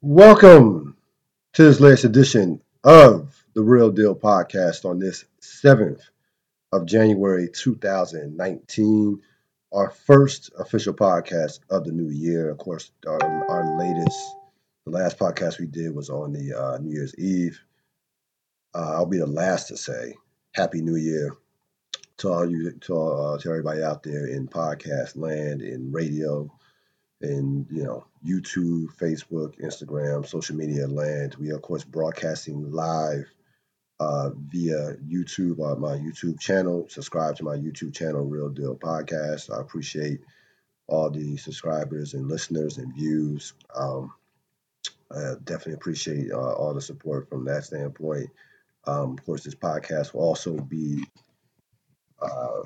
Welcome 0.00 0.96
to 1.54 1.64
this 1.64 1.80
latest 1.80 2.04
edition 2.04 2.60
of 2.84 3.34
the 3.54 3.64
Real 3.64 3.90
Deal 3.90 4.14
Podcast 4.14 4.84
on 4.84 5.00
this 5.00 5.24
7th 5.42 6.00
of 6.70 6.86
January 6.86 7.48
2019, 7.48 9.20
our 9.72 9.90
first 9.90 10.52
official 10.56 10.94
podcast 10.94 11.58
of 11.68 11.84
the 11.84 11.90
new 11.90 12.10
year. 12.10 12.48
Of 12.48 12.58
course, 12.58 12.92
our, 13.08 13.20
our 13.50 13.76
latest, 13.76 14.36
the 14.86 14.92
last 14.92 15.18
podcast 15.18 15.58
we 15.58 15.66
did 15.66 15.92
was 15.92 16.10
on 16.10 16.32
the 16.32 16.54
uh, 16.54 16.78
New 16.78 16.92
Year's 16.92 17.16
Eve. 17.18 17.60
Uh, 18.72 18.92
I'll 18.94 19.04
be 19.04 19.18
the 19.18 19.26
last 19.26 19.66
to 19.66 19.76
say 19.76 20.14
Happy 20.54 20.80
New 20.80 20.94
Year 20.94 21.34
to 22.18 22.28
all 22.32 22.48
you, 22.48 22.70
to, 22.70 22.94
all, 22.94 23.34
uh, 23.34 23.38
to 23.38 23.48
everybody 23.48 23.82
out 23.82 24.04
there 24.04 24.28
in 24.28 24.46
podcast 24.46 25.16
land, 25.16 25.60
in 25.60 25.90
radio, 25.90 26.48
in 27.20 27.66
you 27.70 27.84
know 27.84 28.06
YouTube, 28.24 28.86
Facebook, 28.96 29.58
Instagram, 29.60 30.26
social 30.26 30.56
media 30.56 30.86
land. 30.86 31.34
We 31.36 31.50
are 31.50 31.56
of 31.56 31.62
course 31.62 31.84
broadcasting 31.84 32.70
live 32.70 33.26
uh, 34.00 34.30
via 34.50 34.94
YouTube 35.06 35.58
on 35.58 35.72
uh, 35.72 35.76
my 35.76 35.96
YouTube 35.96 36.38
channel. 36.40 36.86
Subscribe 36.88 37.36
to 37.36 37.44
my 37.44 37.56
YouTube 37.56 37.94
channel, 37.94 38.24
Real 38.24 38.48
Deal 38.48 38.76
Podcast. 38.76 39.54
I 39.54 39.60
appreciate 39.60 40.20
all 40.86 41.10
the 41.10 41.36
subscribers 41.36 42.14
and 42.14 42.28
listeners 42.28 42.78
and 42.78 42.94
views. 42.94 43.52
Um, 43.74 44.12
I 45.10 45.34
definitely 45.44 45.74
appreciate 45.74 46.30
uh, 46.30 46.52
all 46.52 46.74
the 46.74 46.80
support 46.80 47.28
from 47.28 47.44
that 47.46 47.64
standpoint. 47.64 48.30
Um, 48.86 49.12
of 49.12 49.24
course, 49.24 49.44
this 49.44 49.54
podcast 49.54 50.14
will 50.14 50.22
also 50.22 50.52
be 50.52 51.04
uh, 52.20 52.62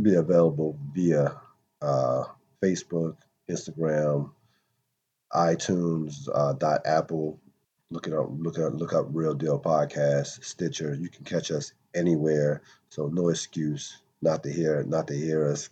be 0.00 0.14
available 0.14 0.78
via 0.94 1.40
uh, 1.80 2.24
Facebook, 2.62 3.16
Instagram, 3.50 4.30
iTunes, 5.32 6.28
uh, 6.32 6.52
dot 6.52 6.82
Apple. 6.86 7.40
Look 7.90 8.06
it 8.06 8.12
up. 8.12 8.28
Look 8.30 8.58
up. 8.58 8.74
Look 8.74 8.92
up 8.92 9.06
Real 9.10 9.34
Deal 9.34 9.58
Podcast, 9.58 10.44
Stitcher. 10.44 10.94
You 10.94 11.08
can 11.08 11.24
catch 11.24 11.50
us 11.50 11.72
anywhere. 11.94 12.62
So 12.88 13.08
no 13.08 13.28
excuse 13.28 14.02
not 14.22 14.44
to 14.44 14.52
hear 14.52 14.82
not 14.84 15.08
to 15.08 15.14
hear 15.14 15.48
us. 15.50 15.68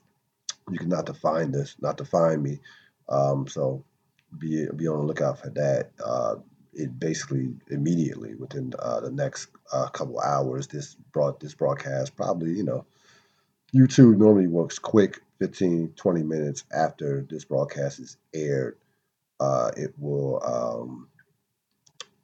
You 0.71 0.79
can 0.79 0.89
not 0.89 1.07
to 1.07 1.15
find 1.15 1.55
us, 1.57 1.77
not 1.81 1.99
to 1.99 2.05
find 2.05 2.43
me. 2.43 2.61
Um, 3.09 3.47
so 3.49 3.85
be 4.39 4.67
be 4.77 4.89
on 4.89 4.99
the 4.99 5.05
lookout 5.05 5.39
for 5.39 5.51
that. 5.51 5.91
Uh, 6.05 6.37
it 6.73 6.99
basically 6.99 7.55
immediately 7.71 8.35
within 8.35 8.73
uh, 8.79 9.01
the 9.01 9.11
next 9.11 9.49
uh, 9.73 9.89
couple 9.89 10.21
hours. 10.21 10.67
This 10.67 10.95
brought 11.13 11.41
this 11.41 11.55
broadcast 11.55 12.17
probably 12.17 12.53
you 12.53 12.65
know 12.65 12.85
YouTube 13.75 14.19
normally 14.19 14.49
works 14.49 14.79
quick 14.79 15.21
15 15.39 15.93
20 15.97 16.23
minutes 16.23 16.65
after 16.73 17.27
this 17.31 17.45
broadcast 17.45 18.01
is 18.01 18.17
aired 18.35 18.77
uh, 19.41 19.71
it 19.77 19.95
will 19.99 20.43
um, 20.45 21.09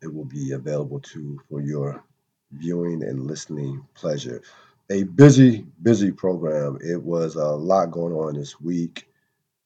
it 0.02 0.12
will 0.12 0.24
be 0.24 0.52
available 0.52 1.00
to 1.00 1.40
for 1.48 1.60
your 1.60 2.04
viewing 2.52 3.02
and 3.02 3.26
listening 3.26 3.84
pleasure. 3.94 4.42
A 4.90 5.02
busy, 5.02 5.66
busy 5.82 6.12
program. 6.12 6.78
It 6.80 7.02
was 7.02 7.34
a 7.34 7.48
lot 7.48 7.90
going 7.90 8.12
on 8.12 8.34
this 8.34 8.60
week. 8.60 9.08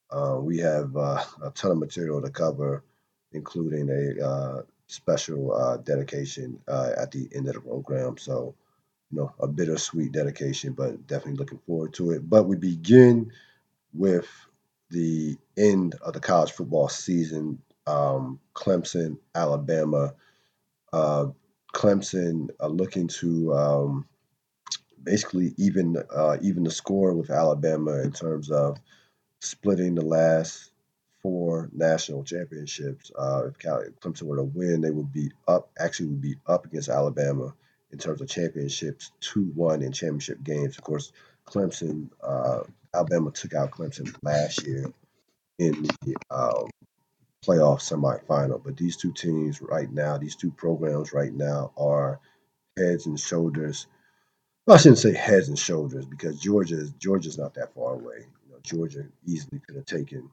Uh, 0.09 0.37
we 0.41 0.57
have 0.57 0.95
uh, 0.97 1.23
a 1.43 1.51
ton 1.51 1.71
of 1.71 1.77
material 1.77 2.21
to 2.21 2.29
cover, 2.29 2.83
including 3.33 3.89
a 3.89 4.25
uh, 4.25 4.61
special 4.87 5.53
uh, 5.53 5.77
dedication 5.77 6.59
uh, 6.67 6.91
at 6.97 7.11
the 7.11 7.29
end 7.35 7.47
of 7.47 7.53
the 7.53 7.61
program. 7.61 8.17
So, 8.17 8.55
you 9.11 9.19
know, 9.19 9.33
a 9.39 9.47
bittersweet 9.47 10.13
dedication, 10.13 10.73
but 10.73 11.07
definitely 11.07 11.37
looking 11.39 11.59
forward 11.67 11.93
to 11.95 12.11
it. 12.11 12.29
But 12.29 12.45
we 12.47 12.57
begin 12.57 13.31
with 13.93 14.27
the 14.91 15.37
end 15.57 15.95
of 16.01 16.13
the 16.13 16.19
college 16.19 16.51
football 16.51 16.89
season. 16.89 17.61
Um, 17.87 18.39
Clemson, 18.55 19.17
Alabama. 19.35 20.15
Uh, 20.93 21.27
Clemson 21.75 22.49
uh, 22.61 22.67
looking 22.67 23.07
to 23.09 23.53
um, 23.53 24.07
basically 25.03 25.53
even 25.57 25.97
uh, 26.15 26.37
even 26.41 26.63
the 26.63 26.71
score 26.71 27.13
with 27.13 27.29
Alabama 27.31 28.01
in 28.01 28.11
terms 28.11 28.51
of 28.51 28.77
splitting 29.41 29.95
the 29.95 30.05
last 30.05 30.71
four 31.21 31.69
national 31.73 32.23
championships. 32.23 33.11
Uh, 33.17 33.47
if 33.47 33.57
Clemson 34.01 34.23
were 34.23 34.37
to 34.37 34.43
win, 34.43 34.81
they 34.81 34.91
would 34.91 35.13
be 35.13 35.31
up. 35.47 35.71
Actually, 35.79 36.07
would 36.07 36.21
be 36.21 36.35
up 36.47 36.65
against 36.65 36.89
Alabama 36.89 37.53
in 37.91 37.97
terms 37.97 38.21
of 38.21 38.29
championships, 38.29 39.11
two 39.19 39.51
one 39.55 39.81
in 39.81 39.91
championship 39.91 40.43
games. 40.43 40.77
Of 40.77 40.83
course, 40.83 41.11
Clemson, 41.45 42.09
uh, 42.23 42.61
Alabama 42.93 43.31
took 43.31 43.53
out 43.53 43.71
Clemson 43.71 44.13
last 44.23 44.65
year 44.65 44.85
in 45.59 45.83
the 46.05 46.15
um, 46.29 46.69
playoff 47.45 47.81
semifinal. 47.81 48.63
But 48.63 48.77
these 48.77 48.97
two 48.97 49.11
teams 49.13 49.61
right 49.61 49.91
now, 49.91 50.17
these 50.17 50.35
two 50.35 50.51
programs 50.51 51.13
right 51.13 51.33
now, 51.33 51.71
are 51.77 52.19
heads 52.77 53.05
and 53.05 53.19
shoulders. 53.19 53.87
Well, 54.65 54.75
I 54.75 54.79
shouldn't 54.79 54.99
say 54.99 55.13
heads 55.13 55.49
and 55.49 55.57
shoulders 55.59 56.05
because 56.05 56.39
Georgia 56.39 56.75
is 56.75 56.91
Georgia's 56.91 57.37
not 57.37 57.53
that 57.55 57.73
far 57.73 57.95
away. 57.95 58.27
You 58.45 58.51
know, 58.51 58.59
Georgia 58.63 59.05
easily 59.25 59.59
could 59.59 59.75
have 59.75 59.85
taken 59.85 60.29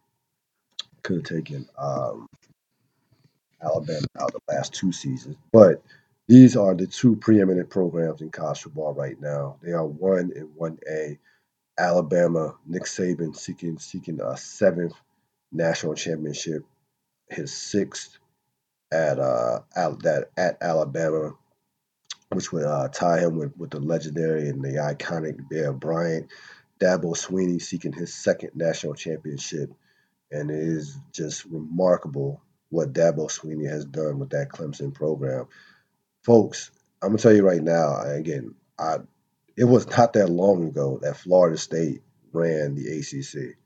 could 1.03 1.17
have 1.17 1.25
taken 1.25 1.69
um, 1.79 2.27
Alabama 3.63 4.07
out 4.21 4.33
the 4.33 4.55
last 4.55 4.75
two 4.75 4.93
seasons, 4.93 5.37
but 5.53 5.83
these 6.29 6.57
are 6.57 6.75
the 6.75 6.87
two 6.87 7.17
preeminent 7.17 7.71
programs 7.71 8.21
in 8.21 8.31
college 8.31 8.63
football 8.63 8.95
right 8.95 9.21
now. 9.21 9.57
They 9.63 9.73
are 9.73 9.87
one 9.87 10.33
and 10.37 10.55
one 10.55 10.79
A. 10.91 11.19
Alabama, 11.79 12.57
Nick 12.67 12.85
Saban 12.85 13.37
seeking 13.37 13.79
seeking 13.79 14.21
a 14.21 14.37
seventh 14.37 14.95
national 15.53 15.95
championship, 15.95 16.65
his 17.29 17.57
sixth 17.57 18.19
at 18.93 19.19
uh 19.19 19.61
at 19.77 20.03
that 20.03 20.31
at 20.37 20.59
Alabama, 20.63 21.35
which 22.31 22.53
would 22.53 22.65
uh, 22.65 22.89
tie 22.89 23.21
him 23.21 23.37
with, 23.39 23.57
with 23.57 23.71
the 23.71 23.81
legendary 23.81 24.49
and 24.49 24.63
the 24.63 24.77
iconic 24.79 25.49
Bear 25.49 25.73
Bryant. 25.73 26.29
Dabo 26.81 27.17
Swinney 27.17 27.61
seeking 27.61 27.93
his 27.93 28.15
second 28.15 28.51
national 28.55 28.95
championship, 28.95 29.71
and 30.31 30.51
it 30.51 30.59
is 30.59 30.97
just 31.13 31.45
remarkable 31.47 32.41
what 32.71 32.93
Dabo 32.93 33.29
Swinney 33.31 33.69
has 33.69 33.85
done 33.85 34.19
with 34.19 34.31
that 34.31 34.51
Clemson 34.51 34.95
program, 34.95 35.47
folks. 36.29 36.71
I'm 37.03 37.09
gonna 37.09 37.19
tell 37.19 37.35
you 37.35 37.43
right 37.43 37.63
now. 37.63 38.03
Again, 38.03 38.55
I 38.79 38.99
it 39.57 39.65
was 39.65 39.89
not 39.89 40.13
that 40.13 40.29
long 40.29 40.69
ago 40.69 41.01
that 41.03 41.17
Florida 41.17 41.57
State 41.57 42.03
ran 42.33 42.75
the 42.75 42.87
ACC. 42.87 43.57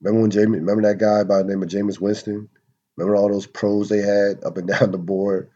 Remember 0.00 0.22
when 0.22 0.30
Jamie? 0.30 0.60
Remember 0.60 0.82
that 0.82 0.98
guy 0.98 1.24
by 1.24 1.38
the 1.38 1.44
name 1.44 1.62
of 1.62 1.68
Jameis 1.68 2.00
Winston? 2.00 2.48
Remember 2.96 3.16
all 3.16 3.28
those 3.28 3.46
pros 3.46 3.90
they 3.90 3.98
had 3.98 4.42
up 4.44 4.56
and 4.56 4.66
down 4.68 4.92
the 4.92 4.98
board? 4.98 5.50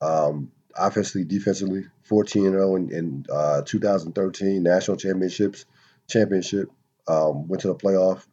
Um, 0.00 0.52
offensively, 0.74 1.26
defensively, 1.26 1.84
14 2.04 2.52
0 2.52 2.76
in, 2.76 2.90
in 2.90 3.26
uh, 3.30 3.60
2013 3.66 4.62
national 4.62 4.96
championships 4.96 5.66
championship. 6.08 6.70
Um, 7.06 7.46
went 7.46 7.60
to 7.62 7.68
the 7.68 7.74
playoff 7.74 8.26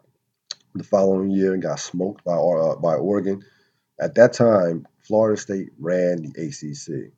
the 0.73 0.85
following 0.85 1.31
year 1.31 1.53
and 1.53 1.61
got 1.61 1.81
smoked 1.81 2.23
by 2.23 2.35
uh, 2.35 2.77
by 2.77 2.93
Oregon. 2.93 3.43
At 3.99 4.15
that 4.15 4.31
time, 4.31 4.87
Florida 5.07 5.39
State 5.39 5.69
ran 5.79 6.21
the 6.21 6.29
ACC, 6.47 7.13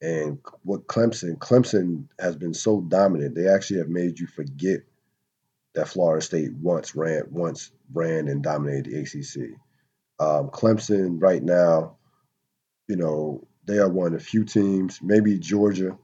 and 0.00 0.38
what 0.62 0.86
Clemson 0.86 1.36
Clemson 1.38 2.06
has 2.20 2.36
been 2.36 2.54
so 2.54 2.80
dominant. 2.82 3.34
They 3.34 3.48
actually 3.48 3.78
have 3.78 3.88
made 3.88 4.18
you 4.18 4.26
forget 4.26 4.80
that 5.74 5.88
Florida 5.88 6.24
State 6.24 6.52
once 6.54 6.94
ran 6.94 7.24
once 7.30 7.72
ran 7.92 8.28
and 8.28 8.42
dominated 8.42 8.86
the 8.86 9.00
ACC. 9.00 9.58
Um, 10.20 10.50
Clemson 10.50 11.20
right 11.20 11.42
now, 11.42 11.96
you 12.88 12.96
know, 12.96 13.46
they 13.66 13.78
are 13.78 13.88
one 13.88 14.14
of 14.14 14.22
few 14.22 14.44
teams, 14.44 15.00
maybe 15.02 15.38
Georgia. 15.38 15.96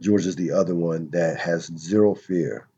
Georgia's 0.00 0.36
the 0.36 0.52
other 0.52 0.74
one 0.74 1.10
that 1.10 1.38
has 1.38 1.66
zero 1.76 2.14
fear 2.14 2.68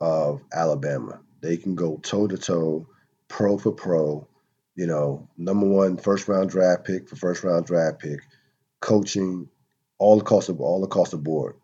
of 0.00 0.42
Alabama. 0.52 1.20
They 1.40 1.56
can 1.56 1.74
go 1.74 1.98
toe 1.98 2.26
to 2.26 2.36
toe, 2.36 2.86
pro 3.28 3.56
for 3.58 3.72
pro, 3.72 4.26
you 4.74 4.86
know, 4.86 5.28
number 5.36 5.66
one 5.66 5.96
first 5.96 6.28
round 6.28 6.50
draft 6.50 6.84
pick 6.84 7.08
for 7.08 7.16
first 7.16 7.44
round 7.44 7.66
draft 7.66 7.98
pick, 7.98 8.20
coaching, 8.80 9.48
all 9.98 10.20
across 10.20 10.46
the 10.46 10.54
all 10.54 10.84
across 10.84 11.10
the 11.10 11.18
board. 11.18 11.56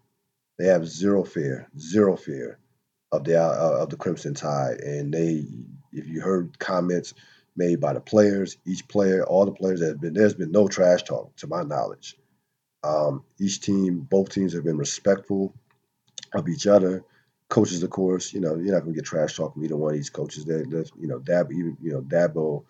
They 0.59 0.67
have 0.67 0.87
zero 0.87 1.25
fear, 1.25 1.69
zero 1.79 2.17
fear 2.17 2.59
of 3.13 3.25
the 3.25 3.43
uh, 3.43 3.79
of 3.83 3.91
the 3.91 3.97
Crimson 3.97 4.35
Tide, 4.35 4.81
and 4.81 5.13
they, 5.13 5.47
if 5.93 6.07
you 6.07 6.21
heard 6.21 6.59
comments 6.59 7.15
made 7.57 7.81
by 7.81 7.93
the 7.93 8.01
players, 8.01 8.57
each 8.67 8.87
player, 8.89 9.25
all 9.25 9.45
the 9.45 9.53
players 9.53 9.81
that 9.81 9.89
have 9.89 10.01
been 10.01 10.15
there's 10.15 10.35
been 10.35 10.53
no 10.53 10.69
trash 10.69 11.03
talk 11.03 11.35
to 11.37 11.47
my 11.47 11.63
knowledge. 11.63 12.17
Um, 12.85 13.25
each 13.41 13.61
team, 13.61 14.01
both 14.01 14.29
teams 14.31 14.53
have 14.53 14.65
been 14.65 14.79
respectful 14.79 15.55
of 16.35 16.49
each 16.49 16.67
other. 16.67 17.05
Coaches, 17.49 17.83
of 17.83 17.91
course, 17.91 18.33
you 18.35 18.41
know 18.41 18.57
you're 18.57 18.75
not 18.75 18.81
gonna 18.81 18.95
get 18.95 19.07
trash 19.07 19.37
talk 19.37 19.55
from 19.55 19.65
either 19.65 19.77
one 19.77 19.93
of 19.93 19.97
these 19.97 20.11
coaches. 20.11 20.45
They, 20.45 20.59
you 20.59 21.09
know, 21.09 21.19
Dab, 21.19 21.51
even 21.51 21.77
you 21.81 21.93
know 21.93 22.03
Dabo 22.03 22.65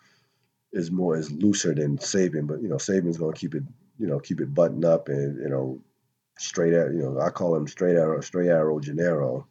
is 0.71 0.91
more 0.91 1.17
is 1.17 1.31
looser 1.31 1.73
than 1.73 1.97
Saban, 1.97 2.47
but 2.47 2.61
you 2.61 2.69
know 2.69 2.77
Saban's 2.77 3.17
gonna 3.17 3.33
keep 3.33 3.55
it, 3.55 3.63
you 3.97 4.07
know, 4.07 4.19
keep 4.19 4.41
it 4.41 4.53
buttoned 4.53 4.85
up 4.85 5.09
and 5.09 5.39
you 5.39 5.49
know 5.49 5.81
straight 6.37 6.73
at 6.73 6.91
you 6.93 6.99
know 7.01 7.19
I 7.19 7.29
call 7.29 7.55
him 7.55 7.67
straight 7.67 7.95
arrow, 7.95 8.21
straight 8.21 8.49
arrow 8.49 8.79
Gennaro. 8.79 9.47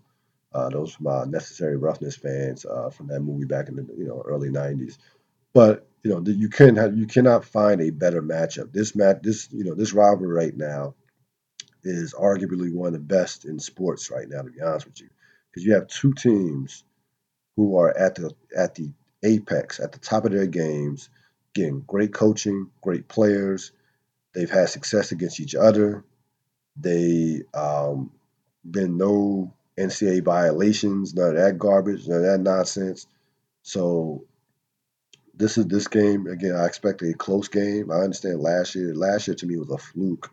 Uh, 0.53 0.71
those 0.71 0.95
are 0.97 1.03
my 1.03 1.25
necessary 1.25 1.77
roughness 1.77 2.17
fans 2.17 2.65
uh, 2.65 2.91
from 2.91 3.09
that 3.09 3.21
movie 3.21 3.45
back 3.45 3.69
in 3.69 3.77
the 3.77 3.87
you 3.97 4.07
know 4.07 4.23
early 4.27 4.51
'90s. 4.51 4.99
But 5.55 5.89
you 6.05 6.11
know, 6.11 6.23
you 6.25 6.49
can 6.49 6.77
have, 6.77 6.97
you 6.97 7.07
cannot 7.07 7.45
find 7.45 7.81
a 7.81 7.91
better 7.91 8.23
matchup. 8.23 8.73
This 8.73 8.95
match, 8.95 9.19
this 9.23 9.49
you 9.53 9.65
know, 9.65 9.75
this 9.75 9.93
rivalry 9.93 10.29
right 10.33 10.57
now 10.57 10.95
is 11.85 12.15
arguably 12.15 12.73
one 12.73 12.89
of 12.89 12.93
the 12.95 12.99
best 13.01 13.45
in 13.45 13.59
sports 13.59 14.11
right 14.11 14.29
now. 14.29 14.43
To 14.43 14.51
be 14.51 14.61
honest 14.61 14.87
with 14.87 15.01
you, 15.01 15.09
because 15.51 15.65
you 15.65 15.75
have 15.75 15.89
two 15.89 16.15
teams 16.15 16.85
who 17.57 17.77
are 17.79 17.97
at 17.97 18.15
the 18.17 18.33
at 18.57 18.75
the 18.75 18.93
apex, 19.23 19.81
at 19.81 19.93
the 19.93 19.99
top 19.99 20.25
of 20.25 20.33
their 20.33 20.47
games, 20.47 21.09
getting 21.55 21.81
great 21.81 22.13
coaching, 22.13 22.71
great 22.81 23.09
players. 23.09 23.73
They've 24.35 24.51
had 24.51 24.69
success 24.69 25.13
against 25.13 25.41
each 25.41 25.55
other. 25.55 26.05
They 26.77 27.43
um, 27.55 28.13
been 28.69 28.97
no 28.97 29.55
NCAA 29.79 30.25
violations, 30.25 31.15
none 31.15 31.31
of 31.31 31.37
that 31.37 31.59
garbage, 31.59 32.07
none 32.07 32.19
of 32.19 32.25
that 32.25 32.41
nonsense. 32.41 33.07
So 33.63 34.25
this 35.35 35.59
is 35.59 35.67
this 35.67 35.89
game 35.89 36.27
again. 36.27 36.55
I 36.55 36.67
expect 36.67 37.03
a 37.03 37.13
close 37.15 37.49
game. 37.49 37.91
I 37.91 37.97
understand 37.97 38.41
last 38.41 38.75
year. 38.75 38.95
Last 38.95 39.29
year 39.29 39.35
to 39.37 39.47
me 39.47 39.57
was 39.57 39.71
a 39.71 39.79
fluke, 39.79 40.31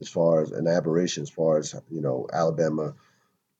as 0.00 0.08
far 0.08 0.42
as 0.42 0.50
an 0.50 0.66
aberration, 0.66 1.22
as 1.22 1.30
far 1.30 1.58
as 1.58 1.74
you 1.90 2.00
know, 2.00 2.26
Alabama 2.32 2.94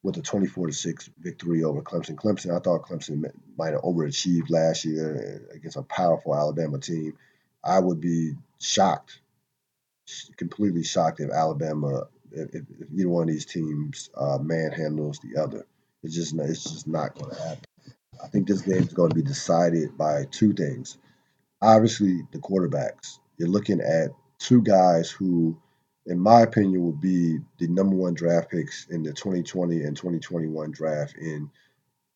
with 0.08 0.16
a 0.16 0.22
24 0.22 0.69
to 0.69 0.72
6 0.72 1.10
victory 1.20 1.62
over 1.62 1.82
Clemson. 1.82 2.16
Clemson, 2.16 2.56
I 2.56 2.60
thought 2.60 2.87
Clemson 2.87 3.31
might 3.56 3.72
have 3.72 3.82
overachieved 3.82 4.50
last 4.50 4.84
year 4.84 5.46
against 5.55 5.76
a 5.76 5.82
powerful 5.82 6.34
Alabama 6.34 6.78
team. 6.78 7.16
I 7.62 7.78
would 7.78 8.00
be 8.00 8.32
shocked, 8.58 9.20
completely 10.37 10.82
shocked 10.82 11.20
if 11.20 11.31
Alabama, 11.31 12.08
if, 12.32 12.55
if 12.55 12.64
either 12.94 13.08
one 13.08 13.25
of 13.25 13.28
these 13.28 13.44
teams 13.44 14.08
uh, 14.16 14.38
manhandles 14.38 15.19
the 15.20 15.40
other. 15.40 15.66
It's 16.02 16.14
just 16.14 16.34
it's 16.34 16.64
just 16.64 16.87
not 16.87 17.14
going 17.14 17.34
to 17.34 17.43
happen. 17.43 17.64
I 18.22 18.28
think 18.28 18.49
this 18.49 18.62
game 18.62 18.82
is 18.82 18.94
going 18.94 19.11
to 19.11 19.16
be 19.16 19.22
decided 19.22 19.99
by 19.99 20.25
two 20.31 20.54
things. 20.54 20.96
Obviously, 21.61 22.22
the 22.32 22.38
quarterbacks. 22.38 23.19
You're 23.37 23.49
looking 23.49 23.81
at 23.81 24.11
two 24.38 24.62
guys 24.62 25.11
who 25.11 25.61
in 26.08 26.19
my 26.19 26.40
opinion, 26.40 26.82
will 26.82 26.93
be 26.93 27.38
the 27.58 27.69
number 27.69 27.94
one 27.94 28.14
draft 28.14 28.50
picks 28.50 28.87
in 28.88 29.02
the 29.02 29.12
2020 29.12 29.82
and 29.82 29.96
2021 29.96 30.70
draft 30.70 31.14
in 31.16 31.50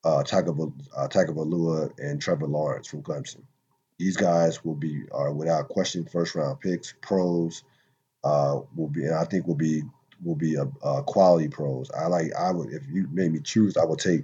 uh, 0.04 0.22
Tagovailoa 0.24 1.90
uh, 1.90 1.92
and 1.98 2.20
Trevor 2.20 2.46
Lawrence 2.46 2.88
from 2.88 3.02
Clemson. 3.02 3.42
These 3.98 4.16
guys 4.16 4.64
will 4.64 4.74
be 4.74 5.02
are 5.12 5.32
without 5.32 5.68
question 5.68 6.04
first 6.06 6.34
round 6.34 6.60
picks, 6.60 6.94
pros. 7.02 7.62
Uh, 8.24 8.60
will 8.76 8.88
be, 8.88 9.04
and 9.04 9.14
I 9.14 9.24
think 9.24 9.46
will 9.46 9.54
be 9.54 9.82
will 10.24 10.36
be 10.36 10.54
a, 10.54 10.66
a 10.86 11.02
quality 11.02 11.48
pros. 11.48 11.90
I 11.90 12.06
like 12.06 12.32
I 12.34 12.50
would 12.50 12.72
if 12.72 12.82
you 12.88 13.08
made 13.12 13.32
me 13.32 13.40
choose, 13.40 13.76
I 13.76 13.84
would 13.84 13.98
take. 13.98 14.22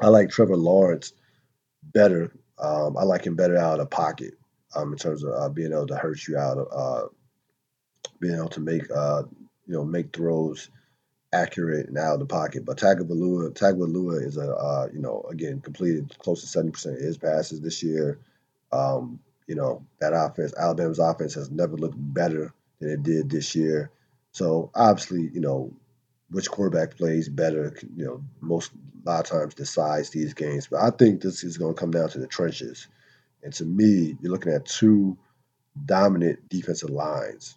I 0.00 0.08
like 0.08 0.30
Trevor 0.30 0.56
Lawrence 0.56 1.12
better. 1.82 2.32
Um, 2.58 2.96
I 2.96 3.02
like 3.02 3.26
him 3.26 3.34
better 3.34 3.56
out 3.56 3.80
of 3.80 3.90
pocket 3.90 4.34
um, 4.74 4.92
in 4.92 4.98
terms 4.98 5.24
of 5.24 5.32
uh, 5.32 5.48
being 5.48 5.72
able 5.72 5.86
to 5.88 5.96
hurt 5.96 6.26
you 6.26 6.38
out 6.38 6.58
of 6.58 6.68
uh, 6.72 7.08
being 8.20 8.36
able 8.36 8.48
to 8.50 8.60
make 8.60 8.90
uh, 8.90 9.22
you 9.66 9.74
know 9.74 9.84
make 9.84 10.14
throws 10.14 10.70
accurate 11.32 11.88
and 11.88 11.98
out 11.98 12.14
of 12.14 12.20
the 12.20 12.26
pocket. 12.26 12.64
But 12.64 12.78
Tagovailoa, 12.78 13.52
Tagovailoa 13.52 14.24
is 14.24 14.36
a 14.36 14.50
uh, 14.54 14.88
you 14.92 15.00
know 15.00 15.24
again 15.30 15.60
completed 15.60 16.16
close 16.18 16.40
to 16.40 16.46
seventy 16.46 16.72
percent 16.72 16.96
of 16.96 17.02
his 17.02 17.18
passes 17.18 17.60
this 17.60 17.82
year. 17.82 18.18
Um, 18.72 19.20
you 19.46 19.54
know 19.54 19.84
that 20.00 20.12
offense, 20.12 20.54
Alabama's 20.56 20.98
offense 20.98 21.34
has 21.34 21.50
never 21.50 21.76
looked 21.76 21.96
better 21.98 22.52
than 22.80 22.90
it 22.90 23.02
did 23.02 23.30
this 23.30 23.54
year. 23.54 23.90
So 24.32 24.70
obviously, 24.74 25.30
you 25.32 25.40
know 25.40 25.72
which 26.30 26.50
quarterback 26.50 26.96
plays 26.96 27.28
better. 27.28 27.76
You 27.96 28.04
know 28.04 28.24
most 28.40 28.72
a 29.06 29.10
lot 29.10 29.20
of 29.20 29.38
times 29.38 29.54
decides 29.54 30.10
these 30.10 30.34
games. 30.34 30.66
But 30.66 30.80
I 30.82 30.90
think 30.90 31.20
this 31.20 31.44
is 31.44 31.58
going 31.58 31.74
to 31.74 31.80
come 31.80 31.92
down 31.92 32.08
to 32.10 32.18
the 32.18 32.26
trenches. 32.26 32.88
And 33.42 33.52
to 33.54 33.64
me, 33.64 34.16
you're 34.20 34.32
looking 34.32 34.52
at 34.52 34.66
two 34.66 35.16
dominant 35.84 36.48
defensive 36.48 36.90
lines 36.90 37.56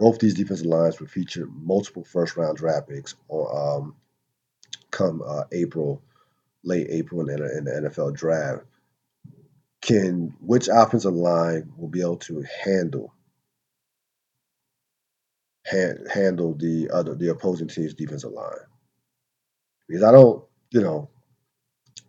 both 0.00 0.18
these 0.18 0.32
defensive 0.34 0.66
lines 0.66 0.98
will 0.98 1.06
feature 1.06 1.46
multiple 1.52 2.04
first 2.04 2.34
round 2.38 2.56
draft 2.56 2.88
picks 2.88 3.14
um, 3.30 3.94
come 4.90 5.22
uh, 5.24 5.44
April, 5.52 6.02
late 6.64 6.86
April 6.88 7.28
in 7.28 7.36
the, 7.36 7.58
in 7.58 7.64
the 7.64 7.90
NFL 7.90 8.14
draft. 8.14 8.64
Can 9.82 10.34
which 10.40 10.68
offensive 10.72 11.12
line 11.12 11.72
will 11.76 11.88
be 11.88 12.00
able 12.00 12.16
to 12.16 12.44
handle 12.64 13.14
handle 16.12 16.54
the 16.54 16.90
other 16.92 17.14
the 17.14 17.28
opposing 17.28 17.68
team's 17.68 17.92
defensive 17.92 18.32
line? 18.32 18.54
Because 19.86 20.02
I 20.02 20.12
don't, 20.12 20.42
you 20.70 20.80
know, 20.80 21.10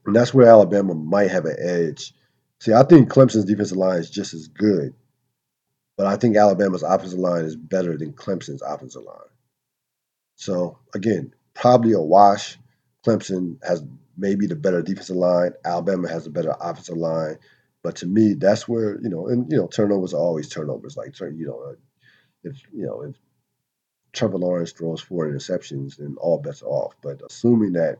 and 0.05 0.15
that's 0.15 0.33
where 0.33 0.47
Alabama 0.47 0.93
might 0.93 1.31
have 1.31 1.45
an 1.45 1.57
edge. 1.59 2.13
See, 2.61 2.73
I 2.73 2.83
think 2.83 3.09
Clemson's 3.09 3.45
defensive 3.45 3.77
line 3.77 3.99
is 3.99 4.09
just 4.09 4.33
as 4.33 4.47
good, 4.47 4.93
but 6.01 6.07
I 6.07 6.15
think 6.15 6.36
Alabama's 6.36 6.81
offensive 6.81 7.19
line 7.19 7.45
is 7.45 7.56
better 7.56 7.95
than 7.95 8.13
Clemson's 8.13 8.63
offensive 8.63 9.03
line. 9.03 9.30
So 10.36 10.80
again, 10.95 11.31
probably 11.53 11.92
a 11.92 12.00
wash. 12.00 12.57
Clemson 13.06 13.63
has 13.63 13.83
maybe 14.18 14.48
the 14.48 14.56
better 14.56 14.81
defensive 14.81 15.15
line. 15.15 15.51
Alabama 15.63 16.09
has 16.09 16.25
a 16.25 16.31
better 16.31 16.56
offensive 16.59 16.98
line. 16.98 17.38
But 17.83 17.98
to 17.98 18.07
me, 18.07 18.33
that's 18.33 18.68
where 18.68 19.00
you 19.00 19.09
know, 19.09 19.27
and 19.27 19.51
you 19.51 19.57
know, 19.59 19.68
turnovers 19.68 20.15
are 20.15 20.18
always 20.18 20.50
turnovers. 20.50 20.98
Like 20.98 21.19
you 21.19 21.45
know, 21.45 21.75
if 22.44 22.59
you 22.74 22.88
know 22.88 23.03
if 23.03 23.15
Trevor 24.12 24.39
Lawrence 24.39 24.71
throws 24.71 25.01
four 25.01 25.27
interceptions, 25.27 25.98
then 25.98 26.15
all 26.19 26.39
bets 26.39 26.63
are 26.63 26.65
off. 26.65 26.95
But 27.03 27.21
assuming 27.30 27.74
that 27.74 28.00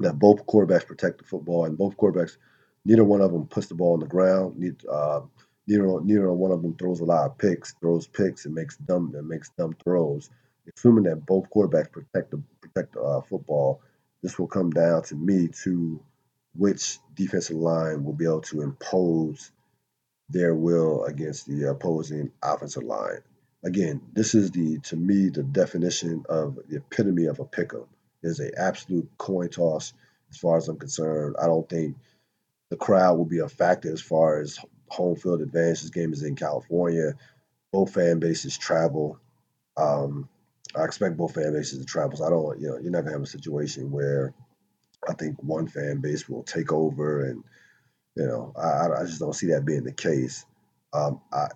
that 0.00 0.18
both 0.18 0.44
quarterbacks 0.46 0.88
protect 0.88 1.18
the 1.18 1.24
football 1.24 1.66
and 1.66 1.78
both 1.78 1.96
quarterbacks, 1.96 2.36
neither 2.84 3.04
one 3.04 3.20
of 3.20 3.32
them 3.32 3.46
puts 3.46 3.68
the 3.68 3.76
ball 3.76 3.92
on 3.92 4.00
the 4.00 4.06
ground. 4.06 4.58
Need, 4.58 4.84
uh, 4.90 5.20
neither, 5.66 6.00
neither 6.02 6.32
one 6.32 6.52
of 6.52 6.62
them 6.62 6.74
throws 6.76 7.00
a 7.00 7.04
lot 7.04 7.26
of 7.26 7.38
picks, 7.38 7.72
throws 7.74 8.06
picks, 8.06 8.46
and 8.46 8.54
makes 8.54 8.76
dumb 8.76 9.12
and 9.14 9.28
makes 9.28 9.50
dumb 9.56 9.76
throws 9.84 10.30
assuming 10.76 11.04
that 11.04 11.26
both 11.26 11.50
quarterbacks 11.50 11.90
protect 11.90 12.30
the 12.30 12.42
protect 12.60 12.94
the 12.94 13.00
uh, 13.00 13.20
football, 13.22 13.80
this 14.22 14.38
will 14.38 14.46
come 14.46 14.70
down 14.70 15.02
to 15.02 15.14
me 15.14 15.48
to 15.64 16.00
which 16.54 16.98
defensive 17.14 17.56
line 17.56 18.04
will 18.04 18.12
be 18.12 18.24
able 18.24 18.40
to 18.42 18.62
impose 18.62 19.50
their 20.28 20.54
will 20.54 21.04
against 21.04 21.46
the 21.46 21.68
opposing 21.68 22.30
offensive 22.42 22.84
line. 22.84 23.20
Again, 23.64 24.00
this 24.12 24.34
is 24.34 24.50
the 24.50 24.78
to 24.80 24.96
me 24.96 25.28
the 25.28 25.42
definition 25.42 26.24
of 26.28 26.58
the 26.68 26.76
epitome 26.76 27.26
of 27.26 27.40
a 27.40 27.44
pick'em. 27.44 27.86
Is 28.22 28.38
a 28.38 28.56
absolute 28.56 29.10
coin 29.18 29.48
toss 29.48 29.92
as 30.30 30.36
far 30.36 30.56
as 30.56 30.68
I'm 30.68 30.78
concerned. 30.78 31.34
I 31.42 31.46
don't 31.46 31.68
think 31.68 31.96
the 32.70 32.76
crowd 32.76 33.18
will 33.18 33.24
be 33.24 33.40
a 33.40 33.48
factor 33.48 33.92
as 33.92 34.00
far 34.00 34.40
as 34.40 34.60
home 34.92 35.16
field 35.16 35.40
advantage. 35.40 35.80
This 35.80 35.90
game 35.90 36.12
is 36.12 36.22
in 36.22 36.36
California. 36.36 37.14
Both 37.72 37.94
fan 37.94 38.18
bases 38.18 38.58
travel. 38.58 39.18
Um, 39.76 40.28
I 40.76 40.84
expect 40.84 41.16
both 41.16 41.34
fan 41.34 41.52
bases 41.52 41.78
to 41.78 41.84
travel. 41.84 42.16
So 42.16 42.24
I 42.26 42.30
don't, 42.30 42.60
you 42.60 42.68
know, 42.68 42.78
you're 42.78 42.90
not 42.90 43.02
gonna 43.02 43.12
have 43.12 43.22
a 43.22 43.26
situation 43.26 43.90
where 43.90 44.34
I 45.08 45.14
think 45.14 45.42
one 45.42 45.66
fan 45.66 46.00
base 46.00 46.28
will 46.28 46.42
take 46.44 46.72
over, 46.72 47.24
and 47.24 47.42
you 48.16 48.26
know, 48.26 48.52
I, 48.56 49.00
I 49.00 49.04
just 49.04 49.20
don't 49.20 49.34
see 49.34 49.48
that 49.48 49.64
being 49.64 49.84
the 49.84 49.92
case. 49.92 50.44
Um, 50.92 51.20
I, 51.32 51.48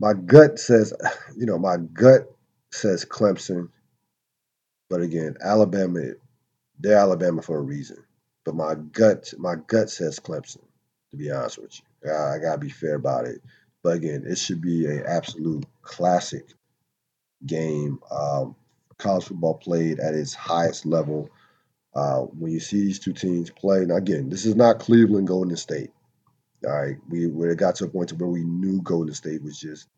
my 0.00 0.14
gut 0.14 0.58
says, 0.58 0.92
you 1.36 1.46
know, 1.46 1.58
my 1.58 1.76
gut 1.76 2.26
says 2.70 3.04
Clemson, 3.04 3.68
but 4.88 5.00
again, 5.02 5.36
Alabama, 5.42 6.12
they're 6.78 6.98
Alabama 6.98 7.42
for 7.42 7.58
a 7.58 7.62
reason. 7.62 7.98
But 8.44 8.56
my 8.56 8.74
gut, 8.74 9.32
my 9.38 9.54
gut 9.66 9.90
says 9.90 10.18
Clemson. 10.18 10.62
To 11.10 11.16
be 11.18 11.30
honest 11.30 11.58
with 11.58 11.78
you, 11.78 11.84
I, 12.04 12.38
gotta 12.38 12.58
be 12.58 12.68
fair 12.68 12.94
about 12.94 13.26
it. 13.26 13.40
But 13.82 13.96
again, 13.96 14.24
it 14.26 14.38
should 14.38 14.60
be 14.60 14.86
an 14.86 15.04
absolute 15.06 15.66
classic 15.82 16.52
game. 17.44 17.98
Um, 18.10 18.56
college 18.98 19.24
football 19.24 19.54
played 19.54 19.98
at 19.98 20.14
its 20.14 20.34
highest 20.34 20.86
level. 20.86 21.28
Uh, 21.94 22.20
when 22.20 22.52
you 22.52 22.60
see 22.60 22.80
these 22.80 22.98
two 22.98 23.12
teams 23.12 23.50
play, 23.50 23.84
now 23.84 23.96
again, 23.96 24.30
this 24.30 24.46
is 24.46 24.54
not 24.54 24.78
Cleveland 24.78 25.26
Golden 25.26 25.56
State. 25.56 25.90
All 26.64 26.70
right, 26.70 26.96
we 27.08 27.26
it 27.26 27.58
got 27.58 27.74
to 27.76 27.84
a 27.84 27.88
point 27.88 28.10
to 28.10 28.14
where 28.14 28.28
we 28.28 28.44
knew 28.44 28.80
Golden 28.82 29.14
State 29.14 29.42
was 29.42 29.58
just, 29.58 29.88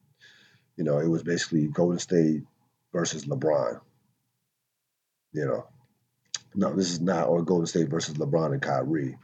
you 0.77 0.85
know, 0.85 0.99
it 0.99 1.09
was 1.09 1.23
basically 1.23 1.69
Golden 1.69 1.99
State 1.99 2.43
versus 2.93 3.27
LeBron. 3.27 3.81
You 5.33 5.47
know, 5.47 5.67
no, 6.55 6.75
this 6.75 6.91
is 6.91 7.01
not 7.01 7.29
or 7.29 7.43
Golden 7.43 7.67
State 7.67 7.89
versus 7.89 8.15
LeBron 8.15 8.53
and 8.53 8.63
Kyrie. 8.63 9.19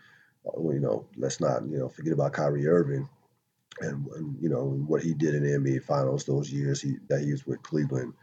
Uh, 0.47 0.71
you 0.71 0.81
know, 0.81 1.07
let's 1.17 1.41
not 1.41 1.63
you 1.69 1.79
know 1.79 1.89
forget 1.89 2.13
about 2.13 2.33
Kyrie 2.33 2.67
Irving 2.67 3.09
and, 3.81 4.07
and 4.09 4.37
you 4.41 4.49
know 4.49 4.65
what 4.87 5.03
he 5.03 5.15
did 5.15 5.35
in 5.35 5.43
the 5.43 5.51
NBA 5.51 5.85
Finals 5.85 6.25
those 6.25 6.51
years 6.51 6.81
he, 6.81 6.97
that 7.09 7.23
he 7.23 7.33
was 7.33 7.47
with 7.47 7.63
Cleveland 7.63 8.15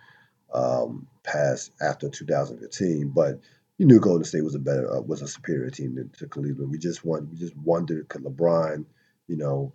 um, 0.54 1.08
past 1.24 1.72
after 1.82 2.10
2015. 2.10 3.10
But 3.10 3.40
you 3.78 3.86
knew 3.86 4.00
Golden 4.00 4.24
State 4.24 4.44
was 4.44 4.56
a 4.56 4.60
better 4.60 4.92
uh, 4.92 5.02
was 5.02 5.22
a 5.22 5.28
superior 5.28 5.70
team 5.70 5.96
to, 5.96 6.20
to 6.20 6.28
Cleveland. 6.28 6.72
We 6.72 6.78
just 6.78 7.06
want 7.06 7.30
we 7.30 7.38
just 7.38 7.56
wondered 7.58 8.10
could 8.10 8.24
LeBron, 8.24 8.86
you 9.28 9.38
know, 9.38 9.74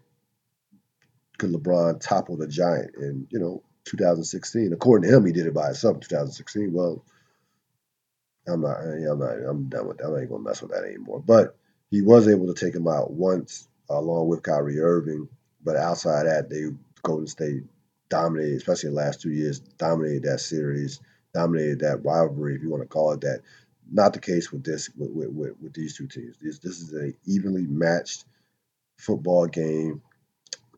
could 1.39 1.53
LeBron 1.53 2.01
topple 2.01 2.37
the 2.37 2.49
giant 2.49 2.95
in 2.97 3.27
you 3.31 3.39
know 3.39 3.63
2016? 3.85 4.73
According 4.73 5.09
to 5.09 5.17
him, 5.17 5.27
he 5.27 5.33
did 5.33 5.47
it 5.47 5.55
by 5.55 5.67
himself 5.67 5.97
in 5.97 6.01
2016. 6.03 6.73
Well, 6.73 7.05
I'm 8.47 8.61
not. 8.61 8.79
I'm 8.79 9.19
not. 9.19 9.31
I'm 9.49 9.69
done 9.69 9.89
with 9.89 9.99
that. 9.99 10.09
Not 10.09 10.17
even 10.17 10.29
gonna 10.29 10.43
mess 10.43 10.63
with 10.63 10.73
that 10.73 10.85
anymore. 10.85 11.23
But 11.25 11.57
he 11.93 12.01
was 12.01 12.27
able 12.27 12.53
to 12.53 12.55
take 12.55 12.75
him 12.75 12.89
out 12.89 13.13
once 13.13 13.69
along 13.91 14.27
with 14.27 14.43
Kyrie 14.43 14.81
Irving. 14.81 15.29
But 15.63 15.77
outside 15.77 16.25
that, 16.27 16.49
they 16.49 16.65
Golden 17.03 17.27
State 17.27 17.65
dominated, 18.09 18.57
especially 18.57 18.91
the 18.91 18.97
last 18.97 19.21
two 19.21 19.31
years, 19.31 19.59
dominated 19.61 20.23
that 20.23 20.41
series, 20.41 21.01
dominated 21.35 21.81
that 21.81 22.03
rivalry, 22.03 22.57
if 22.57 22.63
you 22.63 22.71
want 22.71 22.83
to 22.83 22.89
call 22.89 23.13
it 23.13 23.21
that. 23.21 23.43
Not 23.91 24.15
the 24.15 24.21
case 24.21 24.51
with 24.51 24.65
this 24.65 24.89
with 24.97 25.11
with, 25.11 25.29
with, 25.29 25.61
with 25.61 25.75
these 25.75 25.95
two 25.95 26.07
teams. 26.07 26.37
This 26.41 26.59
this 26.61 26.81
is 26.81 26.95
a 26.95 27.13
evenly 27.27 27.67
matched 27.67 28.25
football 28.97 29.47
game. 29.47 30.01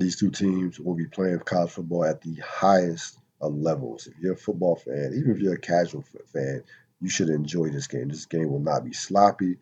These 0.00 0.16
two 0.16 0.30
teams 0.32 0.80
will 0.80 0.94
be 0.94 1.06
playing 1.06 1.38
college 1.40 1.70
football 1.70 2.04
at 2.04 2.22
the 2.22 2.34
highest 2.44 3.18
of 3.40 3.54
levels. 3.54 4.08
If 4.08 4.18
you're 4.18 4.32
a 4.32 4.36
football 4.36 4.74
fan, 4.74 5.12
even 5.16 5.30
if 5.30 5.38
you're 5.38 5.54
a 5.54 5.58
casual 5.58 6.04
fan, 6.32 6.64
you 7.00 7.08
should 7.08 7.28
enjoy 7.28 7.68
this 7.68 7.86
game. 7.86 8.08
This 8.08 8.26
game 8.26 8.50
will 8.50 8.58
not 8.58 8.84
be 8.84 8.92
sloppy. 8.92 9.58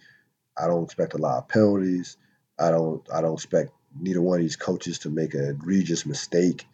I 0.58 0.66
don't 0.66 0.84
expect 0.84 1.14
a 1.14 1.18
lot 1.18 1.38
of 1.38 1.48
penalties. 1.48 2.16
I 2.58 2.70
don't 2.70 3.06
I 3.12 3.20
don't 3.20 3.34
expect 3.34 3.72
neither 3.98 4.20
one 4.20 4.38
of 4.38 4.42
these 4.42 4.56
coaches 4.56 4.98
to 5.00 5.10
make 5.10 5.34
an 5.34 5.48
egregious 5.48 6.06
mistake 6.06 6.66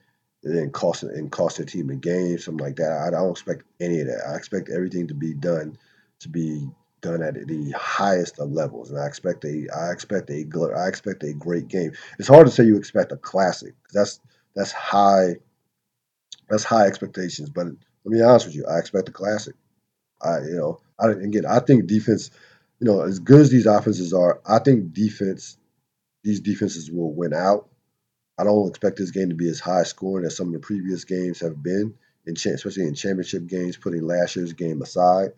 and 0.44 0.56
then 0.56 0.70
cost 0.70 1.02
and 1.02 1.30
cost 1.30 1.56
their 1.56 1.66
team 1.66 1.90
a 1.90 1.96
game, 1.96 2.38
something 2.38 2.64
like 2.64 2.76
that. 2.76 3.04
I 3.06 3.10
don't 3.10 3.30
expect 3.30 3.64
any 3.80 4.00
of 4.00 4.06
that. 4.06 4.22
I 4.28 4.36
expect 4.36 4.70
everything 4.70 5.08
to 5.08 5.14
be 5.14 5.34
done 5.34 5.76
to 6.20 6.28
be 6.28 6.68
done 7.00 7.22
at 7.22 7.34
the 7.34 7.70
highest 7.76 8.38
of 8.40 8.50
levels, 8.52 8.90
and 8.90 8.98
I 9.00 9.06
expect 9.06 9.44
a 9.44 9.66
I 9.74 9.92
expect 9.92 10.30
a 10.30 10.44
I 10.76 10.88
expect 10.88 11.22
a 11.22 11.32
great 11.32 11.68
game. 11.68 11.92
It's 12.18 12.28
hard 12.28 12.46
to 12.46 12.52
say 12.52 12.64
you 12.64 12.76
expect 12.76 13.12
a 13.12 13.16
classic. 13.16 13.74
That's 13.92 14.20
that's 14.54 14.72
high 14.72 15.36
that's 16.48 16.64
high 16.64 16.86
expectations. 16.86 17.50
But 17.50 17.66
let 17.66 17.76
me 18.04 18.18
be 18.18 18.22
honest 18.22 18.46
with 18.46 18.54
you, 18.56 18.66
I 18.66 18.78
expect 18.78 19.08
a 19.08 19.12
classic. 19.12 19.54
I 20.22 20.38
you 20.40 20.56
know 20.56 20.80
I 20.98 21.10
again 21.10 21.46
I 21.46 21.60
think 21.60 21.86
defense, 21.86 22.30
you 22.80 22.86
know, 22.86 23.02
as 23.02 23.18
good 23.18 23.40
as 23.40 23.50
these 23.50 23.66
offenses 23.66 24.12
are, 24.12 24.40
I 24.46 24.58
think 24.60 24.92
defense 24.92 25.56
these 26.24 26.40
defenses 26.40 26.90
will 26.90 27.12
win 27.12 27.32
out. 27.32 27.68
I 28.38 28.44
don't 28.44 28.68
expect 28.68 28.98
this 28.98 29.10
game 29.10 29.30
to 29.30 29.34
be 29.34 29.48
as 29.48 29.60
high 29.60 29.84
scoring 29.84 30.26
as 30.26 30.36
some 30.36 30.48
of 30.48 30.52
the 30.52 30.58
previous 30.58 31.04
games 31.04 31.40
have 31.40 31.62
been, 31.62 31.94
in 32.26 32.34
especially 32.34 32.86
in 32.86 32.94
championship 32.94 33.46
games, 33.46 33.76
putting 33.76 34.02
last 34.06 34.36
year's 34.36 34.52
game 34.52 34.82
aside. 34.82 35.30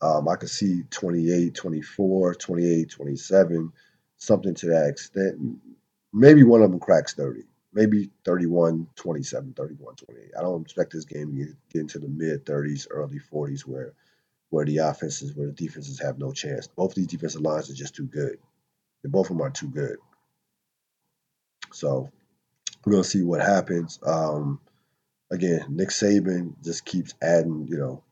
Um, 0.00 0.28
I 0.28 0.36
could 0.36 0.50
see 0.50 0.82
28, 0.90 1.54
24, 1.54 2.34
28, 2.34 2.90
27, 2.90 3.72
something 4.18 4.54
to 4.54 4.66
that 4.66 4.88
extent. 4.88 5.38
Maybe 6.12 6.44
one 6.44 6.62
of 6.62 6.70
them 6.70 6.80
cracks 6.80 7.14
30. 7.14 7.42
Maybe 7.72 8.10
31, 8.24 8.86
27, 8.96 9.54
31, 9.54 9.96
28. 9.96 10.30
I 10.38 10.42
don't 10.42 10.62
expect 10.62 10.92
this 10.92 11.04
game 11.04 11.36
to 11.36 11.54
get 11.70 11.80
into 11.80 11.98
the 11.98 12.08
mid 12.08 12.46
30s, 12.46 12.86
early 12.90 13.20
40s 13.32 13.62
where 13.62 13.92
where 14.50 14.64
the 14.64 14.78
offenses, 14.78 15.34
where 15.34 15.48
the 15.48 15.52
defenses 15.52 16.00
have 16.00 16.18
no 16.18 16.32
chance. 16.32 16.66
Both 16.66 16.94
these 16.94 17.06
defensive 17.06 17.42
lines 17.42 17.70
are 17.70 17.74
just 17.74 17.94
too 17.94 18.06
good. 18.06 18.38
And 19.02 19.12
both 19.12 19.30
of 19.30 19.36
them 19.36 19.42
are 19.42 19.50
too 19.50 19.68
good. 19.68 19.96
So 21.72 22.10
we're 22.84 22.92
gonna 22.92 23.04
see 23.04 23.22
what 23.22 23.40
happens. 23.40 23.98
Um, 24.04 24.60
again, 25.30 25.66
Nick 25.68 25.88
Saban 25.88 26.54
just 26.62 26.84
keeps 26.84 27.14
adding, 27.20 27.66
you 27.68 27.76
know, 27.76 28.02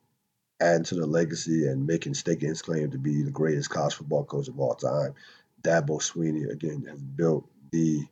adding 0.61 0.85
to 0.85 0.95
the 0.97 1.07
legacy 1.07 1.67
and 1.67 1.87
making 1.87 2.15
staking 2.15 2.49
his 2.49 2.63
claim 2.63 2.91
to 2.91 2.99
be 2.99 3.23
the 3.23 3.31
greatest 3.31 3.71
college 3.71 3.95
football 3.95 4.25
coach 4.25 4.49
of 4.49 4.59
all 4.59 4.75
time. 4.75 5.15
Dabo 5.63 6.01
Swinney 6.01 6.51
again 6.51 6.85
has 6.89 7.01
built 7.01 7.49
the 7.71 8.05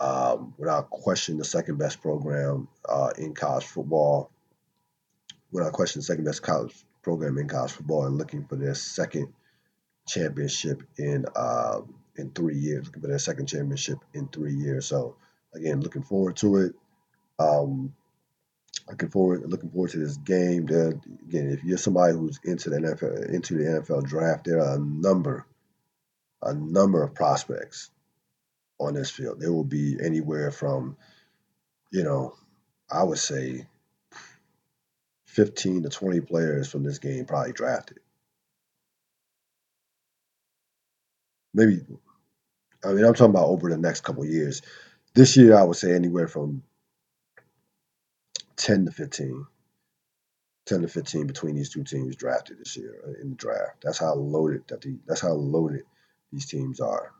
um, 0.00 0.54
without 0.58 0.90
question 0.90 1.38
the 1.38 1.44
second 1.44 1.78
best 1.78 2.00
program 2.00 2.68
uh, 2.88 3.10
in 3.18 3.34
college 3.34 3.64
football. 3.64 4.30
Without 5.52 5.72
question, 5.72 6.00
the 6.00 6.04
second 6.04 6.24
best 6.24 6.42
college 6.42 6.74
program 7.02 7.38
in 7.38 7.48
college 7.48 7.72
football, 7.72 8.06
and 8.06 8.18
looking 8.18 8.44
for 8.44 8.56
their 8.56 8.74
second 8.74 9.32
championship 10.06 10.82
in 10.98 11.24
uh, 11.36 11.80
in 12.16 12.30
three 12.30 12.56
years. 12.56 12.86
Looking 12.86 13.02
for 13.02 13.08
their 13.08 13.18
second 13.18 13.46
championship 13.46 13.98
in 14.14 14.28
three 14.28 14.54
years. 14.54 14.86
So 14.86 15.16
again, 15.54 15.80
looking 15.80 16.02
forward 16.02 16.36
to 16.38 16.56
it. 16.56 16.74
Um, 17.38 17.94
looking 18.88 19.08
forward 19.10 19.42
looking 19.46 19.70
forward 19.70 19.90
to 19.90 19.98
this 19.98 20.16
game. 20.18 20.66
There, 20.66 20.88
again, 21.28 21.50
if 21.50 21.64
you're 21.64 21.78
somebody 21.78 22.14
who's 22.14 22.40
into 22.44 22.70
the 22.70 22.76
NFL 22.76 23.32
into 23.32 23.54
the 23.54 23.64
NFL 23.64 24.04
draft, 24.04 24.44
there 24.44 24.60
are 24.60 24.76
a 24.76 24.78
number 24.78 25.46
a 26.42 26.54
number 26.54 27.02
of 27.02 27.14
prospects 27.14 27.90
on 28.78 28.94
this 28.94 29.10
field. 29.10 29.40
There 29.40 29.52
will 29.52 29.64
be 29.64 29.96
anywhere 30.02 30.50
from, 30.50 30.96
you 31.92 32.02
know, 32.02 32.34
I 32.90 33.04
would 33.04 33.18
say 33.18 33.66
15 35.32 35.84
to 35.84 35.88
20 35.88 36.20
players 36.20 36.70
from 36.70 36.82
this 36.82 36.98
game 36.98 37.24
probably 37.24 37.52
drafted. 37.52 37.98
Maybe, 41.54 41.80
I 42.84 42.88
mean, 42.88 43.04
I'm 43.04 43.14
talking 43.14 43.30
about 43.30 43.48
over 43.48 43.70
the 43.70 43.78
next 43.78 44.02
couple 44.02 44.26
years. 44.26 44.60
This 45.14 45.36
year, 45.36 45.56
I 45.56 45.64
would 45.64 45.76
say 45.76 45.94
anywhere 45.94 46.28
from 46.28 46.62
10 48.56 48.86
to 48.86 48.92
15. 48.92 49.46
10 50.66 50.82
to 50.82 50.88
15 50.88 51.26
between 51.26 51.56
these 51.56 51.70
two 51.70 51.82
teams 51.82 52.14
drafted 52.14 52.58
this 52.58 52.76
year 52.76 53.00
uh, 53.06 53.20
in 53.20 53.30
the 53.30 53.36
draft. 53.36 53.82
That's 53.82 53.98
how 53.98 54.14
loaded 54.14 54.62
that 54.68 54.82
the, 54.82 54.96
that's 55.06 55.20
how 55.20 55.32
loaded 55.32 55.84
these 56.30 56.46
teams 56.46 56.78
are. 56.78 57.12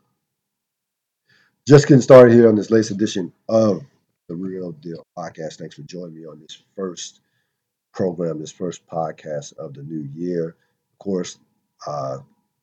Just 1.67 1.89
getting 1.89 2.03
started 2.03 2.35
here 2.35 2.49
on 2.49 2.57
this 2.57 2.71
latest 2.71 2.93
edition 2.93 3.33
of 3.49 3.83
the 4.29 4.37
Real 4.37 4.73
Deal 4.73 5.03
Podcast. 5.17 5.59
Thanks 5.59 5.77
for 5.77 5.83
joining 5.83 6.15
me 6.15 6.27
on 6.27 6.41
this 6.41 6.63
first 6.77 7.21
program, 7.93 8.39
this 8.39 8.53
first 8.53 8.87
podcast 8.87 9.57
of 9.59 9.75
the 9.75 9.83
new 9.83 10.09
year. 10.15 10.57
Of 10.93 10.99
course, 10.99 11.39
uh, 11.87 12.19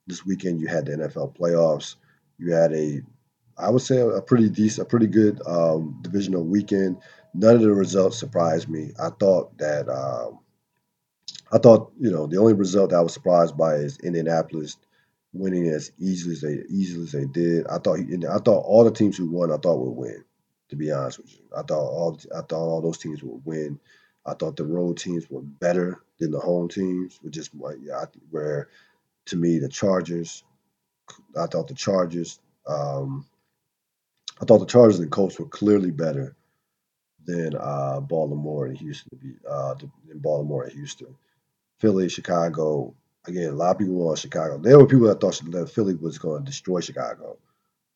this 0.07 0.25
weekend 0.25 0.59
you 0.59 0.67
had 0.67 0.85
the 0.85 0.93
NFL 0.93 1.37
playoffs. 1.37 1.95
You 2.37 2.53
had 2.53 2.73
a, 2.73 3.01
I 3.57 3.69
would 3.69 3.81
say, 3.81 3.99
a 3.99 4.21
pretty 4.21 4.49
decent, 4.49 4.87
a 4.87 4.89
pretty 4.89 5.07
good 5.07 5.41
um, 5.45 5.99
divisional 6.01 6.43
weekend. 6.43 6.97
None 7.33 7.55
of 7.55 7.61
the 7.61 7.71
results 7.73 8.17
surprised 8.17 8.69
me. 8.69 8.91
I 8.99 9.09
thought 9.09 9.57
that, 9.59 9.87
um, 9.89 10.39
I 11.51 11.57
thought 11.57 11.91
you 11.99 12.11
know 12.11 12.27
the 12.27 12.37
only 12.37 12.53
result 12.53 12.91
that 12.91 12.97
I 12.97 13.01
was 13.01 13.13
surprised 13.13 13.57
by 13.57 13.75
is 13.75 13.97
Indianapolis 13.99 14.77
winning 15.33 15.67
as 15.67 15.91
easily 15.99 16.33
as 16.33 16.41
they 16.41 16.63
easily 16.69 17.03
as 17.03 17.11
they 17.11 17.25
did. 17.25 17.67
I 17.67 17.77
thought 17.79 17.99
I 17.99 18.37
thought 18.39 18.65
all 18.65 18.83
the 18.83 18.91
teams 18.91 19.17
who 19.17 19.29
won 19.29 19.51
I 19.51 19.57
thought 19.57 19.79
would 19.79 19.95
win. 19.95 20.23
To 20.69 20.75
be 20.75 20.91
honest 20.91 21.17
with 21.17 21.31
you, 21.33 21.45
I 21.55 21.63
thought 21.63 21.81
all 21.81 22.19
I 22.35 22.41
thought 22.41 22.53
all 22.53 22.81
those 22.81 22.99
teams 22.99 23.23
would 23.23 23.41
win. 23.45 23.79
I 24.25 24.33
thought 24.33 24.57
the 24.57 24.65
road 24.65 24.97
teams 24.97 25.29
were 25.29 25.41
better 25.41 26.01
than 26.19 26.31
the 26.31 26.39
home 26.39 26.69
teams, 26.69 27.19
which 27.21 27.37
is 27.37 27.49
where 27.53 28.69
to 29.25 29.35
me 29.35 29.59
the 29.59 29.69
Chargers. 29.69 30.43
I 31.37 31.47
thought 31.47 31.67
the 31.67 31.73
Chargers. 31.73 32.39
Um, 32.67 33.25
I 34.41 34.45
thought 34.45 34.59
the 34.59 34.65
Chargers 34.65 34.99
and 34.99 35.11
Colts 35.11 35.39
were 35.39 35.47
clearly 35.47 35.91
better 35.91 36.35
than 37.25 37.55
uh, 37.55 37.99
Baltimore 37.99 38.67
and 38.67 38.77
Houston. 38.77 39.39
Uh, 39.47 39.75
Baltimore 40.15 40.63
and 40.63 40.73
Houston, 40.73 41.15
Philly, 41.79 42.09
Chicago. 42.09 42.93
Again, 43.27 43.49
a 43.49 43.55
lot 43.55 43.71
of 43.71 43.79
people 43.79 43.95
were 43.95 44.11
on 44.11 44.15
Chicago. 44.15 44.57
There 44.57 44.77
were 44.77 44.87
people 44.87 45.07
that 45.07 45.19
thought 45.19 45.41
that 45.51 45.69
Philly 45.69 45.95
was 45.95 46.17
going 46.17 46.43
to 46.43 46.49
destroy 46.49 46.79
Chicago. 46.79 47.37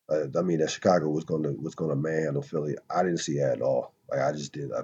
Uh, 0.09 0.25
I 0.37 0.41
mean, 0.41 0.59
that 0.59 0.69
Chicago 0.69 1.09
was 1.09 1.23
going 1.23 1.43
to 1.43 1.51
was 1.51 1.75
going 1.75 1.89
to 1.89 1.95
manhandle 1.95 2.41
Philly. 2.41 2.75
I 2.93 3.03
didn't 3.03 3.19
see 3.19 3.39
that 3.39 3.53
at 3.53 3.61
all. 3.61 3.93
Like 4.09 4.19
I 4.19 4.31
just 4.33 4.51
did. 4.53 4.71
I, 4.71 4.81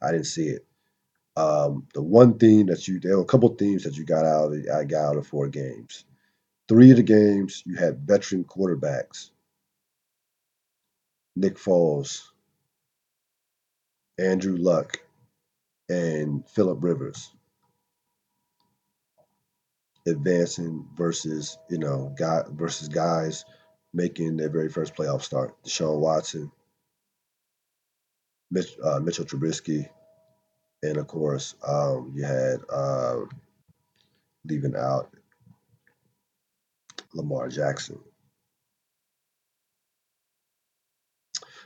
I 0.00 0.12
didn't 0.12 0.26
see 0.26 0.48
it. 0.48 0.66
Um, 1.36 1.86
the 1.94 2.02
one 2.02 2.38
theme 2.38 2.66
that 2.66 2.86
you 2.88 3.00
there 3.00 3.16
were 3.16 3.22
a 3.22 3.26
couple 3.26 3.48
themes 3.54 3.84
that 3.84 3.96
you 3.96 4.04
got 4.04 4.26
out 4.26 4.46
of 4.46 4.52
the, 4.52 4.70
I 4.70 4.84
got 4.84 5.10
out 5.10 5.16
of 5.16 5.26
four 5.26 5.48
games. 5.48 6.04
Three 6.68 6.90
of 6.90 6.96
the 6.96 7.02
games 7.02 7.62
you 7.66 7.76
had 7.76 8.06
veteran 8.06 8.44
quarterbacks. 8.44 9.30
Nick 11.34 11.56
Foles, 11.56 12.22
Andrew 14.18 14.56
Luck, 14.56 14.98
and 15.88 16.46
Philip 16.48 16.78
Rivers 16.82 17.30
advancing 20.06 20.86
versus 20.96 21.58
you 21.70 21.78
know 21.78 22.14
guy 22.18 22.42
versus 22.50 22.88
guys 22.88 23.44
making 23.94 24.36
their 24.36 24.50
very 24.50 24.68
first 24.68 24.94
playoff 24.94 25.22
start. 25.22 25.54
Deshaun 25.64 25.98
Watson, 26.00 26.50
Mitch, 28.52 28.76
uh, 28.84 29.00
Mitchell 29.00 29.24
Trubisky, 29.24 29.88
and 30.82 30.98
of 30.98 31.06
course 31.06 31.54
um, 31.66 32.12
you 32.14 32.22
had 32.22 32.60
uh, 32.70 33.16
leaving 34.44 34.76
out 34.76 35.10
Lamar 37.14 37.48
Jackson. 37.48 37.98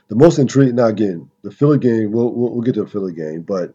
The 0.07 0.15
most 0.15 0.39
intriguing 0.39 0.75
now 0.75 0.87
again 0.87 1.29
the 1.43 1.51
Philly 1.51 1.77
game. 1.77 2.13
We'll, 2.13 2.33
we'll, 2.33 2.53
we'll 2.53 2.61
get 2.61 2.75
to 2.75 2.85
the 2.85 2.89
Philly 2.89 3.13
game, 3.13 3.41
but 3.41 3.73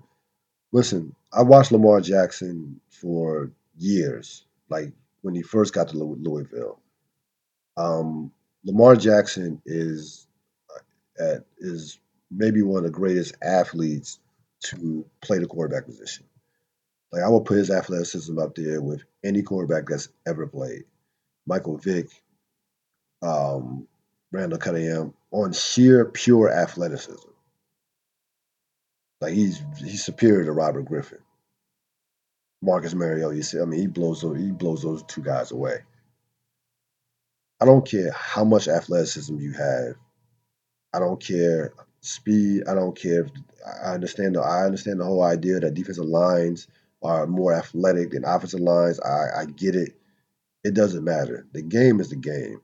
listen, 0.72 1.14
I 1.32 1.42
watched 1.42 1.70
Lamar 1.70 2.00
Jackson 2.00 2.80
for 2.88 3.52
years, 3.76 4.46
like 4.70 4.92
when 5.20 5.34
he 5.34 5.42
first 5.42 5.74
got 5.74 5.88
to 5.88 5.98
Louisville. 5.98 6.80
Um, 7.76 8.32
Lamar 8.64 8.96
Jackson 8.96 9.60
is 9.66 10.26
uh, 10.74 11.22
at, 11.22 11.44
is 11.58 11.98
maybe 12.34 12.62
one 12.62 12.78
of 12.78 12.84
the 12.84 12.90
greatest 12.90 13.34
athletes 13.42 14.18
to 14.60 15.04
play 15.20 15.38
the 15.38 15.46
quarterback 15.46 15.86
position. 15.86 16.24
Like 17.12 17.22
I 17.22 17.28
would 17.28 17.44
put 17.44 17.58
his 17.58 17.70
athleticism 17.70 18.38
up 18.38 18.54
there 18.54 18.80
with 18.80 19.02
any 19.22 19.42
quarterback 19.42 19.86
that's 19.88 20.08
ever 20.26 20.46
played. 20.46 20.84
Michael 21.46 21.76
Vick, 21.76 22.08
um, 23.20 23.86
Randall 24.30 24.58
Cunningham 24.58 25.12
on 25.30 25.52
sheer 25.52 26.06
pure 26.06 26.50
athleticism. 26.50 27.28
Like 29.20 29.34
he's 29.34 29.62
he's 29.78 30.04
superior 30.04 30.44
to 30.44 30.52
Robert 30.52 30.84
Griffin. 30.84 31.18
Marcus 32.62 32.94
Mariota, 32.94 33.34
you 33.34 33.42
see, 33.42 33.60
I 33.60 33.64
mean, 33.64 33.80
he 33.80 33.86
blows 33.88 34.22
those, 34.22 34.38
he 34.38 34.52
blows 34.52 34.82
those 34.82 35.02
two 35.02 35.22
guys 35.22 35.50
away. 35.50 35.78
I 37.60 37.64
don't 37.64 37.86
care 37.88 38.12
how 38.12 38.44
much 38.44 38.68
athleticism 38.68 39.38
you 39.38 39.52
have. 39.52 39.94
I 40.94 41.00
don't 41.00 41.22
care 41.22 41.72
speed. 42.02 42.64
I 42.68 42.74
don't 42.74 42.96
care. 42.96 43.22
If, 43.22 43.30
I 43.84 43.94
understand 43.94 44.34
the 44.34 44.40
I 44.40 44.64
understand 44.64 45.00
the 45.00 45.04
whole 45.04 45.22
idea 45.22 45.60
that 45.60 45.74
defensive 45.74 46.04
lines 46.04 46.68
are 47.02 47.26
more 47.26 47.54
athletic 47.54 48.10
than 48.10 48.24
offensive 48.24 48.60
lines. 48.60 49.00
I, 49.00 49.40
I 49.40 49.44
get 49.46 49.74
it. 49.74 49.96
It 50.64 50.74
doesn't 50.74 51.04
matter. 51.04 51.46
The 51.52 51.62
game 51.62 52.00
is 52.00 52.10
the 52.10 52.16
game. 52.16 52.60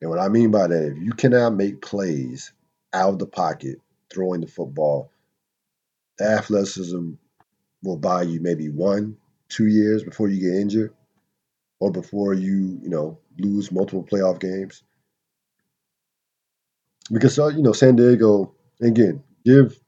And 0.00 0.10
what 0.10 0.18
I 0.18 0.28
mean 0.28 0.50
by 0.50 0.66
that, 0.66 0.92
if 0.92 0.98
you 0.98 1.12
cannot 1.12 1.54
make 1.54 1.80
plays 1.80 2.52
out 2.92 3.10
of 3.10 3.18
the 3.18 3.26
pocket 3.26 3.78
throwing 4.12 4.40
the 4.40 4.48
football, 4.48 5.12
athleticism 6.20 7.12
will 7.82 7.96
buy 7.96 8.22
you 8.22 8.40
maybe 8.40 8.68
one, 8.68 9.16
two 9.48 9.68
years 9.68 10.02
before 10.02 10.28
you 10.28 10.40
get 10.40 10.60
injured 10.60 10.92
or 11.78 11.92
before 11.92 12.34
you, 12.34 12.80
you 12.82 12.88
know, 12.88 13.18
lose 13.38 13.70
multiple 13.70 14.04
playoff 14.04 14.40
games. 14.40 14.82
Because 17.12 17.38
uh, 17.38 17.48
you 17.48 17.62
know, 17.62 17.72
San 17.72 17.96
Diego, 17.96 18.54
again, 18.80 19.22
give 19.44 19.78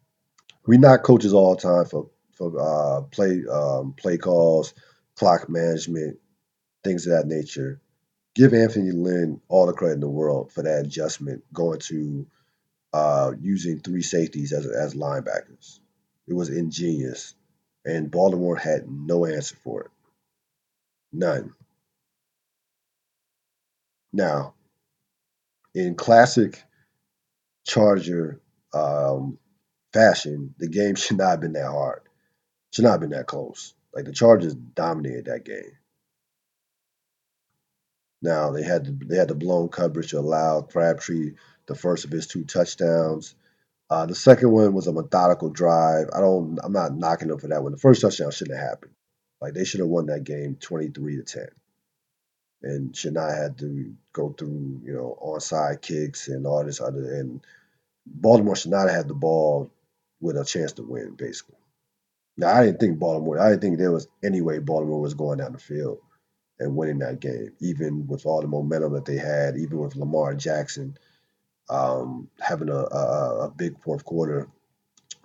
we 0.67 0.79
not 0.79 1.03
coaches 1.03 1.33
all 1.35 1.55
the 1.57 1.63
time 1.63 1.87
for 1.87 2.11
for 2.33 2.53
uh, 2.61 3.03
play 3.03 3.43
um, 3.51 3.95
play 3.97 4.19
calls, 4.19 4.75
clock 5.17 5.49
management, 5.49 6.19
things 6.85 7.07
of 7.07 7.13
that 7.13 7.27
nature. 7.27 7.81
Give 8.35 8.53
Anthony 8.53 8.91
Lynn 8.91 9.41
all 9.49 9.67
the 9.67 9.73
credit 9.73 9.95
in 9.95 10.01
the 10.01 10.09
world 10.09 10.53
for 10.53 10.63
that 10.63 10.87
adjustment, 10.87 11.45
going 11.53 11.81
to 11.81 12.27
uh, 12.93 13.33
using 13.41 13.81
three 13.81 14.03
safeties 14.03 14.53
as 14.53 14.67
as 14.67 14.95
linebackers. 14.95 15.81
It 16.27 16.35
was 16.35 16.51
ingenious, 16.51 17.35
and 17.85 18.11
Baltimore 18.11 18.57
had 18.57 18.89
no 18.89 19.27
answer 19.27 19.57
for 19.57 19.83
it. 19.85 19.91
None. 21.13 21.55
Now, 24.13 24.55
in 25.75 25.95
classic 25.95 26.63
Charger 27.65 28.41
um, 28.73 29.39
fashion, 29.93 30.55
the 30.59 30.69
game 30.69 30.95
should 30.97 31.19
not 31.19 31.31
have 31.31 31.41
been 31.41 31.55
that 31.55 31.71
hard. 31.71 32.03
Should 32.73 32.85
not 32.85 32.93
have 32.93 33.01
been 33.01 33.11
that 33.11 33.27
close. 33.27 33.75
Like 33.95 34.07
the 34.07 34.13
Chargers 34.13 34.55
dominated 34.55 35.27
that 35.27 35.45
game. 35.45 35.79
Now 38.23 38.53
they 38.53 38.63
had 38.63 38.87
the, 38.87 39.07
they 39.07 39.17
had 39.17 39.29
the 39.29 39.35
blown 39.35 39.69
coverage 39.69 40.11
to 40.11 40.19
allow 40.19 40.63
Crabtree 40.63 41.35
the 41.67 41.75
first 41.75 42.05
of 42.05 42.11
his 42.11 42.27
two 42.27 42.45
touchdowns. 42.45 43.35
Uh, 43.91 44.07
the 44.07 44.15
second 44.15 44.51
one 44.51 44.73
was 44.73 44.87
a 44.87 44.93
methodical 44.93 45.51
drive. 45.51 46.09
I 46.15 46.21
don't. 46.21 46.59
I'm 46.65 46.73
not 46.73 46.97
knocking 46.97 47.29
them 47.29 47.39
for 47.39 47.49
that 47.49 47.63
one. 47.63 47.73
The 47.73 47.79
first 47.79 48.01
touchdown 48.01 48.31
shouldn't 48.31 48.59
have 48.59 48.69
happened. 48.69 48.93
Like 49.41 49.53
they 49.53 49.65
should 49.65 49.81
have 49.81 49.91
won 49.91 50.07
that 50.07 50.25
game 50.25 50.57
23 50.59 51.17
to 51.17 51.23
10, 51.23 51.47
and 52.65 53.15
not 53.15 53.31
have 53.31 53.57
to 53.59 53.95
go 54.13 54.31
through 54.31 54.81
you 54.85 54.93
know 54.93 55.19
onside 55.23 55.83
kicks 55.83 56.29
and 56.29 56.47
all 56.47 56.65
this 56.65 56.81
other. 56.81 57.15
And 57.15 57.41
Baltimore 58.07 58.57
should 58.57 58.73
not 58.73 58.89
have 58.89 58.97
had 58.97 59.09
the 59.09 59.15
ball 59.15 59.71
with 60.21 60.37
a 60.37 60.45
chance 60.45 60.73
to 60.73 60.83
win. 60.83 61.15
Basically, 61.15 61.57
now 62.37 62.55
I 62.55 62.67
didn't 62.67 62.81
think 62.81 62.99
Baltimore. 62.99 63.39
I 63.41 63.51
didn't 63.51 63.63
think 63.63 63.79
there 63.79 63.93
was 63.93 64.09
any 64.23 64.41
way 64.41 64.59
Baltimore 64.59 65.01
was 65.01 65.15
going 65.15 65.39
down 65.39 65.53
the 65.53 65.59
field 65.59 65.99
and 66.59 66.77
winning 66.77 66.99
that 67.01 67.21
game, 67.21 67.53
even 67.61 68.07
with 68.07 68.27
all 68.27 68.41
the 68.41 68.49
momentum 68.49 68.95
that 68.95 69.05
they 69.05 69.17
had, 69.17 69.57
even 69.57 69.79
with 69.79 69.97
Lamar 69.97 70.35
Jackson 70.35 70.97
um, 71.69 72.29
having 72.41 72.69
a, 72.69 72.77
a, 72.77 73.47
a 73.47 73.51
big 73.51 73.81
fourth 73.83 74.05
quarter 74.05 74.49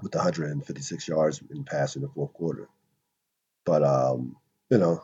with 0.01 0.15
156 0.15 1.07
yards 1.07 1.41
in 1.51 1.63
passing 1.63 2.01
the 2.01 2.07
fourth 2.09 2.33
quarter. 2.33 2.69
But 3.65 3.83
um, 3.83 4.37
you 4.69 4.77
know, 4.77 5.03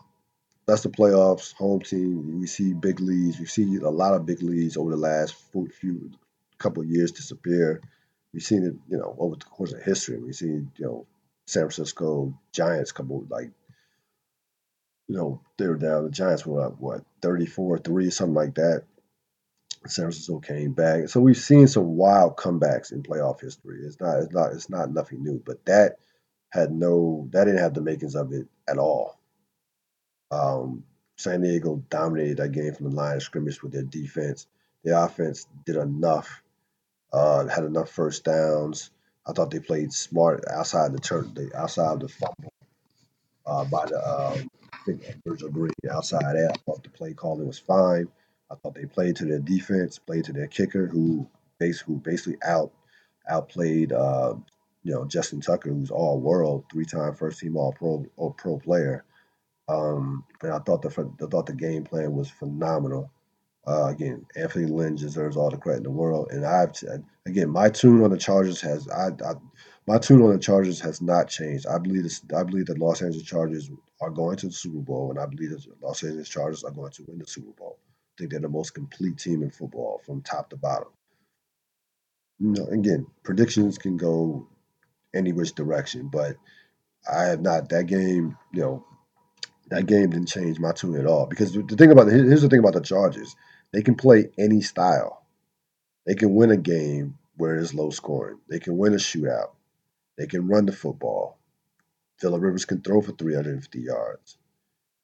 that's 0.67 0.81
the 0.81 0.89
playoffs. 0.89 1.53
Home 1.55 1.81
team. 1.81 2.39
We 2.39 2.47
see 2.47 2.73
big 2.73 2.99
leads. 2.99 3.39
We 3.39 3.45
see 3.45 3.77
a 3.77 3.89
lot 3.89 4.13
of 4.13 4.25
big 4.25 4.41
leads 4.41 4.77
over 4.77 4.91
the 4.91 4.97
last 4.97 5.35
few 5.79 6.11
couple 6.57 6.83
years 6.83 7.11
disappear. 7.11 7.81
We've 8.33 8.43
seen 8.43 8.65
it, 8.65 8.75
you 8.89 8.97
know, 8.97 9.15
over 9.19 9.35
the 9.35 9.45
course 9.45 9.73
of 9.73 9.83
history. 9.83 10.17
We've 10.17 10.35
seen, 10.35 10.71
you 10.77 10.85
know, 10.85 11.07
San 11.47 11.63
Francisco 11.63 12.37
Giants 12.51 12.91
couple 12.91 13.25
like, 13.29 13.51
you 15.07 15.15
know, 15.15 15.41
they 15.57 15.67
were 15.67 15.77
down. 15.77 16.05
The 16.05 16.09
Giants 16.09 16.45
were 16.45 16.65
up 16.65 16.79
what 16.79 17.03
34-3, 17.21 18.11
something 18.11 18.33
like 18.33 18.55
that. 18.55 18.83
San 19.87 20.05
Francisco 20.05 20.39
came 20.39 20.73
back. 20.73 21.09
So 21.09 21.19
we've 21.19 21.37
seen 21.37 21.67
some 21.67 21.95
wild 21.95 22.37
comebacks 22.37 22.91
in 22.91 23.03
playoff 23.03 23.39
history. 23.39 23.81
It's 23.85 23.99
not 24.01 24.19
it's 24.19 24.33
not 24.33 24.53
it's 24.53 24.69
not 24.69 24.91
nothing 24.91 25.23
new, 25.23 25.41
but 25.45 25.63
that 25.65 25.97
had 26.49 26.71
no 26.71 27.27
that 27.31 27.45
didn't 27.45 27.59
have 27.59 27.75
the 27.75 27.81
makings 27.81 28.15
of 28.15 28.33
it 28.33 28.47
at 28.67 28.79
all. 28.79 29.14
Um, 30.31 30.83
San 31.17 31.41
Diego 31.41 31.83
dominated 31.89 32.37
that 32.37 32.51
game 32.51 32.73
from 32.73 32.89
the 32.89 32.95
line 32.95 33.17
of 33.17 33.23
scrimmage 33.23 33.63
with 33.63 33.71
their 33.71 33.83
defense. 33.83 34.47
The 34.83 35.01
offense 35.01 35.47
did 35.65 35.77
enough, 35.77 36.43
uh, 37.13 37.47
had 37.47 37.63
enough 37.63 37.89
first 37.89 38.23
downs. 38.25 38.91
I 39.27 39.31
thought 39.31 39.49
they 39.49 39.59
played 39.59 39.91
smart 39.93 40.43
outside 40.51 40.91
the 40.93 40.99
turn, 40.99 41.35
outside 41.55 41.93
of 41.93 41.99
the 42.01 42.09
fumble 42.09 42.53
uh, 43.45 43.65
by 43.65 43.85
the 43.85 43.97
um, 43.97 44.49
I 44.73 44.77
think 44.85 45.17
Virgil 45.25 45.49
Green 45.49 45.71
outside 45.91 46.35
that. 46.35 46.51
I 46.53 46.57
thought 46.65 46.83
the 46.83 46.89
play 46.89 47.13
calling 47.13 47.47
was 47.47 47.59
fine. 47.59 48.07
I 48.51 48.55
thought 48.55 48.75
they 48.75 48.85
played 48.85 49.15
to 49.17 49.25
their 49.25 49.39
defense, 49.39 49.97
played 49.99 50.25
to 50.25 50.33
their 50.33 50.47
kicker, 50.47 50.87
who 50.87 51.27
basically 51.59 51.95
who 51.95 52.01
basically 52.01 52.37
out 52.43 52.71
outplayed 53.29 53.91
uh, 53.91 54.35
you 54.83 54.93
know 54.93 55.05
Justin 55.05 55.41
Tucker, 55.41 55.69
who's 55.69 55.91
all 55.91 56.19
world, 56.19 56.65
three 56.71 56.85
time 56.85 57.15
first 57.15 57.39
team 57.39 57.57
All 57.57 57.73
Pro 57.73 58.05
All 58.17 58.31
Pro 58.31 58.59
player. 58.59 59.03
Um, 59.67 60.23
and 60.41 60.51
I 60.51 60.59
thought 60.59 60.81
the 60.81 60.89
I 60.89 61.25
thought 61.27 61.47
the 61.47 61.53
game 61.53 61.83
plan 61.83 62.13
was 62.13 62.29
phenomenal. 62.29 63.11
Uh, 63.67 63.87
again, 63.87 64.25
Anthony 64.35 64.67
Lynn 64.67 64.95
deserves 64.95 65.37
all 65.37 65.49
the 65.49 65.57
credit 65.57 65.79
in 65.79 65.83
the 65.83 65.91
world. 65.91 66.27
And 66.31 66.45
I've 66.45 66.71
again, 67.25 67.49
my 67.49 67.69
tune 67.69 68.03
on 68.03 68.11
the 68.11 68.17
Chargers 68.17 68.61
has 68.61 68.87
I, 68.89 69.07
I 69.07 69.33
my 69.87 69.97
tune 69.97 70.21
on 70.21 70.33
the 70.33 70.39
Chargers 70.39 70.79
has 70.81 71.01
not 71.01 71.29
changed. 71.29 71.65
I 71.67 71.79
believe 71.79 72.03
this, 72.03 72.21
I 72.35 72.43
believe 72.43 72.67
that 72.67 72.77
Los 72.79 73.01
Angeles 73.01 73.25
Chargers 73.25 73.71
are 74.01 74.11
going 74.11 74.37
to 74.37 74.47
the 74.47 74.53
Super 74.53 74.79
Bowl, 74.79 75.09
and 75.09 75.19
I 75.19 75.25
believe 75.25 75.51
that 75.51 75.65
Los 75.81 76.03
Angeles 76.03 76.29
Chargers 76.29 76.63
are 76.63 76.71
going 76.71 76.91
to 76.91 77.03
win 77.07 77.19
the 77.19 77.25
Super 77.25 77.51
Bowl 77.51 77.79
I 78.15 78.21
think 78.21 78.31
they're 78.31 78.39
the 78.39 78.49
most 78.49 78.73
complete 78.73 79.17
team 79.17 79.43
in 79.43 79.51
football 79.51 80.01
from 80.05 80.21
top 80.21 80.49
to 80.51 80.55
bottom. 80.55 80.87
You 82.39 82.51
know, 82.51 82.65
again, 82.67 83.07
predictions 83.23 83.77
can 83.77 83.97
go 83.97 84.47
any 85.13 85.33
which 85.33 85.53
direction, 85.53 86.07
but 86.07 86.37
I 87.11 87.23
have 87.23 87.41
not 87.41 87.69
that 87.69 87.87
game. 87.87 88.37
You 88.53 88.61
know, 88.61 88.85
that 89.69 89.87
game 89.87 90.11
didn't 90.11 90.27
change 90.27 90.59
my 90.59 90.71
tune 90.71 90.99
at 90.99 91.07
all 91.07 91.25
because 91.25 91.53
the 91.53 91.63
thing 91.63 91.91
about 91.91 92.07
here's 92.07 92.41
the 92.41 92.49
thing 92.49 92.59
about 92.59 92.73
the 92.73 92.81
Chargers, 92.81 93.35
they 93.73 93.81
can 93.81 93.95
play 93.95 94.29
any 94.37 94.61
style. 94.61 95.25
They 96.05 96.15
can 96.15 96.35
win 96.35 96.51
a 96.51 96.57
game 96.57 97.17
where 97.37 97.55
it's 97.55 97.73
low 97.73 97.89
scoring. 97.89 98.39
They 98.49 98.59
can 98.59 98.77
win 98.77 98.93
a 98.93 98.97
shootout. 98.97 99.51
They 100.17 100.27
can 100.27 100.47
run 100.47 100.65
the 100.65 100.71
football. 100.71 101.39
Philip 102.19 102.41
Rivers 102.41 102.65
can 102.65 102.81
throw 102.81 103.01
for 103.01 103.11
350 103.11 103.79
yards. 103.79 104.37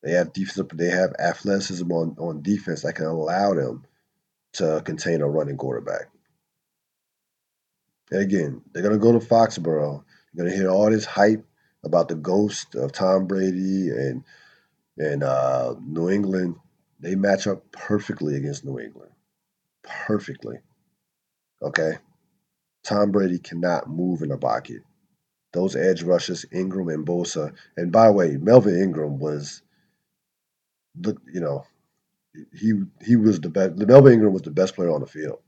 They 0.04 0.12
have 0.12 0.34
defensive. 0.34 0.70
They 0.74 0.90
have 0.90 1.14
athleticism 1.20 1.92
on 1.92 2.16
on 2.20 2.42
defense 2.42 2.84
that 2.84 2.94
can 2.96 3.06
allow 3.06 3.54
them 3.54 3.86
to 4.54 4.82
contain 4.86 5.22
a 5.22 5.28
running 5.30 5.58
quarterback. 5.58 6.10
And 8.12 8.22
again, 8.22 8.62
they're 8.72 8.84
gonna 8.84 8.98
go 8.98 9.12
to 9.12 9.26
Foxborough. 9.26 10.04
You're 10.34 10.46
gonna 10.46 10.56
hear 10.56 10.70
all 10.70 10.90
this 10.90 11.06
hype 11.06 11.46
about 11.84 12.08
the 12.08 12.16
ghost 12.16 12.76
of 12.76 12.92
Tom 12.92 13.28
Brady 13.28 13.90
and 13.90 14.24
and 15.02 15.24
uh, 15.24 15.76
New 15.82 16.10
England. 16.10 16.56
They 17.00 17.16
match 17.16 17.48
up 17.48 17.72
perfectly 17.72 18.36
against 18.36 18.64
New 18.64 18.80
England. 18.80 19.12
Perfectly. 19.84 20.58
Okay. 21.62 21.94
Tom 22.84 23.12
Brady 23.12 23.40
cannot 23.40 23.90
move 23.90 24.22
in 24.22 24.30
the 24.30 24.38
pocket. 24.38 24.82
Those 25.54 25.76
edge 25.76 26.04
rushes, 26.04 26.46
Ingram 26.52 26.90
and 26.90 27.06
Bosa. 27.06 27.54
And 27.76 27.92
by 27.92 28.08
the 28.08 28.14
way, 28.14 28.38
Melvin 28.38 28.80
Ingram 28.82 29.20
was 29.20 29.62
the 30.96 31.16
you 31.34 31.42
know 31.42 31.66
he 32.54 32.74
he 33.04 33.16
was 33.16 33.40
the 33.40 33.50
best. 33.50 33.78
Melvin 33.78 34.14
Ingram 34.14 34.34
was 34.34 34.44
the 34.44 34.52
best 34.52 34.76
player 34.76 34.92
on 34.92 35.02
the 35.02 35.08
field, 35.08 35.40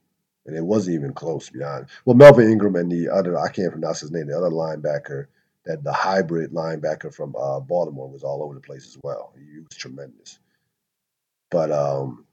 and 0.45 0.55
it 0.55 0.63
wasn't 0.63 0.95
even 0.95 1.13
close. 1.13 1.49
Beyond 1.49 1.87
well, 2.05 2.15
Melvin 2.15 2.49
Ingram 2.49 2.75
and 2.75 2.91
the 2.91 3.09
other 3.09 3.37
I 3.37 3.49
can't 3.49 3.71
pronounce 3.71 4.01
his 4.01 4.11
name. 4.11 4.27
The 4.27 4.37
other 4.37 4.49
linebacker, 4.49 5.27
that 5.65 5.83
the 5.83 5.93
hybrid 5.93 6.51
linebacker 6.51 7.13
from 7.13 7.35
uh, 7.35 7.59
Baltimore, 7.59 8.09
was 8.09 8.23
all 8.23 8.43
over 8.43 8.53
the 8.53 8.61
place 8.61 8.85
as 8.85 8.97
well. 9.03 9.33
He 9.37 9.59
was 9.59 9.77
tremendous. 9.77 10.39
But 11.49 11.71
um, 11.71 12.25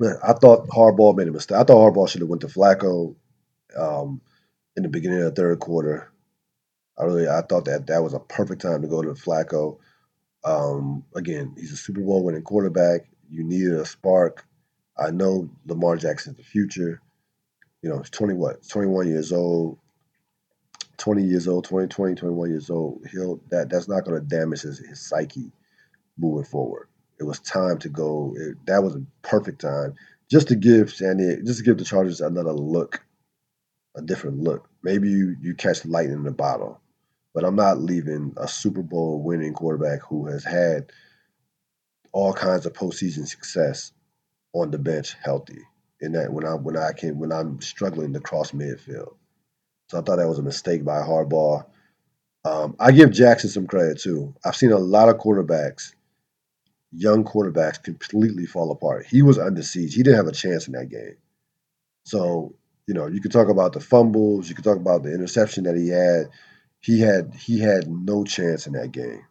I 0.00 0.32
thought 0.34 0.68
Harbaugh 0.68 1.16
made 1.16 1.28
a 1.28 1.32
mistake. 1.32 1.58
I 1.58 1.64
thought 1.64 1.92
Harbaugh 1.92 2.08
should 2.08 2.20
have 2.20 2.28
went 2.30 2.42
to 2.42 2.48
Flacco 2.48 3.16
um, 3.76 4.20
in 4.76 4.82
the 4.82 4.88
beginning 4.88 5.18
of 5.18 5.34
the 5.34 5.42
third 5.42 5.58
quarter. 5.60 6.12
I 6.98 7.04
really 7.04 7.28
I 7.28 7.42
thought 7.42 7.64
that 7.64 7.86
that 7.86 8.02
was 8.02 8.14
a 8.14 8.20
perfect 8.20 8.62
time 8.62 8.82
to 8.82 8.88
go 8.88 9.02
to 9.02 9.10
Flacco. 9.10 9.78
Um, 10.44 11.04
again, 11.14 11.54
he's 11.56 11.72
a 11.72 11.76
Super 11.76 12.00
Bowl 12.00 12.24
winning 12.24 12.42
quarterback. 12.42 13.02
You 13.30 13.44
needed 13.44 13.72
a 13.72 13.86
spark. 13.86 14.44
I 14.98 15.10
know 15.10 15.50
Lamar 15.66 15.96
Jackson's 15.96 16.36
the 16.36 16.42
future. 16.42 17.00
You 17.80 17.90
know, 17.90 17.98
he's 17.98 18.10
20 18.10 18.34
what? 18.34 18.66
21 18.68 19.08
years 19.08 19.32
old. 19.32 19.78
20 21.02 21.24
years 21.24 21.48
old, 21.48 21.64
20, 21.64 21.88
20, 21.88 22.14
21 22.14 22.50
years 22.50 22.70
old. 22.70 23.04
He'll 23.10 23.40
that 23.50 23.68
that's 23.68 23.88
not 23.88 24.04
going 24.04 24.20
to 24.20 24.24
damage 24.24 24.62
his, 24.62 24.78
his 24.78 25.00
psyche 25.00 25.50
moving 26.16 26.44
forward. 26.44 26.86
It 27.18 27.24
was 27.24 27.40
time 27.40 27.78
to 27.78 27.88
go. 27.88 28.34
It, 28.36 28.56
that 28.66 28.84
was 28.84 28.94
a 28.94 29.02
perfect 29.22 29.60
time 29.62 29.94
just 30.30 30.46
to 30.48 30.54
give 30.54 30.92
Sandy, 30.92 31.42
just 31.44 31.58
to 31.58 31.64
give 31.64 31.78
the 31.78 31.84
Chargers 31.84 32.20
another 32.20 32.52
look, 32.52 33.04
a 33.96 34.02
different 34.02 34.38
look. 34.38 34.68
Maybe 34.84 35.10
you 35.10 35.34
you 35.40 35.56
catch 35.56 35.84
lightning 35.84 36.18
in 36.18 36.22
the 36.22 36.30
bottle, 36.30 36.80
but 37.34 37.44
I'm 37.44 37.56
not 37.56 37.80
leaving 37.80 38.32
a 38.36 38.46
Super 38.46 38.82
Bowl 38.82 39.24
winning 39.24 39.54
quarterback 39.54 40.02
who 40.08 40.28
has 40.28 40.44
had 40.44 40.92
all 42.12 42.32
kinds 42.32 42.64
of 42.64 42.74
postseason 42.74 43.26
success 43.26 43.90
on 44.52 44.70
the 44.70 44.78
bench 44.78 45.16
healthy. 45.20 45.62
And 46.00 46.14
that 46.14 46.32
when 46.32 46.46
I 46.46 46.54
when 46.54 46.76
I 46.76 46.92
can 46.92 47.18
when 47.18 47.32
I'm 47.32 47.60
struggling 47.60 48.12
to 48.12 48.20
cross 48.20 48.52
midfield. 48.52 49.16
So 49.92 49.98
I 49.98 50.00
thought 50.00 50.16
that 50.16 50.28
was 50.28 50.38
a 50.38 50.42
mistake 50.42 50.86
by 50.86 51.02
Harbaugh. 51.02 51.66
Um, 52.46 52.76
I 52.80 52.92
give 52.92 53.12
Jackson 53.12 53.50
some 53.50 53.66
credit 53.66 54.00
too. 54.00 54.34
I've 54.42 54.56
seen 54.56 54.72
a 54.72 54.78
lot 54.78 55.10
of 55.10 55.18
quarterbacks, 55.18 55.92
young 56.92 57.24
quarterbacks, 57.24 57.82
completely 57.82 58.46
fall 58.46 58.72
apart. 58.72 59.04
He 59.04 59.20
was 59.20 59.38
under 59.38 59.62
siege. 59.62 59.94
He 59.94 60.02
didn't 60.02 60.16
have 60.16 60.28
a 60.28 60.32
chance 60.32 60.66
in 60.66 60.72
that 60.72 60.88
game. 60.88 61.18
So 62.06 62.54
you 62.86 62.94
know, 62.94 63.06
you 63.06 63.20
could 63.20 63.32
talk 63.32 63.50
about 63.50 63.74
the 63.74 63.80
fumbles. 63.80 64.48
You 64.48 64.54
could 64.54 64.64
talk 64.64 64.78
about 64.78 65.02
the 65.02 65.12
interception 65.12 65.64
that 65.64 65.76
he 65.76 65.88
had. 65.88 66.30
He 66.80 66.98
had 66.98 67.34
he 67.34 67.60
had 67.60 67.86
no 67.86 68.24
chance 68.24 68.66
in 68.66 68.72
that 68.72 68.92
game. 68.92 69.26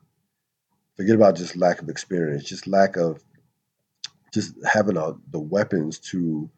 Forget 0.96 1.16
about 1.16 1.38
just 1.38 1.58
lack 1.58 1.82
of 1.82 1.90
experience, 1.90 2.44
just 2.44 2.68
lack 2.68 2.98
of 2.98 3.20
just 4.32 4.54
having 4.64 4.96
a, 4.96 5.14
the 5.32 5.40
weapons 5.40 5.98
to 6.12 6.52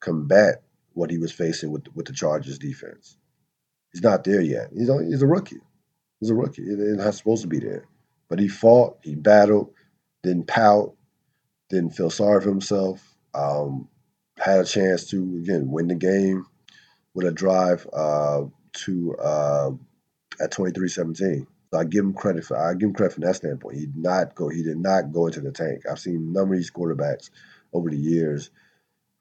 combat 0.00 0.62
what 0.94 1.10
he 1.10 1.18
was 1.18 1.30
facing 1.30 1.70
with 1.70 1.84
with 1.94 2.06
the 2.06 2.14
Chargers 2.14 2.58
defense. 2.58 3.18
He's 3.92 4.02
not 4.02 4.24
there 4.24 4.40
yet. 4.40 4.70
He's 4.72 4.90
only, 4.90 5.06
he's 5.06 5.22
a 5.22 5.26
rookie. 5.26 5.60
He's 6.20 6.30
a 6.30 6.34
rookie. 6.34 6.64
He's 6.64 6.78
not 6.78 7.14
supposed 7.14 7.42
to 7.42 7.48
be 7.48 7.58
there. 7.58 7.86
But 8.28 8.38
he 8.38 8.48
fought, 8.48 8.98
he 9.02 9.14
battled, 9.14 9.72
didn't 10.22 10.46
pout, 10.46 10.94
didn't 11.68 11.96
feel 11.96 12.10
sorry 12.10 12.40
for 12.40 12.48
himself. 12.48 13.02
Um, 13.34 13.88
had 14.38 14.60
a 14.60 14.64
chance 14.64 15.04
to 15.10 15.38
again 15.42 15.70
win 15.70 15.88
the 15.88 15.94
game 15.94 16.46
with 17.14 17.26
a 17.26 17.32
drive 17.32 17.86
uh, 17.92 18.42
to 18.72 19.16
uh, 19.16 19.70
at 20.40 20.52
23-17. 20.52 21.46
So 21.72 21.78
I 21.78 21.84
give 21.84 22.04
him 22.04 22.14
credit 22.14 22.44
for 22.44 22.56
I 22.56 22.74
give 22.74 22.88
him 22.88 22.94
credit 22.94 23.14
from 23.14 23.24
that 23.24 23.36
standpoint. 23.36 23.76
He 23.76 23.86
did 23.86 23.96
not 23.96 24.34
go 24.34 24.48
he 24.48 24.62
did 24.62 24.78
not 24.78 25.12
go 25.12 25.26
into 25.26 25.40
the 25.40 25.52
tank. 25.52 25.82
I've 25.90 26.00
seen 26.00 26.16
a 26.16 26.38
number 26.38 26.54
of 26.54 26.60
these 26.60 26.70
quarterbacks 26.70 27.30
over 27.72 27.90
the 27.90 27.96
years 27.96 28.50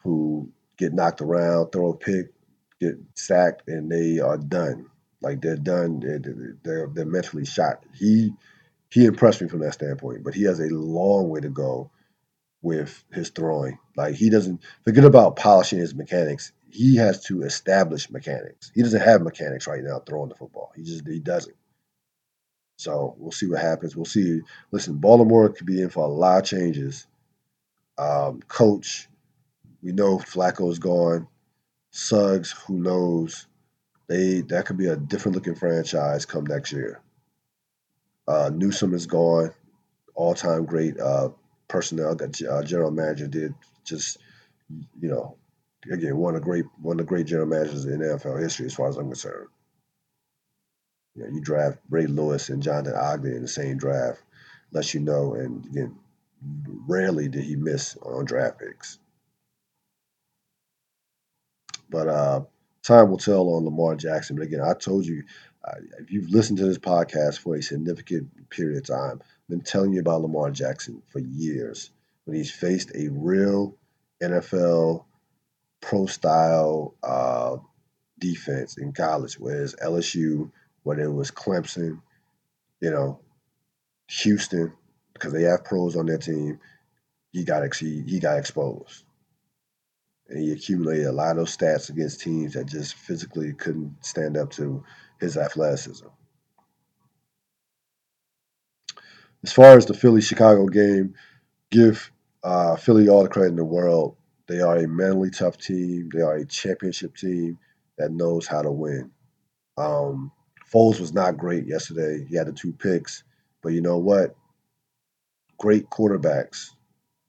who 0.04 0.52
get 0.78 0.94
knocked 0.94 1.22
around, 1.22 1.72
throw 1.72 1.92
a 1.92 1.98
pick, 1.98 2.32
get 2.80 2.96
sacked, 3.16 3.68
and 3.70 3.92
they 3.92 4.20
are 4.20 4.38
done. 4.38 4.88
Like 5.22 5.42
they're 5.42 5.58
done. 5.58 6.02
They're, 6.02 6.20
they're, 6.64 6.88
they're 6.94 7.06
mentally 7.06 7.46
shot. 7.46 7.86
He 7.96 8.34
he 8.92 9.06
impressed 9.06 9.42
me 9.42 9.50
from 9.50 9.60
that 9.62 9.74
standpoint, 9.76 10.24
but 10.24 10.36
he 10.36 10.44
has 10.46 10.60
a 10.60 10.70
long 10.74 11.30
way 11.30 11.42
to 11.42 11.50
go 11.50 11.92
with 12.64 13.04
his 13.14 13.30
throwing. 13.32 13.80
Like 13.98 14.16
he 14.16 14.30
doesn't 14.32 14.62
forget 14.86 15.06
about 15.06 15.38
polishing 15.38 15.80
his 15.80 15.96
mechanics. 15.96 16.54
He 16.72 16.98
has 16.98 17.24
to 17.26 17.44
establish 17.44 18.12
mechanics. 18.12 18.72
He 18.76 18.84
doesn't 18.84 19.02
have 19.02 19.22
mechanics 19.24 19.68
right 19.68 19.84
now 19.84 20.00
throwing 20.02 20.30
the 20.30 20.36
football. 20.36 20.72
He 20.76 20.84
just 20.84 21.08
he 21.08 21.20
doesn't. 21.20 21.56
So 22.78 23.16
we'll 23.18 23.32
see 23.32 23.48
what 23.48 23.62
happens. 23.62 23.96
We'll 23.96 24.06
see. 24.06 24.42
Listen, 24.72 24.96
Baltimore 24.98 25.50
could 25.50 25.68
be 25.68 25.82
in 25.82 25.90
for 25.90 26.04
a 26.06 26.10
lot 26.10 26.40
of 26.44 26.46
changes. 26.50 27.08
Um, 27.98 28.42
coach, 28.48 29.08
we 29.84 29.94
know 29.94 30.20
Flacco's 30.20 30.80
gone. 30.80 31.28
Suggs, 31.92 32.52
who 32.52 32.80
knows? 32.80 33.48
They 34.08 34.42
that 34.42 34.66
could 34.66 34.78
be 34.78 34.88
a 34.88 34.96
different 34.96 35.36
looking 35.36 35.56
franchise 35.56 36.26
come 36.26 36.46
next 36.46 36.72
year. 36.72 37.02
Uh, 38.28 38.52
Newsome 38.54 38.94
is 38.94 39.06
gone. 39.06 39.52
All 40.16 40.34
time 40.34 40.66
great 40.66 41.00
uh, 41.00 41.30
personnel 41.68 42.16
that 42.16 42.42
uh, 42.42 42.64
general 42.64 42.92
manager 42.92 43.28
did. 43.28 43.54
Just 43.86 44.18
you 45.00 45.10
know, 45.10 45.38
again, 45.92 46.18
one 46.18 46.36
of 46.36 46.42
the 46.42 46.46
great 46.46 46.66
one 46.82 47.00
of 47.00 47.06
the 47.06 47.10
great 47.10 47.28
general 47.28 47.48
managers 47.48 47.86
in 47.86 48.00
NFL 48.00 48.42
history, 48.42 48.66
as 48.66 48.74
far 48.74 48.90
as 48.90 48.98
I'm 48.98 49.08
concerned. 49.08 49.48
You 51.16 51.24
know, 51.24 51.30
you 51.30 51.42
draft 51.42 51.80
Ray 51.90 52.06
Lewis 52.06 52.50
and 52.50 52.62
Jonathan 52.62 52.96
Ogden 52.96 53.36
in 53.36 53.42
the 53.42 53.48
same 53.48 53.78
draft, 53.78 54.22
lets 54.72 54.94
you 54.94 55.00
know. 55.00 55.34
And 55.36 55.66
again, 55.66 55.96
rarely 56.88 57.30
did 57.30 57.44
he 57.44 57.56
miss 57.56 57.98
on 57.98 58.26
draft 58.26 58.60
picks. 58.60 59.00
But 61.90 62.08
uh, 62.08 62.42
time 62.84 63.10
will 63.10 63.18
tell 63.18 63.50
on 63.50 63.66
Lamar 63.66 63.96
Jackson. 63.96 64.36
But 64.36 64.46
again, 64.46 64.62
I 64.62 64.74
told 64.74 65.06
you, 65.06 65.24
uh, 65.66 65.76
if 66.00 66.12
you've 66.12 66.30
listened 66.30 66.58
to 66.60 66.66
this 66.66 66.78
podcast 66.78 67.40
for 67.40 67.56
a 67.56 67.62
significant 67.62 68.50
period 68.50 68.78
of 68.78 68.96
time, 68.96 69.22
I've 69.22 69.50
been 69.50 69.62
telling 69.62 69.94
you 69.94 70.00
about 70.00 70.22
Lamar 70.22 70.52
Jackson 70.52 71.02
for 71.10 71.20
years. 71.20 71.92
When 72.26 72.38
he's 72.38 72.52
faced 72.52 72.92
a 72.96 73.10
real 73.10 73.76
NFL 74.22 75.06
pro 75.82 76.06
style 76.06 76.96
uh, 77.04 77.58
defense 78.20 78.78
in 78.78 78.94
college, 78.94 79.36
whereas 79.40 79.76
LSU, 79.82 80.52
whether 80.84 81.04
it 81.04 81.12
was 81.12 81.32
Clemson, 81.32 82.02
you 82.82 82.92
know, 82.92 83.20
Houston, 84.10 84.74
because 85.14 85.34
they 85.34 85.44
have 85.44 85.66
pros 85.66 85.96
on 85.96 86.06
their 86.06 86.18
team, 86.18 86.60
he 87.32 87.44
got 87.44 87.76
he, 87.76 88.02
he 88.08 88.20
got 88.20 88.38
exposed. 88.38 89.04
And 90.30 90.40
he 90.40 90.52
accumulated 90.52 91.08
a 91.08 91.12
lot 91.12 91.38
of 91.38 91.48
stats 91.48 91.90
against 91.90 92.22
teams 92.22 92.54
that 92.54 92.68
just 92.68 92.94
physically 92.94 93.54
couldn't 93.54 93.96
stand 94.06 94.38
up 94.38 94.52
to 94.52 94.84
his 95.20 95.38
athleticism. 95.38 96.08
As 99.44 99.52
far 99.52 99.78
as 99.78 99.86
the 99.86 99.94
Philly 99.94 100.22
Chicago 100.22 100.68
game, 100.68 101.16
give 101.72 102.12
uh, 102.44 102.76
Philly 102.76 103.10
all 103.10 103.24
the 103.24 103.30
credit 103.30 103.50
in 103.50 103.56
the 103.56 103.66
world. 103.66 104.18
They 104.48 104.62
are 104.62 104.78
a 104.78 104.88
mentally 104.88 105.32
tough 105.32 105.58
team. 105.58 106.10
They 106.14 106.22
are 106.22 106.36
a 106.36 106.46
championship 106.46 107.16
team 107.16 107.58
that 107.98 108.12
knows 108.12 108.48
how 108.48 108.62
to 108.62 108.72
win. 108.72 109.12
Um, 109.78 110.32
Foles 110.72 111.00
was 111.00 111.14
not 111.14 111.38
great 111.38 111.66
yesterday. 111.68 112.26
He 112.30 112.36
had 112.36 112.48
the 112.48 112.54
two 112.54 112.74
picks, 112.74 113.24
but 113.62 113.70
you 113.70 113.82
know 113.82 113.98
what? 113.98 114.36
Great 115.58 115.90
quarterbacks, 115.90 116.72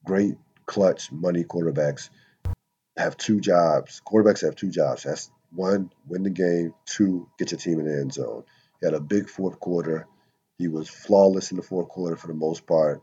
great 0.05 0.35
clutch 0.65 1.11
money 1.11 1.43
quarterbacks 1.43 2.09
have 2.97 3.17
two 3.17 3.39
jobs. 3.39 4.01
Quarterbacks 4.05 4.41
have 4.41 4.55
two 4.55 4.69
jobs. 4.69 5.03
That's 5.03 5.31
one, 5.51 5.91
win 6.07 6.23
the 6.23 6.29
game. 6.29 6.73
Two, 6.85 7.29
get 7.37 7.51
your 7.51 7.59
team 7.59 7.79
in 7.79 7.85
the 7.85 7.93
end 7.93 8.13
zone. 8.13 8.43
He 8.79 8.87
had 8.87 8.93
a 8.93 8.99
big 8.99 9.29
fourth 9.29 9.59
quarter. 9.59 10.07
He 10.57 10.67
was 10.67 10.89
flawless 10.89 11.51
in 11.51 11.57
the 11.57 11.63
fourth 11.63 11.89
quarter 11.89 12.15
for 12.15 12.27
the 12.27 12.33
most 12.33 12.65
part. 12.65 13.01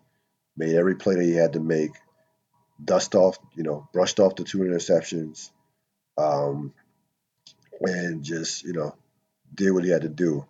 Made 0.56 0.74
every 0.74 0.96
play 0.96 1.14
that 1.16 1.24
he 1.24 1.34
had 1.34 1.54
to 1.54 1.60
make. 1.60 1.92
Dust 2.82 3.14
off, 3.14 3.38
you 3.54 3.64
know, 3.64 3.88
brushed 3.92 4.20
off 4.20 4.36
the 4.36 4.44
two 4.44 4.58
interceptions, 4.58 5.50
um, 6.16 6.72
and 7.80 8.22
just 8.22 8.62
you 8.62 8.72
know 8.72 8.94
did 9.52 9.72
what 9.72 9.84
he 9.84 9.90
had 9.90 10.02
to 10.02 10.08
do. 10.08 10.46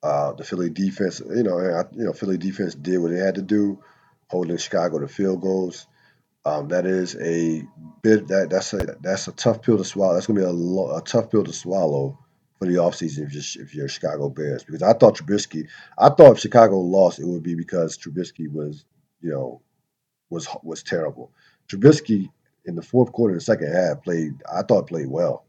Uh, 0.00 0.32
the 0.34 0.44
Philly 0.44 0.70
defense, 0.70 1.20
you 1.20 1.42
know, 1.42 1.58
you 1.92 2.04
know, 2.04 2.12
Philly 2.12 2.38
defense 2.38 2.76
did 2.76 2.98
what 2.98 3.10
they 3.10 3.18
had 3.18 3.34
to 3.34 3.42
do, 3.42 3.82
holding 4.28 4.56
Chicago 4.56 5.00
to 5.00 5.08
field 5.08 5.40
goals. 5.40 5.88
Um, 6.46 6.68
that 6.68 6.86
is 6.86 7.16
a 7.16 7.64
bit 8.02 8.28
that 8.28 8.50
that's 8.50 8.72
a 8.74 8.78
that's 9.02 9.28
a 9.28 9.32
tough 9.32 9.62
pill 9.62 9.78
to 9.78 9.84
swallow. 9.84 10.14
That's 10.14 10.28
gonna 10.28 10.40
be 10.40 10.46
a, 10.46 10.50
lo- 10.52 10.96
a 10.96 11.02
tough 11.02 11.30
pill 11.30 11.44
to 11.44 11.52
swallow 11.52 12.18
for 12.58 12.66
the 12.68 12.76
offseason 12.76 13.26
if 13.26 13.34
you're 13.34 13.64
if 13.64 13.74
you're 13.74 13.88
Chicago 13.88 14.30
Bears 14.30 14.64
because 14.64 14.82
I 14.82 14.94
thought 14.94 15.18
Trubisky, 15.18 15.68
I 15.98 16.10
thought 16.10 16.34
if 16.34 16.40
Chicago 16.40 16.78
lost 16.78 17.20
it 17.20 17.26
would 17.26 17.44
be 17.44 17.56
because 17.56 17.98
Trubisky 17.98 18.52
was 18.52 18.86
you 19.22 19.30
know 19.30 19.62
was 20.30 20.48
was 20.62 20.84
terrible. 20.84 21.32
Trubisky 21.68 22.30
in 22.66 22.76
the 22.76 22.82
fourth 22.82 23.12
quarter 23.12 23.34
the 23.34 23.42
second 23.42 23.72
half 23.74 24.04
played 24.04 24.34
I 24.52 24.62
thought 24.62 24.88
played 24.88 25.08
well. 25.08 25.46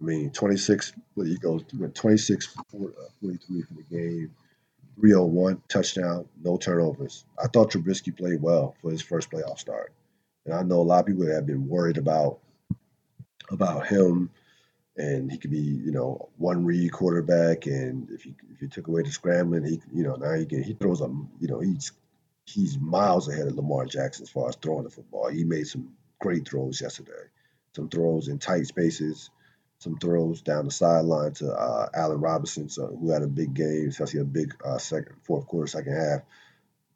I 0.00 0.04
mean 0.06 0.30
26 0.32 0.94
he 1.24 1.38
goes 1.38 1.62
26 1.94 2.46
43 2.46 3.62
for 3.62 3.74
the 3.74 3.84
game. 3.90 4.34
301 4.96 5.62
touchdown, 5.68 6.26
no 6.42 6.56
turnovers. 6.56 7.24
I 7.42 7.48
thought 7.48 7.70
Trubisky 7.70 8.16
played 8.16 8.42
well 8.42 8.74
for 8.80 8.90
his 8.90 9.02
first 9.02 9.30
playoff 9.30 9.58
start, 9.58 9.92
and 10.44 10.54
I 10.54 10.62
know 10.62 10.80
a 10.80 10.82
lot 10.82 11.00
of 11.00 11.06
people 11.06 11.26
have 11.26 11.46
been 11.46 11.68
worried 11.68 11.98
about 11.98 12.38
about 13.50 13.86
him, 13.86 14.30
and 14.96 15.30
he 15.30 15.38
could 15.38 15.50
be 15.50 15.58
you 15.58 15.92
know 15.92 16.28
one 16.36 16.64
read 16.64 16.92
quarterback, 16.92 17.66
and 17.66 18.10
if 18.10 18.26
you 18.26 18.34
if 18.52 18.62
you 18.62 18.68
took 18.68 18.88
away 18.88 19.02
the 19.02 19.10
scrambling, 19.10 19.64
he 19.64 19.80
you 19.92 20.02
know 20.02 20.16
now 20.16 20.34
he 20.34 20.46
can 20.46 20.62
he 20.62 20.74
throws 20.74 21.00
a 21.00 21.08
you 21.40 21.48
know 21.48 21.60
he's 21.60 21.92
he's 22.46 22.78
miles 22.78 23.28
ahead 23.28 23.46
of 23.46 23.54
Lamar 23.56 23.86
Jackson 23.86 24.24
as 24.24 24.30
far 24.30 24.48
as 24.48 24.56
throwing 24.56 24.84
the 24.84 24.90
football. 24.90 25.28
He 25.28 25.44
made 25.44 25.66
some 25.66 25.92
great 26.20 26.48
throws 26.48 26.80
yesterday, 26.80 27.28
some 27.74 27.88
throws 27.88 28.28
in 28.28 28.38
tight 28.38 28.66
spaces 28.66 29.30
some 29.80 29.98
throws 29.98 30.42
down 30.42 30.66
the 30.66 30.70
sideline 30.70 31.32
to 31.32 31.50
uh, 31.50 31.88
Allen 31.94 32.20
Robinson, 32.20 32.68
so 32.68 32.86
who 32.86 33.10
had 33.10 33.22
a 33.22 33.26
big 33.26 33.54
game, 33.54 33.88
especially 33.88 34.20
a 34.20 34.24
big 34.24 34.54
uh, 34.64 34.78
second, 34.78 35.16
fourth 35.22 35.46
quarter, 35.46 35.66
second 35.66 35.94
half. 35.94 36.20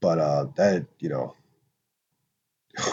But 0.00 0.18
uh, 0.18 0.46
that 0.56 0.86
you 1.00 1.08
know, 1.08 1.34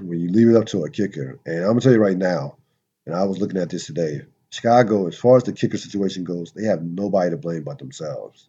when 0.00 0.18
you 0.18 0.30
leave 0.30 0.48
it 0.48 0.56
up 0.56 0.66
to 0.66 0.84
a 0.84 0.90
kicker, 0.90 1.38
and 1.44 1.58
I'm 1.58 1.68
gonna 1.68 1.80
tell 1.82 1.92
you 1.92 1.98
right 1.98 2.16
now, 2.16 2.56
and 3.04 3.14
I 3.14 3.24
was 3.24 3.38
looking 3.38 3.58
at 3.60 3.68
this 3.68 3.86
today. 3.86 4.22
Chicago, 4.48 5.06
as 5.06 5.16
far 5.16 5.36
as 5.36 5.44
the 5.44 5.52
kicker 5.52 5.76
situation 5.76 6.24
goes, 6.24 6.52
they 6.52 6.64
have 6.64 6.82
nobody 6.82 7.30
to 7.30 7.36
blame 7.36 7.62
but 7.62 7.78
themselves. 7.78 8.48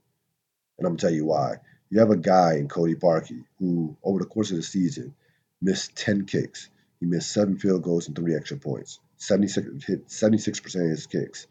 And 0.79 0.87
I'm 0.87 0.93
gonna 0.93 1.01
tell 1.01 1.15
you 1.15 1.25
why. 1.25 1.57
You 1.89 1.99
have 1.99 2.09
a 2.09 2.15
guy 2.15 2.55
in 2.55 2.69
Cody 2.69 2.95
Parkey 2.95 3.43
who, 3.59 3.97
over 4.01 4.19
the 4.19 4.25
course 4.25 4.49
of 4.51 4.57
the 4.57 4.63
season, 4.63 5.13
missed 5.61 5.95
10 5.97 6.25
kicks. 6.25 6.69
He 7.01 7.05
missed 7.05 7.31
seven 7.31 7.57
field 7.57 7.83
goals 7.83 8.07
and 8.07 8.15
three 8.15 8.33
extra 8.33 8.57
points. 8.57 8.99
76 9.21 9.85
hit 9.85 10.07
76% 10.07 10.75
of 10.75 10.89
his 10.89 11.05
kicks. 11.05 11.45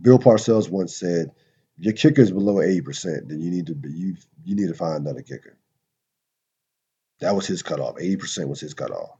Bill 0.00 0.18
Parcells 0.18 0.68
once 0.68 0.96
said, 0.96 1.30
if 1.78 1.84
your 1.84 1.94
kicker 1.94 2.20
is 2.20 2.32
below 2.32 2.54
80%, 2.54 3.28
then 3.28 3.40
you 3.40 3.50
need 3.50 3.66
to 3.66 3.76
you 3.88 4.16
you 4.44 4.56
need 4.56 4.68
to 4.68 4.74
find 4.74 4.96
another 4.96 5.22
kicker. 5.22 5.56
That 7.20 7.36
was 7.36 7.46
his 7.46 7.62
cutoff. 7.62 7.96
80% 7.96 8.48
was 8.48 8.60
his 8.60 8.74
cutoff. 8.74 9.10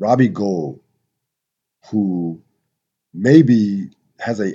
Robbie 0.00 0.28
Gould, 0.28 0.80
who 1.90 2.42
maybe 3.14 3.90
has 4.18 4.40
a 4.40 4.54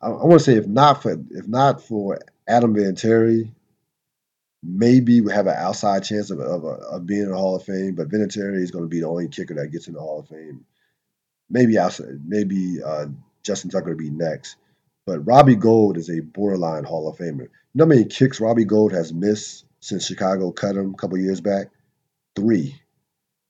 I, 0.00 0.06
I 0.06 0.24
want 0.24 0.40
to 0.40 0.44
say 0.44 0.54
if 0.54 0.66
not 0.66 1.02
for 1.02 1.12
if 1.30 1.46
not 1.46 1.82
for 1.82 2.20
Adam 2.48 2.74
Vinatieri, 2.74 3.52
maybe 4.62 5.20
we 5.20 5.30
have 5.30 5.46
an 5.46 5.56
outside 5.58 6.04
chance 6.04 6.30
of, 6.30 6.40
of, 6.40 6.64
of 6.64 7.06
being 7.06 7.24
in 7.24 7.30
the 7.30 7.36
Hall 7.36 7.56
of 7.56 7.64
Fame, 7.64 7.96
but 7.96 8.08
Vinatieri 8.08 8.62
is 8.62 8.70
going 8.70 8.84
to 8.84 8.88
be 8.88 9.00
the 9.00 9.08
only 9.08 9.28
kicker 9.28 9.54
that 9.56 9.72
gets 9.72 9.88
in 9.88 9.94
the 9.94 10.00
Hall 10.00 10.20
of 10.20 10.28
Fame. 10.28 10.64
Maybe 11.52 11.78
outside, 11.78 12.20
maybe 12.26 12.82
uh, 12.82 13.06
Justin 13.44 13.70
Tucker 13.70 13.90
to 13.90 13.96
be 13.96 14.10
next. 14.10 14.56
But 15.06 15.26
Robbie 15.26 15.56
Gould 15.56 15.98
is 15.98 16.08
a 16.08 16.20
borderline 16.20 16.84
Hall 16.84 17.08
of 17.08 17.18
Famer. 17.18 17.42
You 17.42 17.48
know 17.74 17.84
how 17.84 17.88
many 17.88 18.06
kicks 18.06 18.40
Robbie 18.40 18.64
Gould 18.64 18.92
has 18.92 19.12
missed 19.12 19.66
since 19.80 20.06
Chicago 20.06 20.50
cut 20.50 20.76
him 20.76 20.94
a 20.94 20.96
couple 20.96 21.18
years 21.18 21.42
back? 21.42 21.66
Three. 22.34 22.80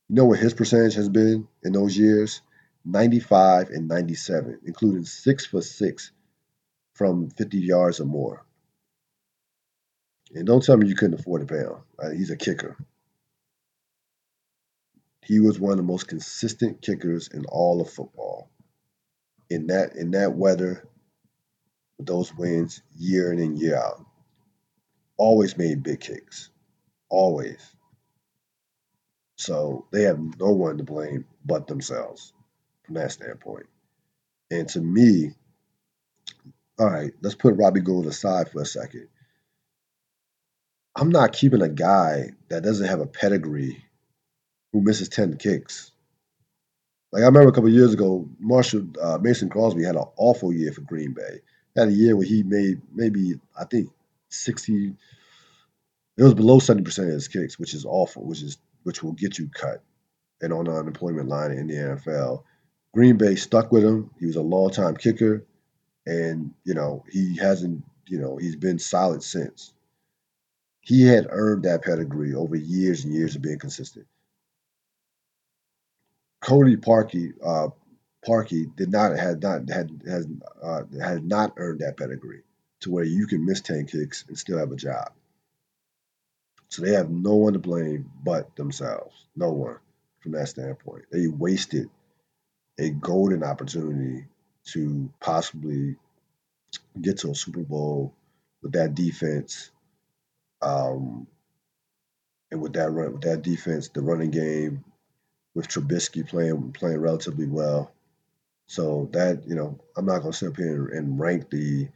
You 0.09 0.17
know 0.17 0.25
what 0.25 0.41
his 0.41 0.53
percentage 0.53 0.95
has 0.95 1.09
been 1.09 1.47
in 1.62 1.73
those 1.73 1.97
years? 1.97 2.43
95 2.85 3.71
and 3.71 3.87
97, 3.87 4.59
including 4.67 5.05
six 5.05 5.47
for 5.47 5.62
six 5.62 6.11
from 6.95 7.31
50 7.31 7.59
yards 7.59 8.01
or 8.01 8.07
more. 8.07 8.45
And 10.35 10.47
don't 10.47 10.65
tell 10.65 10.77
me 10.77 10.88
you 10.88 10.97
couldn't 10.97 11.21
afford 11.21 11.47
to 11.47 11.55
pay 11.55 11.61
him. 11.61 11.77
Uh, 12.03 12.11
he's 12.11 12.31
a 12.31 12.37
kicker. 12.37 12.77
He 15.25 15.41
was 15.41 15.59
one 15.61 15.73
of 15.73 15.77
the 15.79 15.85
most 15.85 16.09
consistent 16.09 16.83
kickers 16.83 17.29
in 17.29 17.45
all 17.47 17.81
of 17.81 17.91
football. 17.91 18.51
In 19.51 19.69
that 19.69 19.97
in 19.97 20.13
that 20.13 20.35
weather, 20.35 20.89
with 21.99 22.07
those 22.07 22.35
wins, 22.35 22.83
year 22.97 23.33
in 23.33 23.39
and 23.39 23.59
year 23.59 23.77
out, 23.77 24.05
always 25.17 25.57
made 25.57 25.83
big 25.83 26.01
kicks, 26.01 26.51
always. 27.09 27.61
So 29.37 29.87
they 29.93 30.03
have 30.03 30.19
no 30.39 30.53
one 30.53 30.79
to 30.79 30.85
blame 30.85 31.27
but 31.45 31.67
themselves 31.67 32.33
from 32.85 32.95
that 32.97 33.13
standpoint. 33.13 33.67
And 34.51 34.69
to 34.71 34.81
me, 34.81 35.33
all 36.79 36.91
right, 36.91 37.13
let's 37.23 37.35
put 37.35 37.57
Robbie 37.57 37.81
Gould 37.81 38.07
aside 38.07 38.51
for 38.51 38.63
a 38.63 38.67
second. 38.67 39.09
I'm 40.97 41.11
not 41.11 41.33
keeping 41.33 41.63
a 41.63 41.69
guy 41.69 42.33
that 42.49 42.63
doesn't 42.63 42.89
have 42.89 43.01
a 43.01 43.07
pedigree 43.07 43.85
who 44.73 44.81
misses 44.81 45.09
10 45.09 45.37
kicks. 45.37 45.91
Like 47.13 47.23
I 47.23 47.27
remember 47.27 47.51
a 47.51 47.53
couple 47.53 47.69
years 47.69 47.93
ago, 47.93 48.29
Marshall 48.39 48.87
uh, 49.01 49.19
Mason 49.21 49.51
Crosby 49.51 49.85
had 49.85 49.97
an 49.97 50.05
awful 50.17 50.53
year 50.53 50.73
for 50.73 50.81
Green 50.81 51.13
Bay. 51.13 51.41
Had 51.77 51.89
a 51.89 51.93
year 51.93 52.17
where 52.17 52.27
he 52.27 52.43
made 52.43 52.81
maybe 52.95 53.35
I 53.59 53.65
think 53.65 53.91
60. 54.31 54.95
It 56.17 56.23
was 56.23 56.35
below 56.35 56.59
70 56.59 56.85
percent 56.85 57.09
of 57.09 57.15
his 57.15 57.29
kicks, 57.29 57.59
which 57.59 57.75
is 57.75 57.85
awful, 57.85 58.25
which 58.25 58.43
is 58.43 58.59
which 58.83 59.03
will 59.03 59.13
get 59.13 59.39
you 59.39 59.49
cut 59.49 59.83
and 60.41 60.53
on 60.53 60.65
the 60.65 60.73
unemployment 60.73 61.29
line 61.29 61.53
in 61.53 61.67
the 61.67 61.75
NFL. 61.75 62.43
Green 62.95 63.17
Bay 63.17 63.37
stuck 63.37 63.73
with 63.73 63.85
him. 63.85 64.11
He 64.19 64.27
was 64.27 64.37
a 64.37 64.43
long 64.43 64.71
time 64.71 64.97
kicker, 64.97 65.47
and 66.07 66.53
you 66.65 66.75
know 66.75 67.05
he 67.11 67.37
hasn't. 67.37 67.85
You 68.07 68.19
know 68.19 68.37
he's 68.37 68.57
been 68.57 68.79
solid 68.79 69.23
since. 69.23 69.73
He 70.81 71.03
had 71.07 71.29
earned 71.31 71.63
that 71.63 71.83
pedigree 71.83 72.35
over 72.35 72.57
years 72.57 73.05
and 73.05 73.15
years 73.15 73.37
of 73.37 73.43
being 73.43 73.59
consistent. 73.59 74.07
Cody 76.42 76.76
Parkey, 76.76 77.33
uh, 77.44 77.68
Parkey 78.26 78.74
did 78.76 78.90
not 78.90 79.16
had 79.16 79.42
not 79.42 79.68
had 79.68 80.02
has 80.07 80.26
uh, 80.62 80.83
had 81.00 81.24
not 81.24 81.55
earned 81.57 81.81
that 81.81 81.96
pedigree 81.96 82.42
to 82.81 82.90
where 82.90 83.05
you 83.05 83.26
can 83.26 83.46
miss 83.46 83.61
ten 83.61 83.87
kicks 83.87 84.24
and 84.28 84.37
still 84.37 84.59
have 84.59 84.72
a 84.72 84.76
job. 84.76 85.12
So 86.68 86.83
they 86.83 86.92
have 86.92 87.11
no 87.11 87.35
one 87.35 87.52
to 87.52 87.59
blame 87.59 88.11
but 88.24 88.55
themselves. 88.57 89.26
No 89.37 89.50
one 89.50 89.76
from 90.20 90.33
that 90.33 90.48
standpoint. 90.48 91.05
They 91.12 91.26
wasted 91.28 91.88
a 92.78 92.90
golden 92.90 93.44
opportunity 93.44 94.26
to 94.72 95.11
possibly 95.20 95.96
get 97.00 97.18
to 97.18 97.31
a 97.31 97.35
Super 97.35 97.62
Bowl 97.62 98.14
with 98.62 98.72
that 98.72 98.94
defense. 98.94 99.70
Um, 100.62 101.26
and 102.50 102.61
with 102.61 102.72
that 102.74 102.90
run, 102.90 103.12
with 103.12 103.22
that 103.22 103.42
defense, 103.42 103.88
the 103.88 104.00
running 104.00 104.31
game, 104.31 104.85
with 105.55 105.69
Trubisky 105.69 106.27
playing 106.27 106.73
playing 106.73 107.01
relatively 107.01 107.47
well. 107.47 107.93
So 108.67 109.09
that 109.12 109.47
you 109.47 109.55
know, 109.55 109.79
I'm 109.97 110.07
not 110.07 110.23
to 110.23 110.33
sit 110.33 110.49
up 110.49 110.57
here 110.57 110.88
and 110.88 111.19
rank 111.19 111.51
the 111.51 111.88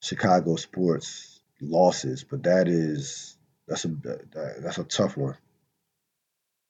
Chicago 0.00 0.56
sports 0.56 1.40
losses, 1.60 2.24
but 2.24 2.42
that 2.44 2.68
is 2.68 3.36
that's 3.66 3.84
a 3.84 3.88
that's 4.60 4.78
a 4.78 4.84
tough 4.84 5.16
one, 5.16 5.36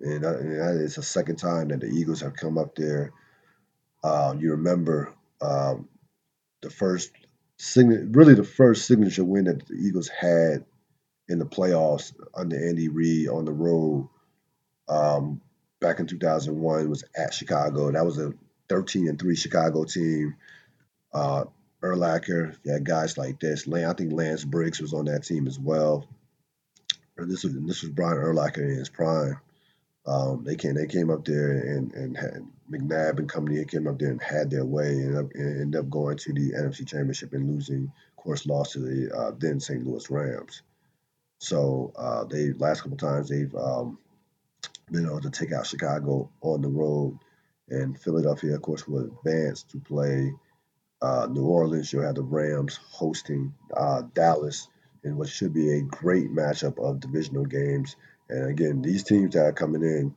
and 0.00 0.24
that, 0.24 0.37
and 0.37 0.52
that 0.52 0.83
is 0.83 0.94
the 0.94 1.02
second 1.02 1.37
time 1.37 1.68
that 1.68 1.81
the 1.81 1.88
Eagles 1.88 2.20
have 2.22 2.35
come 2.35 2.57
up 2.59 2.74
there. 2.76 3.12
Uh, 4.02 4.35
you 4.38 4.52
remember 4.52 5.12
um, 5.40 5.88
the 6.62 6.70
first 6.70 7.11
sign- 7.59 8.12
really 8.12 8.35
the 8.35 8.44
first 8.44 8.87
signature 8.87 9.24
win 9.24 9.44
that 9.44 9.66
the 9.66 9.74
Eagles 9.74 10.09
had 10.09 10.64
in 11.29 11.38
the 11.38 11.46
playoffs 11.46 12.12
under 12.35 12.57
Andy 12.57 12.88
Reid 12.88 13.29
on 13.29 13.44
the 13.44 13.52
road 13.52 14.09
um, 14.88 15.40
back 15.80 16.00
in 16.00 16.06
2001 16.06 16.88
was 16.88 17.04
at 17.16 17.34
Chicago. 17.34 17.90
That 17.90 18.04
was 18.04 18.18
a 18.18 18.32
13 18.68 19.08
and 19.08 19.18
3 19.18 19.36
Chicago 19.36 19.84
team. 19.84 20.36
Uh, 21.12 21.44
Urlacher, 21.82 22.56
you 22.64 22.72
had 22.72 22.84
guys 22.84 23.18
like 23.18 23.38
this. 23.38 23.68
I 23.68 23.92
think 23.92 24.12
Lance 24.12 24.44
Briggs 24.44 24.80
was 24.80 24.92
on 24.92 25.04
that 25.06 25.24
team 25.24 25.46
as 25.46 25.58
well. 25.58 26.06
This 27.16 27.44
was 27.44 27.54
this 27.54 27.82
was 27.82 27.90
Brian 27.90 28.18
Urlacher 28.18 28.58
in 28.58 28.76
his 28.76 28.88
prime. 28.88 29.38
Um, 30.06 30.44
they 30.44 30.54
came 30.56 30.74
they 30.74 30.86
came 30.86 31.10
up 31.10 31.24
there 31.24 31.50
and 31.52 31.92
and 31.94 32.16
had 32.16 32.46
McNabb 32.70 33.18
and 33.18 33.28
company 33.28 33.64
came 33.64 33.86
up 33.86 33.98
there 33.98 34.10
and 34.10 34.22
had 34.22 34.50
their 34.50 34.64
way 34.64 34.90
and 34.90 35.16
ended 35.16 35.18
up, 35.18 35.30
and 35.34 35.60
ended 35.60 35.80
up 35.80 35.90
going 35.90 36.16
to 36.18 36.32
the 36.32 36.52
NFC 36.52 36.86
Championship 36.86 37.32
and 37.32 37.50
losing, 37.50 37.84
of 37.84 38.22
course, 38.22 38.46
lost 38.46 38.72
to 38.72 38.80
the 38.80 39.16
uh, 39.16 39.32
then 39.38 39.60
St. 39.60 39.86
Louis 39.86 40.10
Rams. 40.10 40.62
So 41.38 41.92
uh, 41.96 42.24
they 42.24 42.52
last 42.52 42.82
couple 42.82 42.98
times 42.98 43.28
they've 43.28 43.54
um, 43.54 43.98
been 44.90 45.07
able 45.07 45.20
to 45.20 45.31
take 45.31 45.53
out 45.53 45.66
Chicago 45.66 46.31
on 46.40 46.62
the 46.62 46.68
road, 46.68 47.18
and 47.68 47.99
Philadelphia, 47.99 48.55
of 48.55 48.62
course, 48.62 48.87
will 48.87 49.05
advance 49.05 49.64
to 49.64 49.79
play 49.81 50.33
uh, 51.03 51.27
New 51.31 51.44
Orleans. 51.44 51.92
You'll 51.92 52.05
have 52.05 52.14
the 52.14 52.22
Rams 52.22 52.79
hosting 52.90 53.53
uh, 53.77 54.03
Dallas 54.14 54.68
in 55.03 55.16
what 55.16 55.29
should 55.29 55.53
be 55.53 55.72
a 55.72 55.83
great 55.83 56.31
matchup 56.31 56.79
of 56.79 57.01
divisional 57.01 57.44
games. 57.44 57.96
And 58.29 58.49
again, 58.49 58.83
these 58.83 59.03
teams 59.05 59.35
that 59.35 59.44
are 59.44 59.53
coming 59.53 59.83
in 59.83 60.14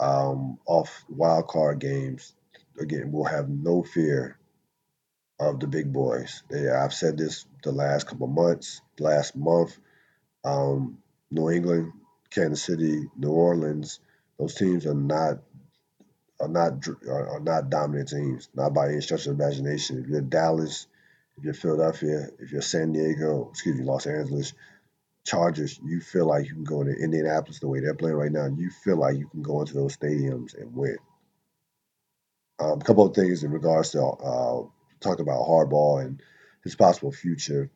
um, 0.00 0.58
off 0.66 1.04
wild 1.08 1.48
card 1.48 1.78
games, 1.78 2.34
again, 2.78 3.12
will 3.12 3.24
have 3.24 3.48
no 3.48 3.82
fear 3.82 4.36
of 5.38 5.60
the 5.60 5.66
big 5.66 5.92
boys. 5.92 6.42
They, 6.50 6.68
I've 6.68 6.94
said 6.94 7.18
this 7.18 7.46
the 7.62 7.72
last 7.72 8.06
couple 8.06 8.26
months, 8.26 8.80
last 8.98 9.36
month. 9.36 9.78
Um, 10.44 10.98
New 11.30 11.50
England, 11.50 11.92
Kansas 12.34 12.62
City, 12.62 13.08
New 13.16 13.30
Orleans, 13.30 14.00
those 14.38 14.54
teams 14.54 14.86
are 14.86 14.94
not 14.94 15.38
are 16.40 16.48
not 16.48 16.86
are, 17.08 17.40
not 17.40 17.70
dominant 17.70 18.08
teams, 18.08 18.48
not 18.54 18.74
by 18.74 18.88
any 18.88 19.00
stretch 19.00 19.26
of 19.26 19.34
imagination. 19.34 20.02
If 20.02 20.08
you're 20.08 20.20
Dallas, 20.20 20.86
if 21.36 21.44
you're 21.44 21.54
Philadelphia, 21.54 22.28
if 22.40 22.52
you're 22.52 22.62
San 22.62 22.92
Diego, 22.92 23.48
excuse 23.50 23.78
me, 23.78 23.84
Los 23.84 24.06
Angeles 24.06 24.54
Chargers, 25.24 25.78
you 25.84 26.00
feel 26.00 26.26
like 26.26 26.46
you 26.46 26.54
can 26.54 26.64
go 26.64 26.80
into 26.80 26.94
Indianapolis 26.94 27.60
the 27.60 27.68
way 27.68 27.80
they're 27.80 27.94
playing 27.94 28.16
right 28.16 28.32
now. 28.32 28.46
You 28.46 28.70
feel 28.70 28.96
like 28.96 29.16
you 29.18 29.28
can 29.28 29.42
go 29.42 29.60
into 29.60 29.74
those 29.74 29.96
stadiums 29.96 30.60
and 30.60 30.74
win. 30.74 30.98
Um, 32.58 32.80
a 32.80 32.84
couple 32.84 33.06
of 33.06 33.14
things 33.14 33.44
in 33.44 33.50
regards 33.50 33.90
to 33.90 34.02
uh, 34.02 34.62
talk 35.00 35.20
about 35.20 35.46
Harbaugh 35.46 36.04
and 36.04 36.22
his 36.64 36.74
possible 36.74 37.12
future. 37.12 37.70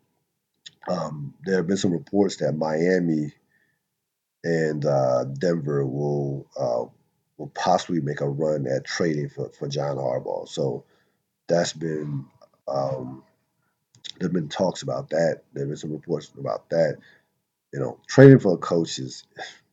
Um, 0.88 1.35
there 1.45 1.57
have 1.57 1.66
been 1.66 1.77
some 1.77 1.92
reports 1.92 2.37
that 2.37 2.53
Miami 2.53 3.33
and 4.46 4.87
uh, 4.87 5.24
Denver 5.26 5.85
will 5.87 6.46
uh, 6.59 6.87
will 7.38 7.52
possibly 7.54 8.00
make 8.00 8.22
a 8.22 8.28
run 8.30 8.66
at 8.68 8.87
trading 8.87 9.30
for, 9.30 9.50
for 9.59 9.68
John 9.68 9.96
Harbaugh. 9.98 10.48
So 10.48 10.85
that's 11.48 11.74
been 11.74 12.26
um, 12.68 13.24
there've 14.18 14.32
been 14.32 14.48
talks 14.50 14.82
about 14.82 15.11
that. 15.11 15.42
There've 15.52 15.68
been 15.68 15.76
some 15.78 15.92
reports 15.92 16.32
about 16.38 16.70
that. 16.70 16.98
You 17.74 17.80
know, 17.80 18.00
trading 18.09 18.40
for 18.40 18.54
a 18.54 18.59
coach 18.59 18.98
is 19.00 19.24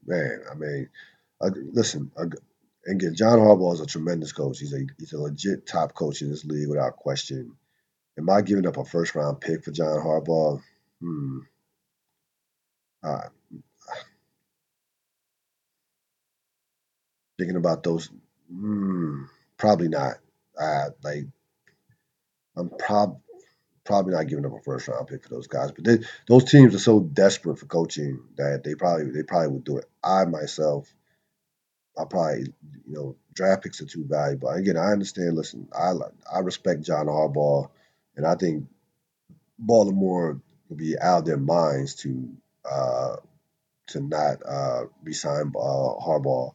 man. 0.07 0.41
I 0.51 0.55
mean, 0.55 0.89
Uh, 1.41 1.51
listen, 1.73 2.11
uh, 2.17 2.25
again, 2.87 3.15
John 3.15 3.39
Harbaugh 3.39 3.73
is 3.73 3.81
a 3.81 3.85
tremendous 3.85 4.31
coach. 4.31 4.59
He's 4.59 4.73
a 4.73 4.85
he's 4.97 5.13
a 5.13 5.19
legit 5.21 5.67
top 5.67 5.93
coach 5.93 6.21
in 6.21 6.29
this 6.29 6.45
league 6.45 6.69
without 6.69 6.97
question. 6.97 7.55
Am 8.17 8.29
I 8.29 8.41
giving 8.41 8.67
up 8.67 8.77
a 8.77 8.85
first 8.85 9.15
round 9.15 9.41
pick 9.41 9.63
for 9.63 9.71
John 9.71 9.99
Harbaugh? 9.99 10.61
Hmm. 11.01 11.39
Uh, 13.03 13.29
thinking 17.37 17.57
about 17.57 17.83
those, 17.83 18.09
hmm, 18.51 19.23
probably 19.57 19.89
not. 19.89 20.15
Uh, 20.59 20.89
like 21.03 21.25
I'm 22.55 22.69
prob 22.69 23.19
probably 23.83 24.13
not 24.13 24.27
giving 24.27 24.45
up 24.45 24.53
a 24.53 24.61
first 24.61 24.87
round 24.87 25.07
pick 25.07 25.23
for 25.23 25.29
those 25.29 25.47
guys. 25.47 25.71
But 25.71 25.83
they, 25.83 25.97
those 26.27 26.45
teams 26.45 26.75
are 26.75 26.79
so 26.79 26.99
desperate 27.01 27.59
for 27.59 27.65
coaching 27.65 28.21
that 28.37 28.63
they 28.63 28.75
probably 28.75 29.11
they 29.11 29.23
probably 29.23 29.49
would 29.49 29.63
do 29.63 29.77
it. 29.77 29.85
I 30.03 30.25
myself, 30.25 30.93
I 31.97 32.05
probably 32.05 32.53
you 32.87 32.93
know 32.93 33.15
draft 33.33 33.63
picks 33.63 33.81
are 33.81 33.85
too 33.85 34.05
valuable. 34.07 34.49
Again, 34.49 34.77
I 34.77 34.91
understand. 34.91 35.35
Listen, 35.35 35.67
I 35.77 35.93
I 36.33 36.39
respect 36.39 36.83
John 36.83 37.07
Harbaugh, 37.07 37.69
and 38.15 38.25
I 38.25 38.35
think 38.35 38.65
Baltimore 39.59 40.41
will 40.69 40.77
be 40.77 40.97
out 40.99 41.19
of 41.19 41.25
their 41.25 41.37
minds 41.37 41.95
to 41.95 42.29
uh, 42.69 43.15
to 43.87 43.99
not 44.01 44.37
uh, 44.47 44.83
resign 45.03 45.51
uh, 45.55 45.95
Harbaugh 45.99 46.53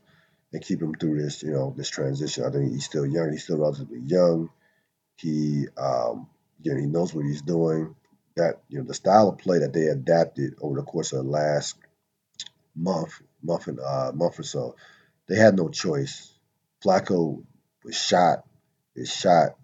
and 0.52 0.62
keep 0.62 0.80
him 0.80 0.94
through 0.94 1.22
this 1.22 1.42
you 1.42 1.52
know 1.52 1.74
this 1.76 1.90
transition. 1.90 2.44
I 2.44 2.50
think 2.50 2.72
he's 2.72 2.84
still 2.84 3.06
young. 3.06 3.30
He's 3.32 3.44
still 3.44 3.58
relatively 3.58 4.00
young. 4.00 4.50
He 5.16 5.66
um, 5.76 6.28
you 6.62 6.72
know, 6.74 6.80
he 6.80 6.86
knows 6.86 7.14
what 7.14 7.24
he's 7.24 7.42
doing. 7.42 7.94
That 8.36 8.60
you 8.68 8.78
know 8.78 8.84
the 8.84 8.94
style 8.94 9.28
of 9.28 9.38
play 9.38 9.60
that 9.60 9.72
they 9.72 9.86
adapted 9.86 10.54
over 10.60 10.76
the 10.76 10.84
course 10.86 11.12
of 11.12 11.24
the 11.24 11.30
last 11.30 11.76
month, 12.76 13.20
month 13.42 13.66
and 13.66 13.80
uh, 13.80 14.12
month 14.14 14.38
or 14.38 14.44
so, 14.44 14.76
they 15.28 15.36
had 15.36 15.56
no 15.56 15.68
choice. 15.68 16.32
Flacco 16.84 17.44
was 17.84 17.96
shot. 17.96 18.44
His 18.94 19.12
shot. 19.12 19.56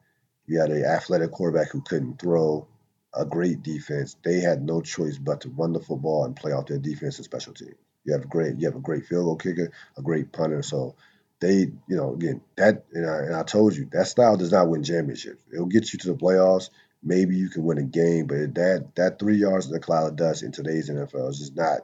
You 0.46 0.60
had 0.60 0.70
an 0.70 0.84
athletic 0.84 1.30
quarterback 1.30 1.70
who 1.70 1.82
couldn't 1.82 2.20
throw. 2.20 2.68
A 3.16 3.24
great 3.24 3.62
defense. 3.62 4.16
They 4.24 4.40
had 4.40 4.60
no 4.60 4.80
choice 4.80 5.18
but 5.18 5.42
to 5.42 5.48
run 5.50 5.72
the 5.72 5.80
football 5.80 6.24
and 6.24 6.34
play 6.34 6.50
off 6.50 6.66
their 6.66 6.78
defense 6.78 7.16
and 7.18 7.24
special 7.24 7.54
teams. 7.54 7.76
You 8.04 8.12
have 8.12 8.24
a 8.24 8.28
great, 8.28 8.56
you 8.58 8.66
have 8.66 8.76
a 8.76 8.80
great 8.80 9.06
field 9.06 9.24
goal 9.24 9.36
kicker, 9.36 9.72
a 9.96 10.02
great 10.02 10.32
punter. 10.32 10.62
So 10.62 10.96
they, 11.40 11.54
you 11.56 11.96
know, 11.96 12.14
again, 12.14 12.40
that 12.56 12.84
and 12.92 13.08
I, 13.08 13.16
and 13.18 13.34
I 13.34 13.42
told 13.42 13.76
you 13.76 13.88
that 13.92 14.06
style 14.06 14.36
does 14.36 14.52
not 14.52 14.68
win 14.68 14.82
championships. 14.82 15.42
It'll 15.52 15.66
get 15.66 15.92
you 15.92 15.98
to 16.00 16.08
the 16.08 16.18
playoffs. 16.18 16.70
Maybe 17.02 17.36
you 17.36 17.50
can 17.50 17.64
win 17.64 17.78
a 17.78 17.82
game, 17.82 18.26
but 18.26 18.54
that 18.54 18.94
that 18.96 19.18
three 19.18 19.36
yards 19.36 19.66
in 19.66 19.72
the 19.72 19.80
cloud 19.80 20.06
of 20.06 20.16
dust 20.16 20.42
in 20.42 20.52
today's 20.52 20.90
NFL 20.90 21.30
is 21.30 21.38
just 21.38 21.56
not. 21.56 21.80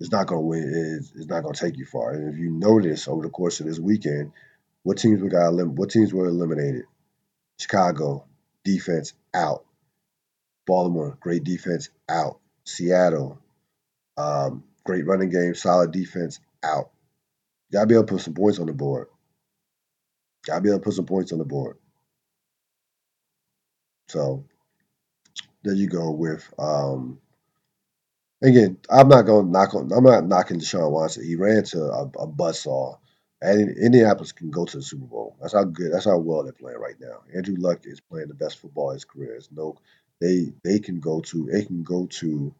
It's 0.00 0.10
not 0.10 0.26
going 0.26 0.40
to 0.40 0.46
win. 0.46 0.98
It's, 0.98 1.12
it's 1.14 1.28
not 1.28 1.42
going 1.42 1.54
to 1.54 1.60
take 1.60 1.78
you 1.78 1.86
far. 1.86 2.14
And 2.14 2.34
if 2.34 2.38
you 2.38 2.50
notice 2.50 3.06
over 3.06 3.22
the 3.22 3.30
course 3.30 3.60
of 3.60 3.66
this 3.66 3.78
weekend, 3.78 4.32
what 4.82 4.98
teams 4.98 5.22
we 5.22 5.28
got? 5.28 5.54
What 5.54 5.90
teams 5.90 6.12
were 6.12 6.26
eliminated? 6.26 6.84
Chicago 7.60 8.24
defense 8.64 9.14
out. 9.32 9.64
Baltimore 10.66 11.16
great 11.20 11.44
defense 11.44 11.90
out. 12.08 12.38
Seattle 12.64 13.38
um, 14.16 14.64
great 14.84 15.06
running 15.06 15.30
game, 15.30 15.54
solid 15.54 15.92
defense 15.92 16.40
out. 16.62 16.90
You 17.70 17.78
gotta 17.78 17.86
be 17.86 17.94
able 17.94 18.06
to 18.06 18.12
put 18.14 18.22
some 18.22 18.34
points 18.34 18.58
on 18.58 18.66
the 18.66 18.72
board. 18.72 19.08
You 20.46 20.52
Gotta 20.52 20.62
be 20.62 20.68
able 20.70 20.80
to 20.80 20.84
put 20.84 20.94
some 20.94 21.06
points 21.06 21.32
on 21.32 21.38
the 21.38 21.44
board. 21.44 21.78
So 24.08 24.44
there 25.64 25.74
you 25.74 25.88
go 25.88 26.10
with 26.10 26.52
um, 26.58 27.18
again, 28.42 28.78
I'm 28.90 29.08
not 29.08 29.22
going 29.22 29.46
to 29.46 29.50
knock 29.50 29.74
on. 29.74 29.90
I'm 29.92 30.04
not 30.04 30.26
knocking 30.26 30.60
Deshaun 30.60 30.90
Watson. 30.90 31.24
He 31.24 31.36
ran 31.36 31.64
to 31.64 31.82
a, 31.82 32.02
a 32.04 32.28
buzzsaw. 32.28 32.98
And 33.40 33.76
Indianapolis 33.76 34.32
can 34.32 34.50
go 34.50 34.64
to 34.64 34.78
the 34.78 34.82
Super 34.82 35.04
Bowl. 35.06 35.36
That's 35.40 35.52
how 35.54 35.64
good. 35.64 35.92
That's 35.92 36.06
how 36.06 36.18
well 36.18 36.42
they're 36.42 36.52
playing 36.52 36.78
right 36.78 36.96
now. 36.98 37.20
Andrew 37.34 37.54
Luck 37.58 37.80
is 37.84 38.00
playing 38.00 38.28
the 38.28 38.34
best 38.34 38.58
football 38.58 38.90
of 38.90 38.94
his 38.94 39.04
career. 39.04 39.30
There's 39.30 39.50
no, 39.52 39.76
they 40.20 40.52
they 40.64 40.78
can 40.78 40.98
go 40.98 41.20
to 41.20 41.48
they 41.52 41.64
can 41.64 41.82
go 41.82 42.06
to 42.06 42.54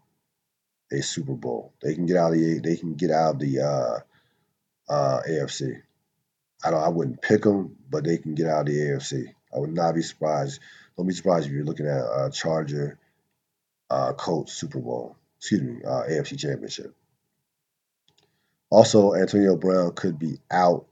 a 0.99 1.03
Super 1.03 1.35
Bowl. 1.35 1.73
They 1.83 1.95
can 1.95 2.07
get 2.07 2.17
out 2.17 2.33
of 2.33 2.39
the 2.39 2.61
they 2.61 2.77
can 2.77 2.95
get 2.95 3.11
out 3.11 3.35
of 3.35 3.39
the 3.41 3.61
uh, 3.61 4.93
uh, 4.93 5.21
AFC. 5.29 5.83
I 6.65 6.71
don't. 6.71 6.83
I 6.83 6.89
wouldn't 6.89 7.23
pick 7.23 7.43
them, 7.43 7.77
but 7.91 8.05
they 8.05 8.19
can 8.19 8.35
get 8.35 8.47
out 8.47 8.61
of 8.61 8.67
the 8.67 8.79
AFC. 8.79 9.35
I 9.55 9.59
would 9.59 9.73
not 9.73 9.95
be 9.95 10.03
surprised. 10.03 10.61
Don't 10.97 11.07
be 11.07 11.15
surprised 11.15 11.47
if 11.47 11.53
you're 11.53 11.65
looking 11.65 11.87
at 11.87 12.01
a 12.01 12.31
Charger, 12.33 12.99
uh, 13.91 14.13
Colts 14.13 14.53
Super 14.53 14.81
Bowl. 14.81 15.17
Excuse 15.39 15.63
me, 15.63 15.83
uh, 15.85 16.05
AFC 16.09 16.39
Championship. 16.39 16.95
Also, 18.71 19.15
Antonio 19.15 19.57
Brown 19.57 19.93
could 19.93 20.19
be 20.19 20.39
out. 20.51 20.87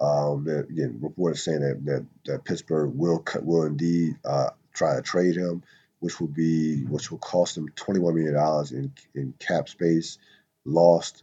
Um, 0.00 0.46
again, 0.48 0.98
reports 1.02 1.44
saying 1.44 1.60
that, 1.60 1.84
that 1.84 2.06
that 2.24 2.44
Pittsburgh 2.44 2.92
will 2.94 3.22
will 3.42 3.64
indeed 3.64 4.16
uh, 4.24 4.50
try 4.72 4.96
to 4.96 5.02
trade 5.02 5.36
him, 5.36 5.62
which 6.00 6.18
will 6.18 6.28
be 6.28 6.84
which 6.84 7.10
will 7.10 7.18
cost 7.18 7.54
them 7.54 7.68
twenty 7.76 8.00
one 8.00 8.14
million 8.14 8.34
dollars 8.34 8.72
in 8.72 8.92
in 9.14 9.34
cap 9.38 9.68
space 9.68 10.18
lost, 10.64 11.22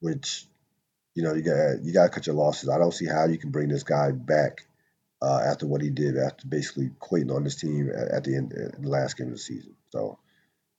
which 0.00 0.46
you 1.14 1.22
know 1.22 1.34
you 1.34 1.42
got 1.42 1.82
you 1.82 1.92
got 1.92 2.04
to 2.04 2.08
cut 2.10 2.26
your 2.26 2.36
losses. 2.36 2.68
I 2.68 2.78
don't 2.78 2.92
see 2.92 3.06
how 3.06 3.26
you 3.26 3.38
can 3.38 3.50
bring 3.50 3.68
this 3.68 3.84
guy 3.84 4.10
back 4.10 4.66
uh, 5.22 5.40
after 5.46 5.66
what 5.66 5.80
he 5.80 5.90
did 5.90 6.18
after 6.18 6.46
basically 6.46 6.90
quitting 6.98 7.30
on 7.30 7.44
this 7.44 7.56
team 7.56 7.90
at, 7.90 8.08
at 8.08 8.24
the 8.24 8.36
end 8.36 8.52
in 8.52 8.82
the 8.82 8.88
last 8.88 9.16
game 9.16 9.28
of 9.28 9.34
the 9.34 9.38
season. 9.38 9.74
So 9.90 10.18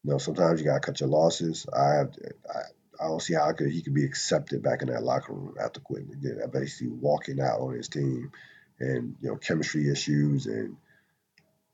you 0.04 0.12
know 0.12 0.18
sometimes 0.18 0.60
you 0.60 0.66
got 0.66 0.82
to 0.82 0.86
cut 0.86 1.00
your 1.00 1.10
losses. 1.10 1.66
I 1.74 1.96
have 1.96 2.16
I, 2.54 2.60
I 3.04 3.08
don't 3.08 3.22
see 3.22 3.34
how 3.34 3.52
could, 3.52 3.72
he 3.72 3.82
could 3.82 3.94
be 3.94 4.06
accepted 4.06 4.64
back 4.64 4.82
in 4.82 4.88
that 4.88 5.04
locker 5.04 5.34
room 5.34 5.56
after 5.64 5.80
quitting 5.80 6.12
again. 6.14 6.40
Basically 6.52 6.88
walking 6.88 7.42
out 7.42 7.60
on 7.60 7.74
his 7.74 7.90
team, 7.90 8.32
and 8.80 9.16
you 9.22 9.30
know 9.30 9.36
chemistry 9.36 9.90
issues, 9.90 10.48
and 10.48 10.78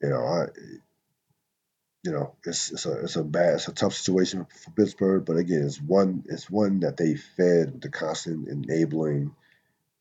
you 0.02 0.10
know 0.10 0.24
I, 0.24 0.46
you 2.04 2.12
know 2.12 2.34
it's 2.46 2.72
it's 2.72 2.86
a 2.86 3.02
it's 3.02 3.16
a 3.16 3.24
bad 3.24 3.56
it's 3.56 3.68
a 3.68 3.74
tough 3.74 3.94
situation 3.94 4.46
for 4.46 4.72
Pittsburgh. 4.72 5.26
But 5.26 5.38
again, 5.38 5.64
it's 5.64 5.82
one 5.82 6.24
it's 6.28 6.50
one 6.50 6.80
that 6.82 6.98
they 6.98 7.16
fed 7.16 7.74
with 7.74 7.82
the 7.82 7.90
constant 7.90 8.48
enabling 8.48 9.36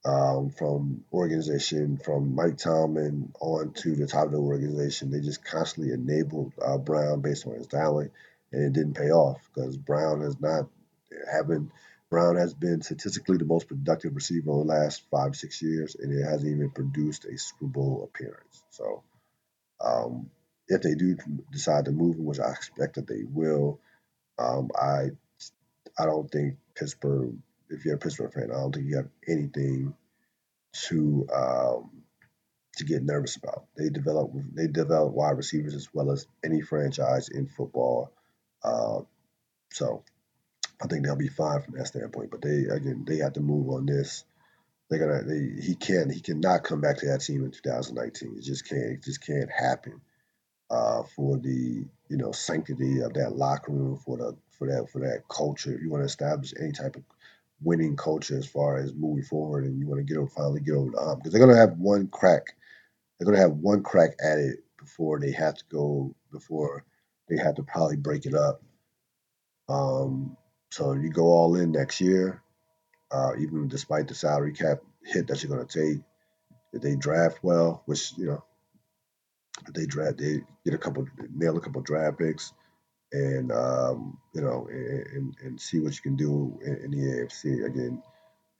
um, 0.05 0.51
from 0.51 1.05
organization, 1.13 1.99
from 1.99 2.35
Mike 2.35 2.57
Tomlin 2.57 3.33
on 3.41 3.73
to 3.75 3.95
the 3.95 4.07
top 4.07 4.27
of 4.27 4.33
the 4.33 4.39
organization. 4.39 5.11
They 5.11 5.21
just 5.21 5.45
constantly 5.45 5.93
enabled 5.93 6.55
uh, 6.63 6.79
Brown 6.79 7.21
based 7.21 7.47
on 7.47 7.55
his 7.55 7.67
talent, 7.67 8.13
and 8.53 8.63
it 8.65 8.73
didn't 8.73 8.95
pay 8.95 9.11
off 9.11 9.41
because 9.55 9.77
Brown 9.77 10.23
has 10.23 10.41
not 10.41 10.69
having 11.31 11.71
Brown 12.09 12.37
has 12.37 12.55
been 12.55 12.83
statistically 12.83 13.37
the 13.37 13.45
most 13.45 13.69
productive 13.69 14.17
receiver 14.17 14.51
in 14.53 14.67
the 14.67 14.75
last 14.75 15.03
five 15.11 15.37
six 15.37 15.61
years, 15.61 15.95
and 15.97 16.13
it 16.13 16.25
hasn't 16.25 16.51
even 16.51 16.71
produced 16.71 17.27
a 17.27 17.39
Super 17.39 17.67
Bowl 17.67 18.03
appearance. 18.03 18.63
So, 18.71 19.03
um, 19.85 20.31
if 20.71 20.83
they 20.83 20.95
do 20.95 21.17
decide 21.53 21.87
to 21.87 21.93
move 21.93 22.17
him, 22.17 22.25
which 22.25 22.41
I 22.41 22.51
expect 22.53 22.95
that 22.95 23.09
they 23.09 23.25
will, 23.25 23.81
um, 24.39 24.71
I 24.81 25.11
I 25.99 26.07
don't 26.07 26.31
think 26.31 26.57
Pittsburgh. 26.75 27.37
If 27.69 27.85
you're 27.85 27.97
a 27.97 27.99
Pittsburgh 27.99 28.33
fan, 28.33 28.51
I 28.51 28.61
don't 28.61 28.75
think 28.75 28.87
you 28.87 28.97
have 28.97 29.09
anything 29.29 29.95
to 30.89 31.29
um, 31.35 31.91
to 32.77 32.85
get 32.85 33.03
nervous 33.03 33.37
about. 33.37 33.67
They 33.77 33.89
develop 33.91 34.33
they 34.55 34.69
develop 34.69 35.13
wide 35.13 35.37
receivers 35.37 35.75
as 35.75 35.89
well 35.93 36.13
as 36.13 36.27
any 36.45 36.63
franchise 36.63 37.29
in 37.29 37.49
football. 37.49 38.13
Uh, 38.63 39.01
so 39.73 40.05
I 40.83 40.87
think 40.87 41.05
they'll 41.05 41.17
be 41.17 41.29
fine 41.29 41.63
from 41.63 41.77
that 41.79 41.89
standpoint. 41.89 42.31
But 42.31 42.43
they 42.43 42.65
again 42.65 43.05
they 43.07 43.19
have 43.19 43.35
to 43.35 43.41
move 43.41 43.69
on 43.71 43.87
this. 43.87 44.25
They're 44.89 45.01
gonna 45.01 45.25
they 45.25 45.63
he 45.63 45.75
can 45.75 46.11
he 46.11 46.21
cannot 46.21 46.65
come 46.65 46.81
back 46.81 46.99
to 46.99 47.07
that 47.07 47.23
team 47.23 47.45
in 47.45 47.51
2019. 47.51 48.37
It 48.39 48.45
just 48.45 48.69
can't 48.69 48.83
it 48.83 49.03
just 49.05 49.25
can't 49.25 49.51
happen. 49.51 50.01
Uh, 50.71 51.03
for 51.17 51.37
the 51.39 51.85
you 52.09 52.17
know 52.17 52.33
sanctity 52.33 53.01
of 53.01 53.13
that 53.15 53.37
locker 53.37 53.73
room, 53.73 53.99
for 54.05 54.17
the 54.17 54.37
for 54.57 54.69
that 54.69 54.89
for 54.91 55.01
that 55.01 55.23
culture, 55.29 55.79
you 55.83 55.91
want 55.91 56.03
to 56.03 56.07
establish 56.07 56.55
any 56.61 56.73
type 56.73 56.97
of 56.97 57.03
winning 57.63 57.97
culture 57.97 58.39
as 58.39 58.47
far 58.47 58.79
as 58.79 58.95
moving 58.95 59.25
forward, 59.25 59.65
and 59.65 59.79
you 59.81 59.87
want 59.89 59.99
to 59.99 60.05
get 60.05 60.19
over 60.19 60.29
finally 60.31 60.61
get 60.61 60.75
over 60.75 60.91
the 60.93 61.01
hump 61.01 61.21
because 61.21 61.33
they're 61.33 61.45
gonna 61.45 61.59
have 61.59 61.79
one 61.79 62.07
crack. 62.09 62.45
They're 63.19 63.27
gonna 63.27 63.41
have 63.43 63.53
one 63.53 63.83
crack 63.83 64.13
at 64.23 64.39
it 64.39 64.61
before 64.79 65.21
they 65.21 65.33
have 65.33 65.57
to 65.57 65.65
go 65.71 66.15
before 66.33 66.85
they 67.29 67.37
have 67.37 67.57
to 67.57 67.63
probably 67.63 67.97
break 67.97 68.27
it 68.27 68.35
up. 68.35 68.63
Um, 69.69 70.37
so 70.71 70.93
you 70.93 71.11
go 71.11 71.27
all 71.27 71.57
in 71.57 71.73
next 71.73 72.01
year, 72.01 72.43
uh, 73.11 73.33
even 73.39 73.69
despite 73.69 74.09
the 74.09 74.15
salary 74.15 74.53
cap 74.53 74.79
hit 75.05 75.29
that 75.29 75.43
you're 75.43 75.51
gonna 75.51 75.67
take. 75.69 76.03
If 76.73 76.83
they 76.83 76.97
draft 76.97 77.41
well, 77.43 77.83
which 77.87 78.13
you 78.19 78.27
know, 78.27 78.35
if 78.35 78.50
they 79.75 79.87
draft, 79.87 80.19
they 80.19 80.41
get 80.65 80.75
a 80.75 80.79
couple, 80.79 81.07
nail 81.35 81.57
a 81.57 81.61
couple 81.61 81.83
draft 81.83 82.19
picks, 82.19 82.53
and 83.13 83.51
um, 83.53 84.19
you 84.35 84.41
know, 84.41 84.69
and, 84.71 85.35
and 85.43 85.61
see 85.61 85.81
what 85.81 85.95
you 85.95 86.03
can 86.03 86.17
do 86.17 86.59
in, 86.65 86.77
in 86.85 86.91
the 86.91 86.97
AFC 86.97 87.67
again. 87.67 88.03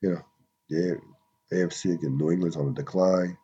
You 0.01 0.11
know, 0.11 0.23
the 0.69 1.01
AFC 1.53 1.95
again, 1.95 2.17
New 2.17 2.31
England's 2.31 2.57
on 2.57 2.67
the 2.67 2.83
decline. 2.83 3.37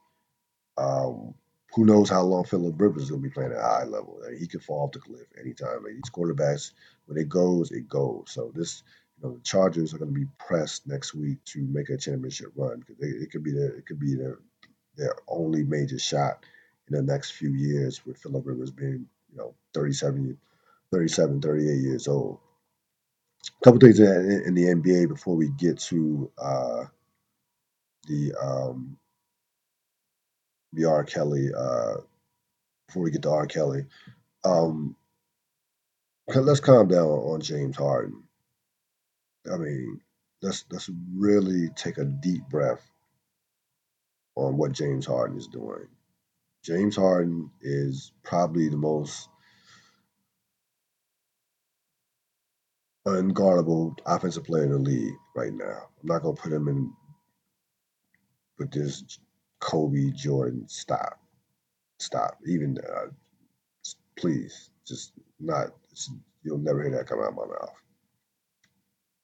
Um, 0.77 1.35
who 1.75 1.85
knows 1.85 2.09
how 2.09 2.23
long 2.23 2.45
Philip 2.45 2.81
Rivers 2.81 3.05
is 3.05 3.11
going 3.11 3.23
to 3.23 3.29
be 3.29 3.33
playing 3.33 3.53
at 3.53 3.59
a 3.59 3.63
high 3.63 3.85
level? 3.85 4.21
He 4.39 4.47
could 4.47 4.63
fall 4.63 4.85
off 4.85 4.93
the 4.93 4.99
cliff 5.01 5.27
anytime. 5.39 5.85
Like 5.85 5.95
these 5.95 6.11
quarterbacks, 6.11 6.73
when 7.07 7.19
it 7.19 7.29
goes, 7.29 7.71
it 7.71 7.89
goes. 7.89 8.25
So 8.29 8.51
this 8.55 8.83
you 9.19 9.29
know 9.29 9.37
the 9.37 9.43
Chargers 9.43 9.93
are 9.93 9.99
going 9.99 10.13
to 10.13 10.21
be 10.21 10.27
pressed 10.39 10.87
next 10.87 11.15
week 11.15 11.39
to 11.47 11.61
make 11.67 11.91
a 11.91 11.97
championship 11.97 12.53
run 12.57 12.81
because 12.81 12.97
it 13.01 13.31
could 13.31 13.43
be 13.43 13.53
their 13.53 13.77
it 13.77 13.87
could 13.87 14.01
be 14.01 14.15
their 14.15 14.39
their 14.97 15.15
only 15.29 15.65
major 15.65 15.99
shot 15.99 16.45
in 16.89 16.97
the 16.97 17.03
next 17.03 17.33
few 17.33 17.51
years 17.51 18.05
with 18.07 18.19
Philip 18.19 18.47
Rivers 18.47 18.71
being 18.71 19.07
you 19.31 19.39
know 19.39 19.55
37, 19.75 20.39
37 20.93 21.41
38 21.41 21.83
years 21.83 22.09
old. 22.09 22.39
A 23.47 23.65
couple 23.65 23.81
things 23.81 24.01
in, 24.01 24.55
the 24.55 24.65
NBA 24.65 25.09
before 25.09 25.37
we 25.37 25.51
get 25.51 25.79
to 25.81 26.31
uh, 26.39 26.85
the 28.09 28.35
um, 28.41 28.99
the 30.73 30.85
R. 30.87 31.05
Kelly. 31.05 31.51
Uh, 31.57 31.95
before 32.89 33.03
we 33.03 33.11
get 33.11 33.23
to 33.23 33.31
R. 33.31 33.47
Kelly, 33.47 33.87
um, 34.45 34.97
let's 36.29 36.61
calm 36.61 36.89
down 36.89 37.07
on 37.07 37.41
James 37.41 37.77
Harden. 37.77 38.23
I 39.53 39.57
mean, 39.57 40.01
let's 40.43 40.65
let's 40.71 40.91
really 41.15 41.69
take 41.77 41.99
a 41.99 42.05
deep 42.05 42.49
breath 42.49 42.89
on 44.37 44.57
what 44.57 44.73
James 44.73 45.07
Harden 45.07 45.37
is 45.37 45.47
doing. 45.49 45.87
James 46.67 46.97
Harden 46.97 47.51
is 47.63 48.13
probably 48.25 48.69
the 48.71 48.77
most 48.79 49.31
unguardable 53.07 53.97
offensive 54.07 54.45
player 54.45 54.65
in 54.65 54.73
the 54.73 54.79
league 54.79 55.15
right 55.37 55.53
now. 55.53 55.89
I'm 56.03 56.09
not 56.09 56.23
gonna 56.23 56.37
put 56.37 56.53
him 56.53 56.69
in 56.69 56.93
with 58.59 58.73
this 58.73 59.19
Kobe 59.61 60.11
Jordan. 60.13 60.69
Stop, 60.69 61.21
stop. 62.01 62.39
Even 62.47 62.79
uh, 62.79 63.09
please, 64.19 64.71
just 64.87 65.13
not. 65.41 65.69
You'll 66.45 66.59
never 66.59 66.83
hear 66.83 66.93
that 66.93 67.09
come 67.09 67.21
out 67.21 67.31
of 67.31 67.37
my 67.37 67.47
mouth. 67.47 67.75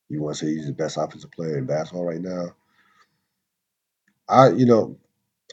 You 0.08 0.22
want 0.22 0.36
to 0.38 0.46
say 0.46 0.52
he's 0.54 0.66
the 0.66 0.72
best 0.72 0.98
offensive 0.98 1.32
player 1.32 1.58
in 1.58 1.66
basketball 1.66 2.06
right 2.06 2.20
now? 2.20 2.54
I, 4.28 4.50
you 4.50 4.66
know, 4.66 4.98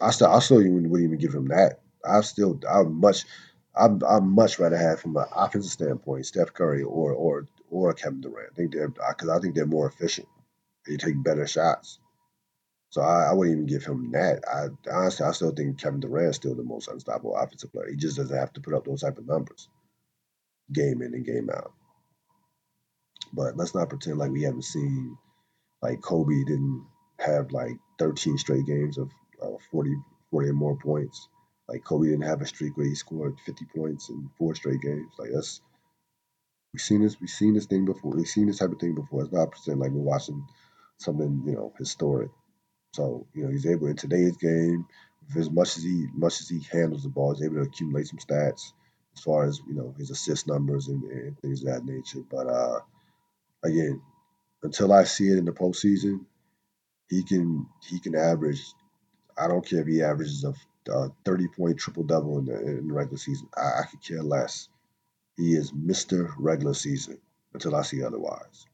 I 0.01 0.11
still, 0.11 0.27
I 0.31 0.39
still 0.39 0.61
even 0.61 0.89
wouldn't 0.89 1.07
even 1.09 1.19
give 1.19 1.33
him 1.33 1.47
that. 1.49 1.79
I 2.05 2.21
still, 2.21 2.59
I 2.69 2.83
much, 2.83 3.25
I'm, 3.75 4.01
I 4.03 4.19
much 4.19 4.59
rather 4.59 4.77
have 4.77 4.99
from 5.01 5.17
an 5.17 5.25
offensive 5.35 5.71
standpoint 5.71 6.25
Steph 6.25 6.53
Curry 6.53 6.83
or 6.83 7.13
or 7.13 7.47
or 7.69 7.93
Kevin 7.93 8.21
Durant. 8.21 8.51
I 8.51 8.55
think 8.55 8.73
they're 8.73 8.89
because 8.89 9.29
I 9.29 9.39
think 9.39 9.55
they're 9.55 9.65
more 9.65 9.87
efficient. 9.87 10.27
They 10.87 10.97
take 10.97 11.21
better 11.23 11.45
shots. 11.47 11.99
So 12.91 13.01
I, 13.01 13.25
I 13.29 13.33
wouldn't 13.33 13.55
even 13.55 13.67
give 13.67 13.85
him 13.85 14.11
that. 14.13 14.43
I 14.47 14.67
honestly, 14.91 15.25
I 15.25 15.31
still 15.31 15.51
think 15.51 15.79
Kevin 15.79 15.99
Durant 15.99 16.29
is 16.31 16.35
still 16.37 16.55
the 16.55 16.63
most 16.63 16.87
unstoppable 16.87 17.35
offensive 17.35 17.71
player. 17.71 17.89
He 17.89 17.95
just 17.95 18.17
doesn't 18.17 18.35
have 18.35 18.53
to 18.53 18.61
put 18.61 18.73
up 18.73 18.85
those 18.85 19.01
type 19.01 19.17
of 19.17 19.27
numbers, 19.27 19.69
game 20.73 21.01
in 21.01 21.13
and 21.13 21.25
game 21.25 21.49
out. 21.49 21.73
But 23.31 23.57
let's 23.57 23.75
not 23.75 23.89
pretend 23.89 24.17
like 24.17 24.31
we 24.31 24.43
haven't 24.43 24.63
seen, 24.63 25.17
like 25.83 26.01
Kobe 26.01 26.43
didn't 26.45 26.85
have 27.19 27.51
like 27.51 27.77
13 27.99 28.37
straight 28.39 28.65
games 28.65 28.97
of 28.97 29.11
uh, 29.43 29.57
40, 29.71 29.95
40 30.31 30.49
or 30.49 30.53
more 30.53 30.77
points. 30.77 31.27
Like 31.67 31.83
Kobe 31.83 32.07
didn't 32.09 32.23
have 32.27 32.41
a 32.41 32.45
streak 32.47 32.77
where 32.77 32.87
he 32.87 32.95
scored 32.95 33.39
50 33.45 33.65
points 33.75 34.09
in 34.09 34.29
four 34.37 34.55
straight 34.55 34.81
games. 34.81 35.13
Like 35.19 35.29
that's 35.33 35.61
we've 36.73 36.81
seen 36.81 37.03
this 37.03 37.19
we've 37.21 37.29
seen 37.29 37.53
this 37.55 37.67
thing 37.67 37.85
before. 37.85 38.11
We've 38.13 38.27
seen 38.27 38.47
this 38.47 38.59
type 38.59 38.71
of 38.71 38.79
thing 38.79 38.95
before. 38.95 39.23
It's 39.23 39.33
not 39.33 39.51
pretend 39.51 39.79
like 39.79 39.91
we're 39.91 40.01
watching 40.03 40.45
something, 40.99 41.43
you 41.45 41.53
know, 41.53 41.73
historic. 41.79 42.29
So, 42.93 43.27
you 43.33 43.43
know, 43.45 43.51
he's 43.51 43.67
able 43.67 43.87
in 43.87 43.95
today's 43.95 44.37
game, 44.37 44.85
as 45.37 45.51
much 45.51 45.77
as 45.77 45.83
he 45.83 46.07
much 46.13 46.41
as 46.41 46.49
he 46.49 46.61
handles 46.71 47.03
the 47.03 47.09
ball, 47.09 47.33
he's 47.35 47.45
able 47.45 47.55
to 47.57 47.61
accumulate 47.61 48.07
some 48.07 48.19
stats 48.19 48.73
as 49.15 49.23
far 49.23 49.45
as, 49.45 49.59
you 49.67 49.75
know, 49.75 49.93
his 49.97 50.11
assist 50.11 50.47
numbers 50.47 50.87
and, 50.87 51.03
and 51.03 51.39
things 51.39 51.63
of 51.63 51.67
that 51.67 51.85
nature. 51.85 52.21
But 52.31 52.47
uh 52.47 52.79
again, 53.63 54.01
until 54.63 54.93
I 54.93 55.05
see 55.05 55.29
it 55.29 55.37
in 55.37 55.45
the 55.45 55.51
postseason, 55.51 56.25
he 57.09 57.23
can 57.23 57.67
he 57.89 57.99
can 57.99 58.15
average. 58.15 58.63
I 59.39 59.47
don't 59.47 59.65
care 59.65 59.81
if 59.81 59.87
he 59.87 60.01
averages 60.01 60.43
a, 60.43 60.53
a 60.91 61.09
thirty 61.23 61.47
point 61.47 61.77
triple 61.77 62.03
double 62.03 62.39
in 62.39 62.45
the, 62.45 62.59
in 62.59 62.87
the 62.87 62.93
regular 62.93 63.17
season. 63.17 63.47
I, 63.55 63.81
I 63.81 63.83
could 63.89 64.03
care 64.03 64.21
less. 64.21 64.67
He 65.37 65.53
is 65.53 65.71
Mister 65.73 66.33
Regular 66.37 66.73
Season 66.73 67.17
until 67.53 67.75
I 67.75 67.83
see 67.83 68.03
otherwise. 68.03 68.65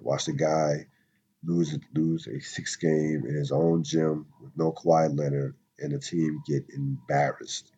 Watch 0.00 0.26
the 0.26 0.32
guy 0.32 0.86
lose 1.44 1.78
lose 1.94 2.26
a 2.26 2.40
six 2.40 2.76
game 2.76 3.24
in 3.28 3.34
his 3.34 3.52
own 3.52 3.84
gym 3.84 4.26
with 4.40 4.52
no 4.56 4.72
Kawhi 4.72 5.16
Leonard, 5.16 5.54
and 5.78 5.92
the 5.92 5.98
team 5.98 6.42
get 6.46 6.64
embarrassed. 6.70 7.70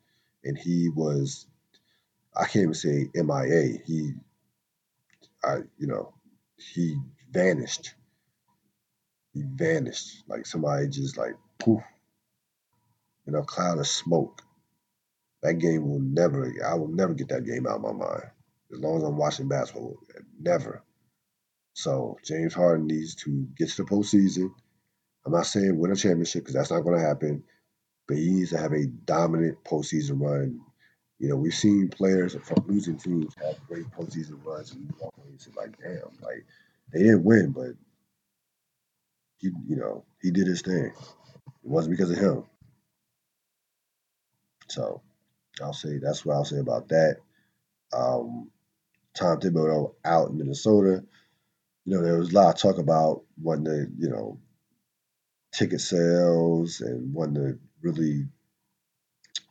And 0.44 0.56
he 0.56 0.88
was, 0.88 1.46
I 2.36 2.44
can't 2.46 2.62
even 2.62 2.74
say 2.74 3.10
MIA. 3.14 3.78
He, 3.84 4.12
I, 5.42 5.56
you 5.78 5.88
know, 5.88 6.14
he 6.56 6.96
vanished. 7.32 7.94
He 9.34 9.42
vanished 9.44 10.22
like 10.28 10.46
somebody 10.46 10.88
just 10.88 11.18
like 11.18 11.34
poof 11.58 11.82
in 13.26 13.34
a 13.34 13.42
cloud 13.42 13.78
of 13.78 13.86
smoke. 13.86 14.42
That 15.42 15.54
game 15.54 15.88
will 15.88 16.00
never, 16.00 16.52
I 16.66 16.74
will 16.74 16.88
never 16.88 17.14
get 17.14 17.28
that 17.28 17.44
game 17.44 17.66
out 17.66 17.76
of 17.76 17.82
my 17.82 17.92
mind. 17.92 18.24
As 18.72 18.80
long 18.80 18.96
as 18.96 19.02
I'm 19.04 19.16
watching 19.16 19.48
basketball, 19.48 19.98
never. 20.40 20.82
So 21.74 22.18
James 22.24 22.54
Harden 22.54 22.86
needs 22.86 23.14
to 23.16 23.46
get 23.56 23.68
to 23.70 23.84
the 23.84 23.88
postseason. 23.88 24.50
I'm 25.24 25.32
not 25.32 25.46
saying 25.46 25.78
win 25.78 25.92
a 25.92 25.96
championship 25.96 26.42
because 26.42 26.54
that's 26.54 26.70
not 26.70 26.80
going 26.80 26.98
to 26.98 27.06
happen, 27.06 27.44
but 28.08 28.16
he 28.16 28.30
needs 28.30 28.50
to 28.50 28.58
have 28.58 28.72
a 28.72 28.86
dominant 28.86 29.62
postseason 29.64 30.20
run. 30.20 30.60
You 31.18 31.28
know, 31.28 31.36
we've 31.36 31.54
seen 31.54 31.88
players 31.88 32.36
from 32.44 32.64
losing 32.66 32.96
teams 32.96 33.34
have 33.42 33.56
great 33.68 33.90
postseason 33.90 34.44
runs, 34.44 34.72
and 34.72 34.82
you 34.82 34.94
walk 35.00 35.14
away 35.18 35.28
and 35.30 35.40
say, 35.40 35.50
like, 35.56 35.76
damn, 35.78 36.16
like 36.22 36.44
they 36.92 37.00
didn't 37.00 37.24
win, 37.24 37.52
but 37.52 37.72
he, 39.38 39.50
you 39.66 39.76
know, 39.76 40.04
he 40.22 40.30
did 40.30 40.46
his 40.46 40.62
thing. 40.62 40.86
It 40.86 40.94
wasn't 41.62 41.96
because 41.96 42.10
of 42.10 42.18
him. 42.18 42.44
So 44.68 45.02
I'll 45.62 45.72
say 45.72 45.98
that's 45.98 46.24
what 46.24 46.34
I'll 46.34 46.44
say 46.44 46.58
about 46.58 46.88
that. 46.88 47.16
Um, 47.92 48.50
Tom 49.14 49.40
Thibodeau 49.40 49.94
out 50.04 50.30
in 50.30 50.38
Minnesota. 50.38 51.04
You 51.84 51.96
know, 51.96 52.02
there 52.02 52.18
was 52.18 52.32
a 52.32 52.34
lot 52.34 52.54
of 52.54 52.60
talk 52.60 52.78
about 52.78 53.22
when 53.40 53.64
the, 53.64 53.90
you 53.98 54.08
know, 54.08 54.38
ticket 55.52 55.80
sales 55.80 56.80
and 56.80 57.14
wanting 57.14 57.34
to 57.34 57.58
really 57.80 58.26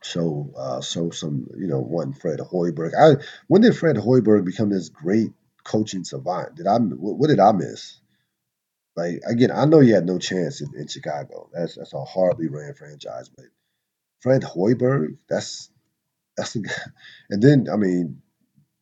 show 0.03 0.51
uh, 0.55 0.82
show 0.82 1.09
some, 1.09 1.47
you 1.57 1.68
know, 1.68 1.80
one 1.80 2.13
Fred 2.13 2.39
Hoiberg. 2.39 2.91
I 2.99 3.24
when 3.47 3.61
did 3.61 3.76
Fred 3.76 3.95
Hoiberg 3.95 4.45
become 4.45 4.70
this 4.70 4.89
great 4.89 5.32
coaching 5.63 6.03
savant? 6.03 6.55
Did 6.55 6.68
I 6.68 6.78
what, 6.78 7.18
what 7.18 7.30
did 7.30 7.39
I 7.39 7.51
miss? 7.53 7.99
Like 8.95 9.22
again, 9.28 9.51
I 9.51 9.66
know 9.66 9.80
you 9.80 9.95
had 9.95 10.05
no 10.05 10.20
chance 10.20 10.61
in, 10.61 10.76
in 10.76 10.88
Chicago. 10.88 11.49
That's 11.53 11.76
that's 11.76 11.93
a 11.93 11.99
horribly 11.99 12.47
ran 12.47 12.74
franchise, 12.76 13.30
but 13.30 13.45
Fred 14.22 14.43
Hoiberg, 14.43 15.18
that's 15.30 15.70
that's 16.38 16.53
the. 16.53 16.70
And 17.30 17.41
then 17.41 17.68
I 17.72 17.78
mean, 17.78 18.22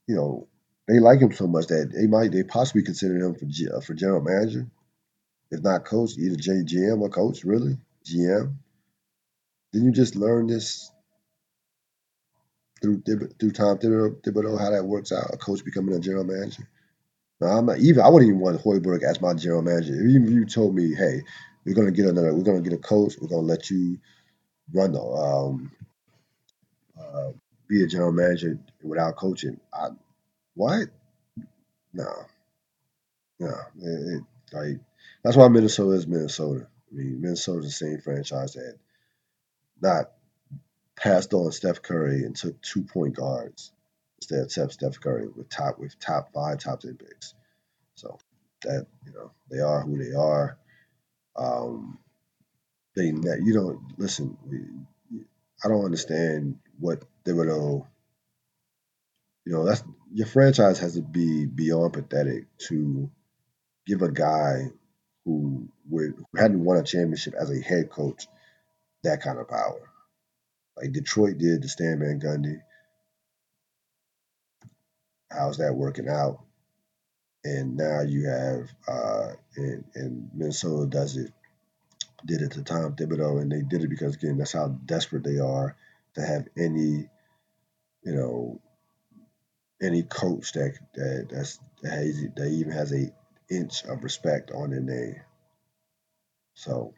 you 0.08 0.16
know, 0.16 0.48
they 0.88 1.00
like 1.00 1.20
him 1.20 1.32
so 1.32 1.48
much 1.48 1.68
that 1.68 1.92
they 1.94 2.08
might 2.08 2.32
they 2.32 2.44
possibly 2.44 2.84
consider 2.84 3.16
him 3.18 3.36
for 3.36 3.46
uh, 3.46 3.82
for 3.82 3.94
general 3.94 4.22
manager, 4.22 4.68
if 5.52 5.62
not 5.62 5.86
coach, 5.86 6.18
either 6.18 6.36
J, 6.36 6.52
GM 6.64 7.02
or 7.02 7.10
coach. 7.10 7.44
Really, 7.44 7.78
GM. 8.06 8.56
Didn't 9.72 9.88
you 9.88 9.94
just 9.94 10.16
learn 10.16 10.48
this 10.48 10.92
through 12.82 13.02
through 13.04 13.52
Tom 13.52 13.78
Thibodeau, 13.78 14.22
Thibodeau 14.22 14.60
how 14.60 14.72
that 14.72 14.86
works 14.86 15.12
out? 15.12 15.34
A 15.34 15.38
coach 15.38 15.64
becoming 15.64 15.96
a 15.96 16.00
general 16.00 16.26
manager. 16.26 16.68
Now, 17.42 17.58
I'm 17.58 17.66
not 17.66 17.80
even. 17.80 18.02
I 18.04 18.10
wouldn't 18.10 18.30
even 18.30 18.42
want 18.42 18.62
Hoiberg 18.62 19.04
as 19.04 19.22
my 19.22 19.34
general 19.34 19.62
manager. 19.62 19.94
Even 19.94 20.26
if 20.26 20.32
you 20.32 20.46
told 20.46 20.76
me, 20.76 20.94
hey, 20.96 21.24
we're 21.66 21.76
gonna 21.76 21.92
get 21.92 22.06
another, 22.08 22.34
we're 22.34 22.44
gonna 22.44 22.62
get 22.62 22.74
a 22.74 22.78
coach, 22.78 23.16
we're 23.20 23.28
gonna 23.30 23.42
let 23.42 23.70
you 23.70 23.98
the 24.72 25.01
um, 25.01 25.72
uh, 26.99 27.32
be 27.68 27.84
a 27.84 27.88
general 27.88 28.11
manager 28.11 28.59
without 28.82 29.16
coaching. 29.16 29.59
I, 29.74 29.89
what? 30.55 30.88
No, 31.93 32.11
no. 33.39 33.53
It, 33.82 34.18
it, 34.18 34.24
like 34.51 34.80
that's 35.24 35.36
why 35.36 35.47
Minnesota 35.47 35.91
is 35.97 36.07
Minnesota. 36.07 36.68
I 36.91 36.95
mean, 36.95 37.22
Minnesota's 37.22 37.66
the 37.66 37.72
same 37.72 38.01
franchise 38.01 38.53
that 38.53 38.78
not 39.82 40.11
passed 40.95 41.34
on 41.34 41.51
Steph 41.51 41.82
Curry 41.82 42.24
and 42.24 42.36
took 42.36 42.61
two 42.61 42.84
point 42.84 43.16
guards 43.16 43.72
instead 44.30 44.64
of 44.66 44.74
Steph 44.74 44.99
Curry 44.99 45.28
with 45.28 45.49
top 45.49 45.80
with 45.80 45.97
top 45.99 46.32
five, 46.34 46.59
top 46.59 46.82
ten 46.82 46.95
picks. 46.95 47.34
So 47.95 48.20
that 48.64 48.86
you 49.05 49.14
know 49.14 49.32
they 49.49 49.59
are 49.59 49.82
who 49.82 49.97
they 49.97 50.16
are. 50.16 50.57
Um, 51.36 51.97
they 52.96 53.06
you 53.06 53.54
don't 53.54 54.00
listen. 54.00 54.38
I 55.64 55.68
don't 55.68 55.86
understand 55.86 56.60
what 56.80 57.04
Thibodeau. 57.26 57.86
You 59.46 59.54
know 59.54 59.66
that's 59.66 59.84
your 60.14 60.28
franchise 60.28 60.80
has 60.80 60.94
to 60.96 61.02
be 61.02 61.46
beyond 61.46 61.94
pathetic 61.94 62.46
to 62.70 63.10
give 63.86 64.02
a 64.02 64.12
guy 64.12 64.70
who, 65.26 65.68
would, 65.89 66.14
who 66.16 66.39
hadn't 66.39 66.64
won 66.64 66.78
a 66.78 66.84
championship 66.84 67.34
as 67.34 67.50
a 67.50 67.62
head 67.62 67.89
coach 67.89 68.28
that 69.04 69.22
kind 69.22 69.39
of 69.39 69.50
power. 69.50 69.89
Like 70.78 70.91
Detroit 70.91 71.38
did 71.38 71.62
to 71.62 71.68
Stan 71.68 72.00
Van 72.00 72.20
Gundy. 72.20 72.62
How's 75.32 75.58
that 75.58 75.76
working 75.76 76.08
out? 76.08 76.44
and 77.44 77.76
now 77.76 78.02
you 78.02 78.28
have 78.28 78.70
uh, 78.88 79.34
and, 79.58 79.84
and 79.96 80.30
Minnesota 80.34 80.88
does 80.88 81.18
it 81.18 81.32
did 82.26 82.42
it 82.42 82.52
to 82.52 82.64
Tom 82.64 82.96
Thibodeau, 82.96 83.42
and 83.42 83.52
they 83.52 83.62
did 83.62 83.84
it 83.84 83.90
because 83.90 84.16
again 84.16 84.38
that's 84.38 84.54
how 84.54 84.68
desperate 84.86 85.24
they 85.24 85.40
are 85.40 85.76
to 86.16 86.22
have 86.22 86.48
any 86.58 87.10
you 88.04 88.16
know 88.16 88.62
any 89.82 90.04
coach 90.04 90.54
that 90.54 90.78
that 90.96 91.28
that's 91.30 91.60
that, 91.82 91.92
has, 91.92 92.22
that 92.36 92.48
even 92.48 92.72
has 92.72 92.94
a 92.94 93.12
inch 93.50 93.84
of 93.84 94.04
respect 94.04 94.52
on 94.52 94.72
their 94.72 94.82
name. 94.82 95.22
So 96.56 96.94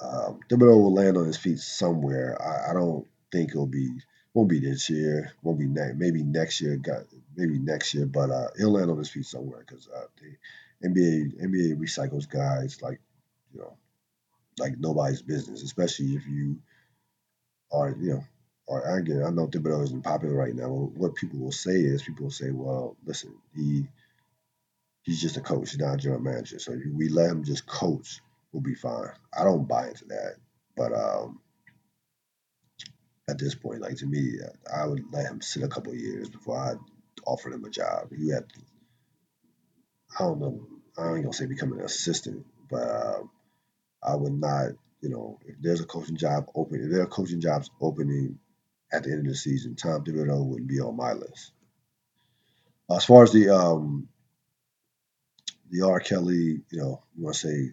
um, 0.00 0.40
Thibodeau 0.48 0.80
will 0.80 0.94
land 0.94 1.16
on 1.16 1.26
his 1.26 1.36
feet 1.36 1.58
somewhere. 1.58 2.40
I, 2.40 2.70
I 2.70 2.74
don't 2.74 3.06
think 3.30 3.50
it'll 3.50 3.66
be 3.66 3.90
won't 4.34 4.48
be 4.48 4.60
this 4.60 4.88
year, 4.88 5.32
won't 5.42 5.58
be 5.58 5.66
next, 5.66 5.96
maybe 5.96 6.22
next 6.22 6.60
year, 6.60 6.76
got 6.76 7.02
maybe 7.36 7.58
next 7.58 7.94
year, 7.94 8.06
but 8.06 8.30
uh, 8.30 8.48
he'll 8.56 8.72
land 8.72 8.90
on 8.90 8.98
his 8.98 9.10
feet 9.10 9.26
somewhere 9.26 9.64
because 9.66 9.88
uh, 9.88 10.06
the 10.20 10.88
NBA 10.88 11.42
NBA 11.42 11.78
recycles 11.78 12.28
guys 12.28 12.80
like 12.82 13.00
you 13.54 13.60
know 13.60 13.76
like 14.58 14.78
nobody's 14.78 15.22
business, 15.22 15.62
especially 15.62 16.14
if 16.14 16.26
you 16.26 16.58
are 17.72 17.96
you 18.00 18.14
know. 18.14 18.24
Or 18.68 18.82
again, 18.98 19.22
I 19.26 19.30
know 19.30 19.48
Thibodeau 19.48 19.84
isn't 19.84 20.04
popular 20.04 20.34
right 20.34 20.54
now. 20.54 20.68
What 20.68 21.16
people 21.16 21.38
will 21.40 21.52
say 21.52 21.72
is, 21.72 22.02
people 22.02 22.24
will 22.24 22.30
say, 22.32 22.50
"Well, 22.50 22.96
listen, 23.04 23.34
he 23.54 23.88
he's 25.02 25.20
just 25.20 25.36
a 25.36 25.40
coach, 25.42 25.76
not 25.78 25.94
a 25.94 25.98
general 25.98 26.20
manager. 26.20 26.58
So 26.58 26.72
if 26.72 26.80
we 26.94 27.08
let 27.08 27.30
him 27.30 27.44
just 27.44 27.66
coach, 27.66 28.20
we'll 28.52 28.62
be 28.62 28.74
fine." 28.74 29.10
I 29.38 29.44
don't 29.44 29.68
buy 29.68 29.88
into 29.88 30.06
that, 30.06 30.36
but 30.76 30.92
um, 30.92 31.40
at 33.28 33.38
this 33.38 33.54
point, 33.54 33.82
like 33.82 33.96
to 33.98 34.06
me, 34.06 34.38
I 34.74 34.86
would 34.86 35.04
let 35.12 35.26
him 35.26 35.42
sit 35.42 35.62
a 35.64 35.68
couple 35.68 35.94
years 35.94 36.28
before 36.30 36.58
I 36.58 36.74
offered 37.26 37.54
him 37.54 37.64
a 37.64 37.70
job. 37.70 38.08
He 38.16 38.30
had, 38.30 38.44
I 40.18 40.24
don't 40.24 40.40
know, 40.40 40.66
I 40.98 41.14
ain't 41.14 41.24
gonna 41.24 41.32
say 41.32 41.46
become 41.46 41.72
an 41.72 41.80
assistant, 41.80 42.46
but 42.70 42.82
um, 42.88 43.30
I 44.02 44.14
would 44.16 44.32
not, 44.32 44.72
you 45.00 45.08
know, 45.08 45.38
if 45.46 45.56
there's 45.60 45.80
a 45.80 45.86
coaching 45.86 46.16
job 46.16 46.46
open, 46.54 46.82
if 46.82 46.90
there 46.90 47.02
are 47.02 47.06
coaching 47.06 47.40
jobs 47.40 47.70
opening 47.80 48.38
at 48.92 49.04
the 49.04 49.10
end 49.10 49.26
of 49.26 49.32
the 49.32 49.34
season, 49.34 49.76
Tom 49.76 50.04
Thibodeau 50.04 50.44
wouldn't 50.44 50.68
be 50.68 50.80
on 50.80 50.96
my 50.96 51.12
list. 51.12 51.52
As 52.90 53.04
far 53.04 53.22
as 53.22 53.32
the 53.32 53.50
um, 53.50 54.08
the 55.70 55.86
R. 55.86 56.00
Kelly, 56.00 56.60
you 56.70 56.78
know, 56.78 57.02
you 57.16 57.24
want 57.24 57.36
to 57.36 57.48
say 57.48 57.70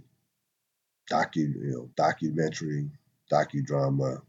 docu, 1.11 1.38
you 1.38 1.71
know, 1.71 1.89
documentary, 1.95 2.89
docudrama. 3.32 4.21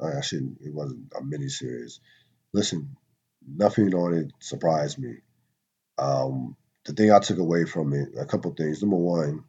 I 0.00 0.20
shouldn't. 0.20 0.58
It 0.60 0.74
wasn't 0.74 1.12
a 1.16 1.22
miniseries. 1.22 1.98
Listen, 2.52 2.96
nothing 3.46 3.94
on 3.94 4.14
it 4.14 4.32
surprised 4.40 4.98
me. 4.98 5.16
Um, 5.98 6.56
the 6.84 6.92
thing 6.92 7.10
I 7.10 7.18
took 7.18 7.38
away 7.38 7.64
from 7.64 7.92
it, 7.94 8.10
a 8.18 8.26
couple 8.26 8.52
things. 8.52 8.82
Number 8.82 8.96
one, 8.96 9.44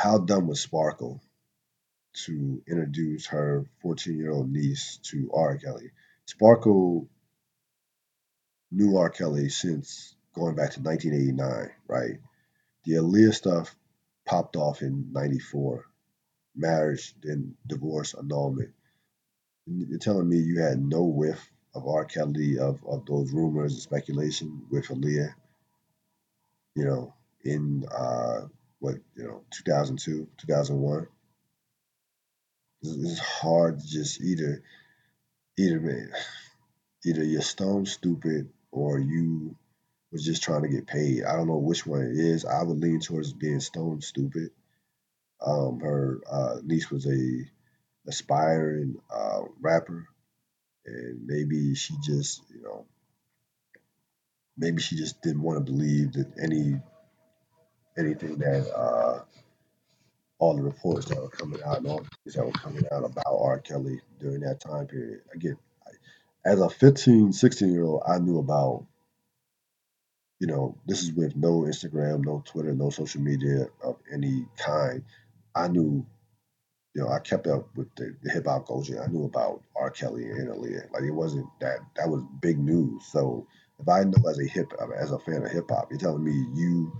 how 0.00 0.16
dumb 0.16 0.46
was 0.46 0.60
Sparkle 0.60 1.20
to 2.24 2.62
introduce 2.66 3.26
her 3.26 3.66
14 3.82 4.16
year 4.16 4.30
old 4.30 4.50
niece 4.50 4.98
to 5.02 5.30
R. 5.34 5.58
Kelly? 5.58 5.90
Sparkle 6.24 7.06
knew 8.70 8.96
R. 8.96 9.10
Kelly 9.10 9.50
since 9.50 10.14
going 10.34 10.54
back 10.54 10.70
to 10.72 10.80
1989, 10.80 11.70
right? 11.86 12.18
The 12.84 12.92
Aaliyah 12.92 13.34
stuff 13.34 13.76
popped 14.24 14.56
off 14.56 14.80
in 14.80 15.12
94. 15.12 15.84
Marriage, 16.56 17.14
then 17.22 17.54
divorce, 17.66 18.14
annulment. 18.14 18.70
You're 19.66 19.98
telling 19.98 20.28
me 20.28 20.38
you 20.38 20.60
had 20.60 20.80
no 20.80 21.02
whiff 21.02 21.50
of 21.74 21.86
R. 21.86 22.06
Kelly, 22.06 22.58
of, 22.58 22.80
of 22.88 23.04
those 23.04 23.32
rumors 23.32 23.74
and 23.74 23.82
speculation 23.82 24.62
with 24.70 24.86
Aaliyah, 24.86 25.34
you 26.74 26.84
know, 26.86 27.14
in 27.44 27.84
uh, 27.94 28.46
what, 28.80 28.96
you 29.14 29.24
know, 29.24 29.44
2002, 29.50 30.26
2001? 30.38 31.06
It's 32.82 33.18
hard 33.18 33.78
to 33.78 33.86
just 33.86 34.20
either, 34.20 34.62
either, 35.58 35.80
man, 35.80 36.10
either 37.04 37.22
you're 37.22 37.42
stone 37.42 37.86
stupid 37.86 38.48
or 38.72 38.98
you 38.98 39.56
was 40.12 40.24
just 40.24 40.42
trying 40.42 40.62
to 40.62 40.68
get 40.68 40.86
paid. 40.86 41.24
I 41.24 41.36
don't 41.36 41.46
know 41.46 41.58
which 41.58 41.86
one 41.86 42.02
it 42.02 42.18
is. 42.18 42.44
I 42.44 42.62
would 42.62 42.78
lean 42.78 43.00
towards 43.00 43.32
being 43.32 43.60
stone 43.60 44.00
stupid. 44.00 44.50
Um, 45.44 45.80
her 45.80 46.20
uh, 46.30 46.56
niece 46.64 46.90
was 46.90 47.06
a 47.06 47.44
aspiring 48.06 48.96
uh, 49.12 49.42
rapper, 49.60 50.06
and 50.84 51.26
maybe 51.26 51.74
she 51.74 51.94
just, 52.02 52.42
you 52.52 52.62
know, 52.62 52.86
maybe 54.56 54.82
she 54.82 54.96
just 54.96 55.22
didn't 55.22 55.42
want 55.42 55.64
to 55.64 55.72
believe 55.72 56.12
that 56.12 56.32
any 56.42 56.80
anything 57.98 58.38
that 58.38 58.70
uh, 58.74 59.20
all 60.38 60.56
the 60.56 60.62
reports 60.62 61.06
that 61.06 61.20
were 61.20 61.28
coming 61.28 61.60
out 61.64 61.84
all 61.86 61.98
things 62.24 62.34
that 62.34 62.44
were 62.44 62.52
coming 62.52 62.84
out 62.92 63.04
about 63.04 63.26
R. 63.26 63.58
Kelly 63.58 64.00
during 64.18 64.40
that 64.40 64.60
time 64.60 64.86
period. 64.86 65.20
Again, 65.34 65.56
as 66.44 66.60
a 66.60 66.68
15, 66.70 67.32
16 67.32 67.72
year 67.72 67.84
old, 67.84 68.02
I 68.08 68.18
knew 68.18 68.38
about, 68.38 68.86
you 70.38 70.46
know, 70.46 70.78
this 70.86 71.02
is 71.02 71.12
with 71.12 71.36
no 71.36 71.60
Instagram, 71.62 72.24
no 72.24 72.42
Twitter, 72.46 72.72
no 72.72 72.90
social 72.90 73.20
media 73.20 73.66
of 73.84 73.96
any 74.10 74.46
kind. 74.56 75.04
I 75.54 75.68
knew, 75.68 76.06
you 76.94 77.02
know, 77.02 77.08
I 77.08 77.18
kept 77.18 77.46
up 77.46 77.68
with 77.76 77.94
the, 77.96 78.16
the 78.22 78.30
hip 78.30 78.46
hop 78.46 78.66
culture. 78.66 79.02
I 79.02 79.10
knew 79.10 79.24
about 79.24 79.62
R. 79.76 79.90
Kelly 79.90 80.24
and 80.24 80.48
Aaliyah. 80.48 80.90
Like 80.92 81.02
it 81.02 81.10
wasn't 81.10 81.46
that 81.60 81.80
that 81.96 82.08
was 82.08 82.22
big 82.40 82.58
news. 82.58 83.04
So 83.12 83.46
if 83.78 83.88
I 83.88 84.04
know 84.04 84.28
as 84.28 84.38
a 84.38 84.46
hip 84.46 84.72
as 84.98 85.12
a 85.12 85.18
fan 85.18 85.44
of 85.44 85.50
hip 85.50 85.68
hop, 85.68 85.90
you're 85.90 86.00
telling 86.00 86.24
me 86.24 86.32
you 86.54 86.90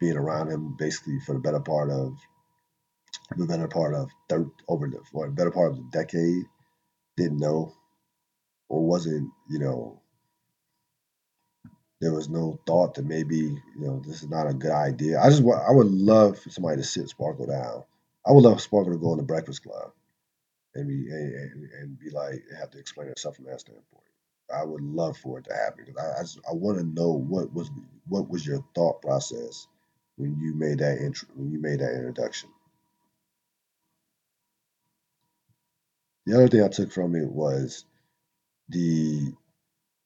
being 0.00 0.16
around 0.16 0.50
him 0.50 0.76
basically 0.78 1.18
for 1.20 1.34
the 1.34 1.40
better 1.40 1.60
part 1.60 1.90
of 1.90 2.16
the 3.36 3.46
better 3.46 3.68
part 3.68 3.94
of 3.94 4.10
third 4.28 4.50
over 4.68 4.88
the 4.88 5.00
for 5.12 5.28
better 5.30 5.50
part 5.50 5.72
of 5.72 5.76
the 5.78 5.84
decade 5.92 6.44
didn't 7.16 7.38
know 7.38 7.72
or 8.68 8.86
wasn't 8.86 9.30
you 9.50 9.58
know 9.58 10.00
there 12.00 12.12
was 12.14 12.28
no 12.28 12.60
thought 12.66 12.94
that 12.94 13.06
maybe 13.06 13.38
you 13.38 13.60
know 13.78 14.02
this 14.06 14.22
is 14.22 14.30
not 14.30 14.48
a 14.48 14.54
good 14.54 14.72
idea. 14.72 15.20
I 15.20 15.30
just 15.30 15.42
I 15.42 15.72
would 15.72 15.88
love 15.88 16.38
for 16.38 16.50
somebody 16.50 16.78
to 16.78 16.84
sit 16.84 17.08
Sparkle 17.10 17.46
down. 17.46 17.84
I 18.26 18.32
would 18.32 18.44
love 18.44 18.62
Sparkle 18.62 18.92
to 18.92 18.98
go 19.00 19.12
in 19.12 19.18
the 19.18 19.24
Breakfast 19.24 19.64
Club 19.64 19.92
and 20.74 20.88
be 20.88 21.10
and, 21.10 21.34
and, 21.34 21.70
and 21.80 21.98
be 21.98 22.10
like 22.10 22.42
have 22.58 22.70
to 22.72 22.78
explain 22.78 23.08
herself 23.08 23.36
from 23.36 23.46
that 23.46 23.60
standpoint. 23.60 24.04
I 24.54 24.64
would 24.64 24.82
love 24.82 25.16
for 25.18 25.38
it 25.40 25.46
to 25.46 25.54
happen 25.54 25.84
because 25.86 26.38
I 26.46 26.50
I, 26.50 26.52
I 26.52 26.54
want 26.54 26.78
to 26.78 26.84
know 26.84 27.12
what 27.12 27.52
was 27.54 27.70
what 28.08 28.30
was 28.30 28.46
your 28.46 28.64
thought 28.74 29.02
process 29.02 29.66
when 30.16 30.36
you 30.38 30.54
made 30.54 30.78
that 30.78 30.98
intro 30.98 31.28
when 31.34 31.50
you 31.50 31.60
made 31.60 31.80
that 31.80 31.94
introduction. 31.94 32.50
The 36.26 36.36
other 36.36 36.48
thing 36.48 36.62
I 36.62 36.68
took 36.68 36.92
from 36.92 37.14
it 37.14 37.30
was 37.30 37.84
the 38.68 39.32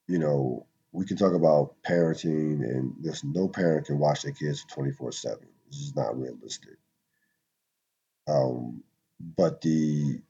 you 0.08 0.18
know, 0.18 0.66
we 0.92 1.04
can 1.04 1.16
talk 1.16 1.34
about 1.34 1.74
parenting, 1.86 2.62
and 2.62 2.94
there's 3.00 3.22
no 3.22 3.46
parent 3.46 3.86
can 3.86 3.98
watch 3.98 4.22
their 4.22 4.32
kids 4.32 4.64
24 4.72 5.12
7. 5.12 5.38
This 5.70 5.80
is 5.80 5.94
not 5.94 6.18
realistic. 6.18 6.76
Um, 8.26 8.82
but 9.36 9.60
the 9.60 10.20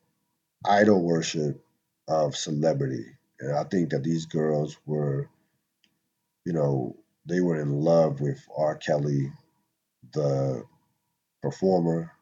idol 0.66 1.02
worship 1.02 1.64
of 2.08 2.36
celebrity, 2.36 3.06
and 3.40 3.56
I 3.56 3.64
think 3.64 3.90
that 3.90 4.02
these 4.02 4.26
girls 4.26 4.76
were, 4.84 5.30
you 6.44 6.52
know, 6.52 6.96
they 7.26 7.40
were 7.40 7.60
in 7.60 7.80
love 7.80 8.20
with 8.20 8.44
R. 8.56 8.76
Kelly, 8.76 9.32
the 10.12 10.64
performer, 11.42 12.12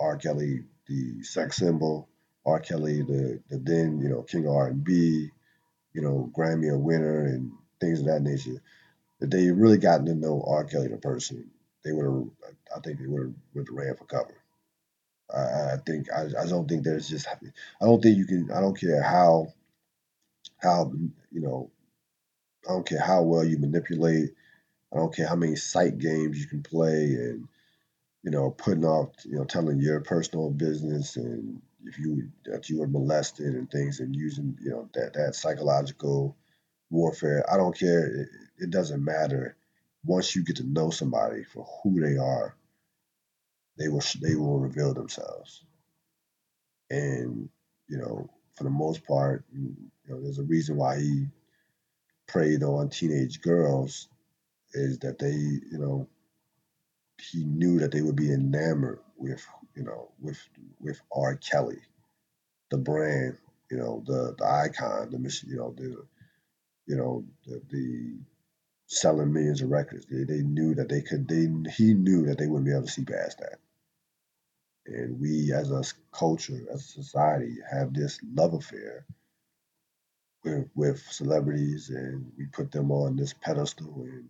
R. 0.00 0.16
Kelly, 0.16 0.64
the 0.88 1.22
sex 1.22 1.56
symbol, 1.58 2.08
R. 2.46 2.60
Kelly, 2.60 3.02
the 3.02 3.40
the 3.50 3.58
then 3.58 4.00
you 4.00 4.08
know 4.08 4.22
king 4.22 4.46
of 4.46 4.54
R 4.54 4.68
and 4.68 4.84
B, 4.84 5.30
you 5.94 6.02
know 6.02 6.30
Grammy 6.36 6.78
winner 6.78 7.26
and 7.26 7.52
things 7.80 8.00
of 8.00 8.06
that 8.06 8.22
nature. 8.22 8.62
if 9.20 9.30
they 9.30 9.50
really 9.50 9.78
gotten 9.78 10.06
to 10.06 10.14
know 10.14 10.44
R. 10.46 10.64
Kelly 10.64 10.88
the 10.88 10.98
person, 10.98 11.50
they 11.84 11.92
would 11.92 12.04
have. 12.04 12.54
I 12.76 12.80
think 12.80 13.00
they 13.00 13.06
would 13.06 13.22
have 13.22 13.34
would 13.54 13.68
have 13.68 13.76
ran 13.76 13.96
for 13.96 14.04
cover. 14.04 14.34
I, 15.34 15.74
I 15.74 15.76
think 15.86 16.08
I, 16.12 16.42
I 16.42 16.46
don't 16.46 16.68
think 16.68 16.84
there's 16.84 17.08
just. 17.08 17.26
I 17.28 17.84
don't 17.84 18.02
think 18.02 18.16
you 18.18 18.26
can. 18.26 18.50
I 18.54 18.60
don't 18.60 18.78
care 18.78 19.02
how 19.02 19.48
how 20.58 20.92
you 21.32 21.40
know. 21.40 21.70
I 22.68 22.72
don't 22.72 22.86
care 22.88 23.00
how 23.00 23.22
well 23.22 23.44
you 23.44 23.58
manipulate. 23.58 24.30
I 24.92 24.96
don't 24.96 25.14
care 25.14 25.26
how 25.26 25.36
many 25.36 25.56
sight 25.56 25.98
games 25.98 26.38
you 26.38 26.46
can 26.46 26.62
play, 26.62 27.14
and 27.14 27.48
you 28.22 28.30
know, 28.30 28.50
putting 28.50 28.84
off, 28.84 29.10
you 29.24 29.36
know, 29.36 29.44
telling 29.44 29.80
your 29.80 30.00
personal 30.00 30.50
business 30.50 31.16
and 31.16 31.62
if 31.84 31.98
you 31.98 32.28
that 32.44 32.68
you 32.68 32.80
were 32.80 32.88
molested 32.88 33.54
and 33.54 33.70
things, 33.70 34.00
and 34.00 34.14
using 34.14 34.58
you 34.60 34.70
know 34.70 34.88
that 34.94 35.14
that 35.14 35.34
psychological 35.34 36.36
warfare. 36.90 37.44
I 37.50 37.56
don't 37.56 37.78
care. 37.78 38.06
It, 38.06 38.28
it 38.58 38.70
doesn't 38.70 39.04
matter. 39.04 39.56
Once 40.04 40.34
you 40.34 40.44
get 40.44 40.56
to 40.56 40.64
know 40.64 40.90
somebody 40.90 41.44
for 41.44 41.66
who 41.82 42.00
they 42.00 42.16
are, 42.16 42.56
they 43.78 43.88
will 43.88 44.02
they 44.20 44.34
will 44.34 44.58
reveal 44.58 44.94
themselves. 44.94 45.64
And 46.90 47.48
you 47.88 47.98
know, 47.98 48.30
for 48.56 48.64
the 48.64 48.70
most 48.70 49.04
part, 49.06 49.44
you 49.52 49.76
know, 50.08 50.20
there's 50.20 50.38
a 50.38 50.44
reason 50.44 50.76
why 50.76 50.98
he 50.98 51.26
preyed 52.26 52.62
on 52.62 52.88
teenage 52.88 53.40
girls 53.40 54.08
is 54.74 54.98
that 55.00 55.18
they, 55.18 55.32
you 55.32 55.78
know, 55.78 56.08
he 57.32 57.44
knew 57.44 57.80
that 57.80 57.92
they 57.92 58.02
would 58.02 58.16
be 58.16 58.32
enamored 58.32 59.00
with, 59.16 59.44
you 59.76 59.84
know, 59.84 60.10
with 60.20 60.38
with 60.80 61.00
R. 61.14 61.36
Kelly, 61.36 61.78
the 62.70 62.78
brand, 62.78 63.38
you 63.70 63.78
know, 63.78 64.02
the 64.06 64.34
the 64.38 64.46
icon, 64.46 65.10
the 65.10 65.18
mission, 65.18 65.50
you 65.50 65.56
know, 65.58 65.74
the 65.76 66.06
you 66.86 66.96
know, 66.96 67.24
the, 67.46 67.62
the 67.70 68.18
selling 68.88 69.32
millions 69.32 69.62
of 69.62 69.70
records. 69.70 70.06
They, 70.06 70.24
they 70.24 70.42
knew 70.42 70.74
that 70.76 70.88
they 70.90 71.02
could. 71.02 71.28
They 71.28 71.48
he 71.72 71.94
knew 71.94 72.26
that 72.26 72.38
they 72.38 72.46
wouldn't 72.48 72.66
be 72.66 72.72
able 72.72 72.86
to 72.86 72.92
see 72.92 73.04
past 73.04 73.38
that. 73.40 73.58
And 74.86 75.20
we, 75.20 75.52
as 75.52 75.70
a 75.70 75.82
culture, 76.12 76.60
as 76.72 76.80
a 76.82 77.02
society, 77.02 77.56
have 77.70 77.94
this 77.94 78.20
love 78.34 78.54
affair 78.54 79.06
with, 80.44 80.68
with 80.74 81.00
celebrities, 81.10 81.90
and 81.90 82.32
we 82.38 82.46
put 82.46 82.72
them 82.72 82.92
on 82.92 83.16
this 83.16 83.34
pedestal. 83.34 84.04
And 84.04 84.28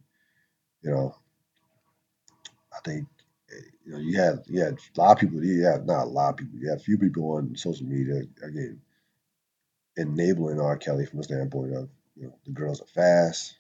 you 0.87 0.93
know, 0.93 1.16
I 2.74 2.78
think 2.84 3.09
you 3.87 3.93
know 3.95 3.99
you 4.01 4.20
have 4.20 4.41
you 4.49 4.62
have 4.62 4.74
a 4.74 5.01
lot 5.01 5.12
of 5.14 5.20
people. 5.20 5.45
You 5.45 5.64
have 5.66 5.87
not 5.87 6.05
a 6.07 6.11
lot 6.11 6.30
of 6.30 6.37
people. 6.39 6.59
You 6.61 6.70
have 6.70 6.82
few 6.82 6.99
people 6.99 7.32
on 7.32 7.57
social 7.57 7.87
media 7.87 8.22
again 8.45 8.80
enabling 9.97 10.61
R. 10.61 10.78
Kelly 10.78 11.07
from 11.07 11.18
the 11.18 11.24
standpoint 11.24 11.74
of 11.76 11.91
you 12.16 12.28
know 12.28 12.39
the 12.47 12.53
girls 12.53 12.82
are 12.82 12.87
fast. 12.87 13.59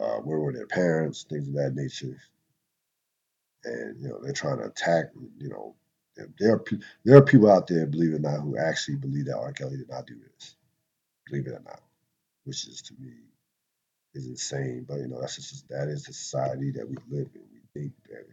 Uh, 0.00 0.18
where 0.18 0.40
were 0.40 0.52
their 0.54 0.66
parents? 0.66 1.24
Things 1.28 1.48
of 1.48 1.54
that 1.54 1.74
nature. 1.74 2.18
and 3.64 4.00
you 4.00 4.08
know 4.08 4.20
they're 4.22 4.32
trying 4.32 4.58
to 4.58 4.66
attack. 4.66 5.06
You 5.38 5.50
know, 5.50 5.76
there 6.38 6.54
are 6.54 6.64
there 7.04 7.16
are 7.18 7.22
people 7.24 7.50
out 7.50 7.66
there, 7.66 7.86
believe 7.86 8.12
it 8.12 8.16
or 8.16 8.20
not, 8.20 8.40
who 8.42 8.58
actually 8.58 8.96
believe 8.96 9.26
that 9.26 9.38
R. 9.38 9.52
Kelly 9.52 9.76
did 9.78 9.88
not 9.90 10.06
do 10.06 10.16
this. 10.16 10.56
Believe 11.28 11.46
it 11.48 11.52
or 11.54 11.62
not, 11.64 11.82
which 12.44 12.68
is 12.68 12.82
to 12.82 12.94
me 13.00 13.12
is 14.18 14.28
insane. 14.28 14.86
But 14.88 14.98
you 15.00 15.08
know, 15.08 15.22
that's 15.22 15.36
just 15.36 15.68
that 15.70 15.88
is 15.88 16.04
the 16.04 16.14
society 16.14 16.72
that 16.72 16.88
we 16.88 16.96
live 17.10 17.28
in. 17.34 17.42
We 17.54 17.80
think 17.82 17.94
that 18.10 18.24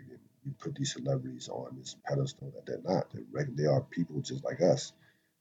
we 0.45 0.53
put 0.59 0.75
these 0.75 0.93
celebrities 0.93 1.49
on 1.49 1.77
this 1.77 1.97
pedestal 2.05 2.51
that 2.55 2.67
they're 2.67 2.81
not. 2.83 3.07
They're 3.13 3.49
they 3.55 3.67
are 3.67 3.81
people 3.81 4.21
just 4.21 4.45
like 4.45 4.61
us. 4.61 4.93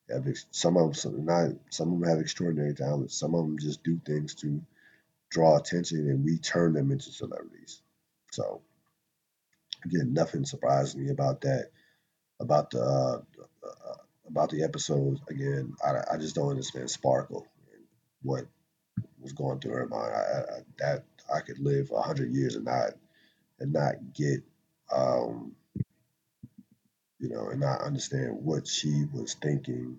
They 0.09 0.15
have 0.17 0.27
some 0.53 0.77
of 0.77 0.85
them 0.85 0.95
some 0.95 1.27
not 1.27 1.51
some 1.71 1.93
of 1.95 2.01
them 2.01 2.11
have 2.11 2.21
extraordinary 2.21 2.75
talent. 2.75 3.13
Some 3.13 3.35
of 3.35 3.47
them 3.47 3.59
just 3.59 3.85
do 3.85 4.01
things 4.07 4.37
to 4.37 4.63
draw 5.31 5.59
attention, 5.59 6.11
and 6.11 6.25
we 6.25 6.39
turn 6.39 6.75
them 6.75 6.93
into 6.93 7.13
celebrities. 7.13 7.83
So 8.33 8.63
again, 9.85 10.15
nothing 10.15 10.45
surprising 10.45 11.05
me 11.05 11.11
about 11.11 11.43
that. 11.43 11.71
About 12.41 12.71
the 12.71 12.83
uh, 12.83 13.19
uh, 13.67 13.95
about 14.29 14.51
the 14.51 14.65
episodes 14.65 15.21
again, 15.31 15.75
I, 15.85 16.15
I 16.15 16.19
just 16.19 16.35
don't 16.35 16.51
understand 16.51 16.91
Sparkle 16.91 17.47
and 17.73 17.85
what 18.23 18.45
was 19.25 19.33
going 19.33 19.61
through 19.61 19.73
her 19.73 19.89
mind. 19.89 20.13
I, 20.15 20.19
I, 20.19 20.61
that 20.79 21.05
I 21.35 21.41
could 21.41 21.59
live 21.59 21.91
a 21.91 22.03
hundred 22.03 22.33
years 22.33 22.57
and 22.57 22.67
not 22.67 22.93
and 23.61 23.73
not 23.73 23.97
get 24.15 24.43
um, 24.95 25.57
you 27.19 27.31
know 27.31 27.49
and 27.51 27.61
not 27.61 27.83
understand 27.83 28.39
what 28.45 28.69
she 28.69 29.07
was 29.13 29.35
thinking 29.35 29.99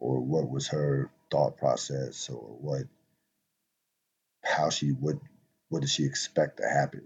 or 0.00 0.20
what 0.20 0.50
was 0.50 0.68
her 0.68 1.10
thought 1.30 1.56
process 1.56 2.28
or 2.30 2.56
what 2.60 2.82
how 4.44 4.70
she 4.70 4.90
what 4.90 5.16
what 5.70 5.80
did 5.80 5.90
she 5.90 6.04
expect 6.04 6.58
to 6.58 6.68
happen 6.68 7.02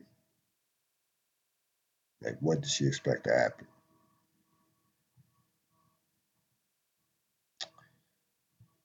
like 2.23 2.37
what 2.41 2.61
did 2.61 2.71
she 2.71 2.87
expect 2.87 3.25
to 3.25 3.31
happen 3.31 3.67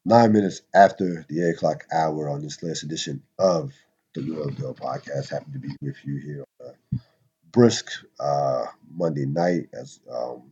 nine 0.08 0.32
minutes 0.32 0.62
after 0.74 1.26
the 1.28 1.46
eight 1.46 1.56
o'clock 1.56 1.84
hour 1.92 2.30
on 2.30 2.42
this 2.42 2.64
latest 2.64 2.84
edition 2.84 3.22
of 3.38 3.74
the 4.16 4.22
Real 4.22 4.50
Deal 4.50 4.74
Podcast. 4.74 5.30
Happy 5.30 5.52
to 5.52 5.60
be 5.60 5.76
with 5.82 5.98
you 6.06 6.16
here 6.18 6.46
on 6.62 6.72
a 6.94 7.00
brisk 7.52 7.92
uh, 8.18 8.64
Monday 8.90 9.26
night 9.26 9.68
as 9.74 10.00
um, 10.10 10.44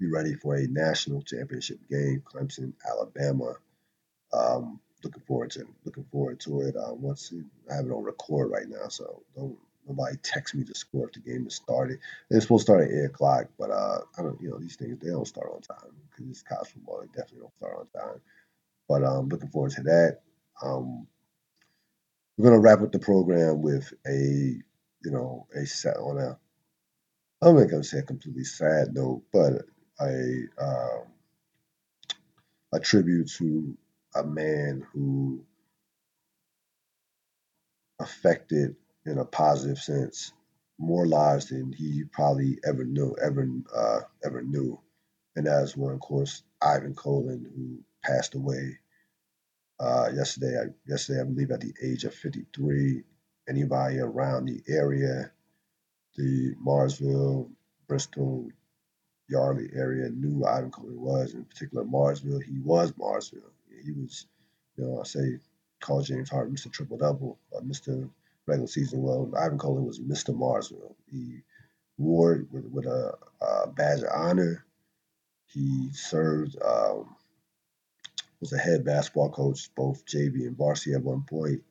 we 0.00 0.06
ready 0.06 0.34
for 0.34 0.54
a 0.54 0.68
national 0.68 1.20
championship 1.22 1.80
game, 1.90 2.22
Clemson, 2.24 2.72
Alabama. 2.88 3.54
Um, 4.32 4.78
looking 5.02 5.22
forward 5.26 5.50
to 5.52 5.66
looking 5.84 6.04
forward 6.12 6.38
to 6.40 6.60
it. 6.60 6.76
Uh, 6.76 6.94
once 6.94 7.32
it, 7.32 7.44
I 7.68 7.74
have 7.74 7.86
it 7.86 7.92
on 7.92 8.04
record 8.04 8.52
right 8.52 8.68
now, 8.68 8.86
so 8.86 9.20
don't 9.34 9.58
nobody 9.88 10.16
text 10.22 10.54
me 10.54 10.64
the 10.64 10.74
score 10.74 11.06
if 11.08 11.14
the 11.14 11.20
game 11.20 11.46
is 11.46 11.54
started. 11.56 11.98
It's 12.30 12.44
supposed 12.44 12.66
to 12.66 12.72
start 12.72 12.84
at 12.84 12.94
eight 12.96 13.06
o'clock, 13.06 13.46
but 13.58 13.70
uh, 13.70 14.00
I 14.18 14.22
don't. 14.22 14.40
You 14.40 14.50
know 14.50 14.58
these 14.58 14.76
things 14.76 14.98
they 15.00 15.10
don't 15.10 15.26
start 15.26 15.50
on 15.54 15.62
time 15.62 15.92
because 16.10 16.30
it's 16.30 16.42
college 16.42 16.68
football. 16.68 17.00
They 17.00 17.08
definitely 17.08 17.40
don't 17.40 17.56
start 17.56 17.78
on 17.78 18.00
time. 18.00 18.20
But 18.88 19.04
um, 19.04 19.28
looking 19.28 19.50
forward 19.50 19.72
to 19.72 19.82
that. 19.84 20.20
Um, 20.62 21.06
we're 22.36 22.50
gonna 22.50 22.60
wrap 22.60 22.82
up 22.82 22.92
the 22.92 22.98
program 23.00 23.62
with 23.62 23.92
a, 24.06 24.12
you 24.12 25.10
know, 25.10 25.46
a 25.56 25.66
set 25.66 25.96
on 25.96 26.18
a. 26.18 26.38
I'm 27.42 27.56
not 27.56 27.70
gonna 27.70 27.84
say 27.84 27.98
a 27.98 28.02
completely 28.02 28.44
sad 28.44 28.94
note, 28.94 29.22
but 29.32 29.64
a 30.00 30.44
um, 30.60 31.02
a 32.72 32.80
tribute 32.80 33.30
to 33.38 33.76
a 34.14 34.24
man 34.24 34.86
who 34.92 35.44
affected 38.00 38.76
in 39.08 39.18
a 39.18 39.26
positive 39.26 39.78
sense 39.78 40.32
more 40.78 41.06
lives 41.06 41.46
than 41.48 41.72
he 41.72 42.04
probably 42.12 42.58
ever 42.66 42.84
knew 42.84 43.16
ever 43.22 43.48
uh, 43.76 44.00
ever 44.24 44.42
knew, 44.42 44.80
and 45.36 45.46
is 45.48 45.76
one, 45.76 45.94
of 45.94 46.00
course, 46.00 46.42
Ivan 46.62 46.94
Colin, 46.94 47.46
who 47.56 47.80
passed 48.04 48.34
away 48.34 48.78
uh, 49.80 50.10
yesterday. 50.14 50.58
I, 50.58 50.64
yesterday, 50.88 51.20
I 51.22 51.24
believe, 51.24 51.50
at 51.52 51.60
the 51.60 51.74
age 51.82 52.04
of 52.04 52.14
53. 52.14 53.04
Anybody 53.48 53.98
around 54.00 54.46
the 54.46 54.62
area, 54.68 55.32
the 56.16 56.54
Morrisville, 56.60 57.50
Bristol, 57.88 58.48
Yardley 59.28 59.70
area 59.74 60.10
knew 60.10 60.44
Ivan 60.44 60.70
Colin 60.70 61.00
was. 61.00 61.34
In 61.34 61.44
particular, 61.44 61.84
Morrisville. 61.84 62.40
He 62.40 62.58
was 62.60 62.92
Morrisville. 62.98 63.52
He 63.84 63.92
was, 63.92 64.26
you 64.76 64.84
know, 64.84 65.00
I 65.00 65.04
say, 65.04 65.38
call 65.80 66.02
James 66.02 66.30
Harden 66.30 66.54
Mr. 66.54 66.70
Triple 66.72 66.98
Double, 66.98 67.38
uh, 67.56 67.60
Mr. 67.60 68.08
Regular 68.48 68.66
Season. 68.68 69.02
Well, 69.02 69.30
Ivan 69.38 69.58
Colin 69.58 69.84
was 69.84 70.00
Mr. 70.00 70.34
Morrisville. 70.34 70.96
He 71.10 71.42
wore 71.98 72.34
it 72.34 72.46
with, 72.50 72.66
with 72.66 72.86
a, 72.86 73.14
a 73.40 73.68
badge 73.68 74.00
of 74.00 74.08
honor. 74.14 74.64
He 75.46 75.90
served 75.92 76.56
um, 76.64 77.16
was 78.40 78.52
a 78.52 78.58
head 78.58 78.84
basketball 78.84 79.30
coach, 79.30 79.68
both 79.74 80.04
JV 80.06 80.46
and 80.46 80.56
varsity 80.56 80.94
at 80.94 81.02
one 81.02 81.22
point. 81.22 81.62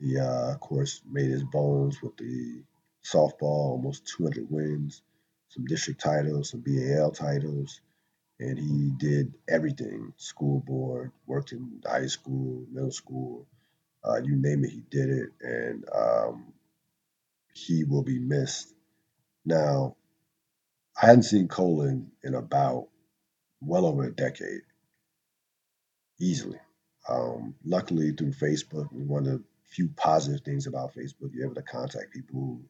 He, 0.00 0.18
uh, 0.18 0.52
of 0.52 0.60
course, 0.60 1.02
made 1.10 1.30
his 1.30 1.44
bones 1.44 2.02
with 2.02 2.16
the 2.16 2.62
softball, 3.04 3.72
almost 3.72 4.06
200 4.16 4.50
wins, 4.50 5.02
some 5.48 5.64
district 5.66 6.00
titles, 6.00 6.50
some 6.50 6.60
BAL 6.60 7.10
titles, 7.12 7.80
and 8.40 8.58
he 8.58 8.90
did 8.96 9.34
everything 9.48 10.12
school 10.16 10.60
board, 10.60 11.12
worked 11.26 11.52
in 11.52 11.80
high 11.86 12.06
school, 12.06 12.64
middle 12.72 12.90
school, 12.90 13.46
uh, 14.04 14.20
you 14.22 14.36
name 14.36 14.64
it, 14.64 14.70
he 14.72 14.82
did 14.90 15.10
it, 15.10 15.30
and 15.42 15.84
um, 15.94 16.52
he 17.54 17.84
will 17.84 18.02
be 18.02 18.18
missed. 18.18 18.74
Now, 19.44 19.96
I 21.00 21.06
hadn't 21.06 21.24
seen 21.24 21.48
Colin 21.48 22.12
in 22.24 22.34
about 22.34 22.88
well 23.60 23.86
over 23.86 24.04
a 24.04 24.12
decade 24.14 24.62
easily. 26.20 26.58
Um, 27.08 27.54
luckily, 27.64 28.12
through 28.12 28.32
Facebook, 28.32 28.92
one 28.92 29.26
of 29.26 29.32
the 29.32 29.44
few 29.70 29.88
positive 29.96 30.42
things 30.42 30.66
about 30.66 30.94
Facebook, 30.94 31.32
you're 31.34 31.46
able 31.46 31.56
to 31.56 31.62
contact 31.62 32.12
people. 32.12 32.40
who 32.40 32.62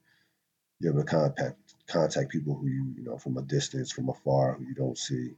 You're 0.81 0.93
able 0.95 1.05
to 1.05 1.11
contact 1.11 1.57
contact 1.89 2.31
people 2.31 2.57
who 2.57 2.69
you 2.69 2.95
you 2.97 3.05
know 3.05 3.19
from 3.19 3.39
a 3.39 3.43
distance, 3.43 3.93
from 3.93 4.09
afar, 4.11 4.55
who 4.55 4.65
you 4.67 4.75
don't 4.75 4.99
see, 4.99 5.33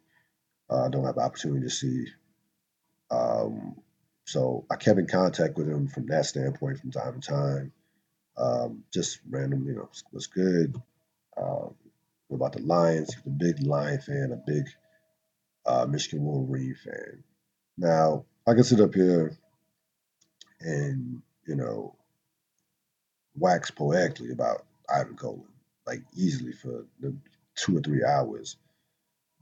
uh, 0.70 0.88
don't 0.88 1.07
have 1.07 1.18
opportunity 1.18 1.66
to 1.66 1.70
see. 1.70 2.07
Um, 3.11 3.76
so 4.25 4.64
I 4.70 4.77
kept 4.77 4.99
in 4.99 5.07
contact 5.07 5.57
with 5.57 5.68
him 5.68 5.89
from 5.89 6.07
that 6.07 6.27
standpoint 6.27 6.79
from 6.79 6.91
time 6.91 7.20
to 7.20 7.29
time. 7.29 7.72
Um, 8.37 8.85
just 8.93 9.20
random, 9.29 9.66
you 9.66 9.75
know, 9.75 9.89
was 10.12 10.27
good. 10.27 10.81
Um, 11.37 11.75
about 12.31 12.53
the 12.53 12.62
Lions? 12.62 13.14
He's 13.14 13.27
a 13.27 13.31
big 13.31 13.62
Lion 13.62 14.01
fan, 14.01 14.33
a 14.33 14.51
big 14.51 14.64
uh, 15.66 15.87
Michigan 15.87 16.25
Wolverine 16.25 16.75
fan. 16.75 17.22
Now, 17.79 18.25
I 18.47 18.55
can 18.55 18.64
sit 18.64 18.81
up 18.81 18.95
here 18.95 19.37
and, 20.61 21.22
you 21.47 21.57
know, 21.57 21.97
wax 23.37 23.70
poetically 23.70 24.31
about 24.31 24.64
Ivan 24.89 25.16
Colin, 25.16 25.45
like 25.87 26.03
easily 26.14 26.53
for 26.53 26.87
the 27.01 27.16
two 27.57 27.77
or 27.77 27.81
three 27.81 28.05
hours. 28.05 28.57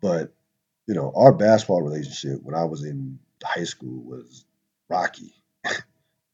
But, 0.01 0.33
you 0.87 0.95
know, 0.95 1.13
our 1.15 1.33
basketball 1.33 1.83
relationship 1.83 2.43
when 2.43 2.55
I 2.55 2.65
was 2.65 2.85
in 2.85 3.19
high 3.43 3.65
school 3.65 4.03
was 4.03 4.45
rocky, 4.93 5.33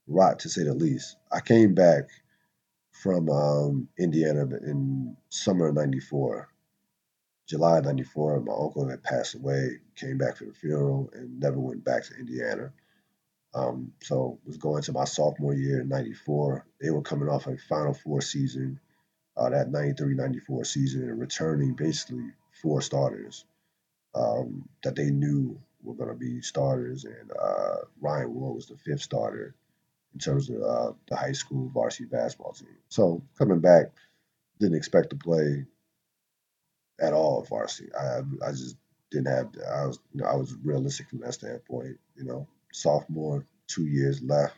rot 0.09 0.41
to 0.41 0.49
say 0.49 0.65
the 0.65 0.75
least. 0.75 1.17
I 1.33 1.41
came 1.41 1.75
back 1.75 2.05
from 2.93 3.29
um, 3.31 3.89
Indiana 3.99 4.43
in 4.43 5.17
summer 5.31 5.69
of 5.69 5.77
94. 5.77 6.49
July 7.49 7.81
94, 7.81 8.41
my 8.41 8.53
uncle 8.53 8.89
had 8.89 9.03
passed 9.05 9.37
away, 9.37 9.79
came 9.97 10.19
back 10.19 10.37
for 10.37 10.45
the 10.47 10.53
funeral, 10.53 11.09
and 11.15 11.39
never 11.41 11.61
went 11.61 11.85
back 11.85 12.05
to 12.05 12.15
Indiana. 12.19 12.73
Um, 13.55 13.93
so 14.03 14.39
was 14.45 14.59
going 14.59 14.83
to 14.83 14.93
my 14.93 15.05
sophomore 15.05 15.55
year 15.55 15.81
in 15.81 15.89
'94. 15.89 16.67
They 16.81 16.91
were 16.91 17.03
coming 17.03 17.29
off 17.29 17.47
a 17.47 17.57
Final 17.57 17.95
Four 17.95 18.21
season, 18.21 18.81
uh, 19.37 19.51
that 19.51 19.71
'93-'94 19.71 20.67
season, 20.67 21.03
and 21.05 21.21
returning 21.21 21.75
basically 21.75 22.33
four 22.63 22.83
starters 22.83 23.47
um, 24.15 24.69
that 24.85 24.97
they 24.97 25.11
knew 25.11 25.61
were 25.83 25.95
going 25.95 26.11
to 26.11 26.17
be 26.17 26.43
starters. 26.43 27.05
And 27.05 27.31
uh, 27.33 27.77
Ryan 28.01 28.35
Ward 28.35 28.57
was 28.57 28.67
the 28.69 28.77
fifth 28.79 29.03
starter 29.03 29.55
in 30.15 30.21
terms 30.21 30.51
of 30.51 30.63
uh, 30.63 30.93
the 31.09 31.17
high 31.17 31.33
school 31.33 31.71
varsity 31.75 32.07
basketball 32.07 32.53
team. 32.53 32.69
So 32.89 33.23
coming 33.39 33.61
back, 33.61 33.87
didn't 34.61 34.77
expect 34.77 35.11
to 35.11 35.17
play 35.17 35.67
at 37.01 37.15
all 37.15 37.45
varsity. 37.49 37.91
I 37.95 38.21
I 38.47 38.53
just 38.53 38.77
didn't 39.13 39.29
have. 39.29 39.49
I 39.75 39.87
was 39.87 40.01
you 40.15 40.23
know 40.23 40.29
I 40.29 40.37
was 40.37 40.57
realistic 40.65 41.11
from 41.11 41.21
that 41.21 41.35
standpoint. 41.35 41.99
You 42.17 42.27
know, 42.27 42.49
sophomore, 42.73 43.47
two 43.69 43.87
years 43.87 44.23
left. 44.23 44.57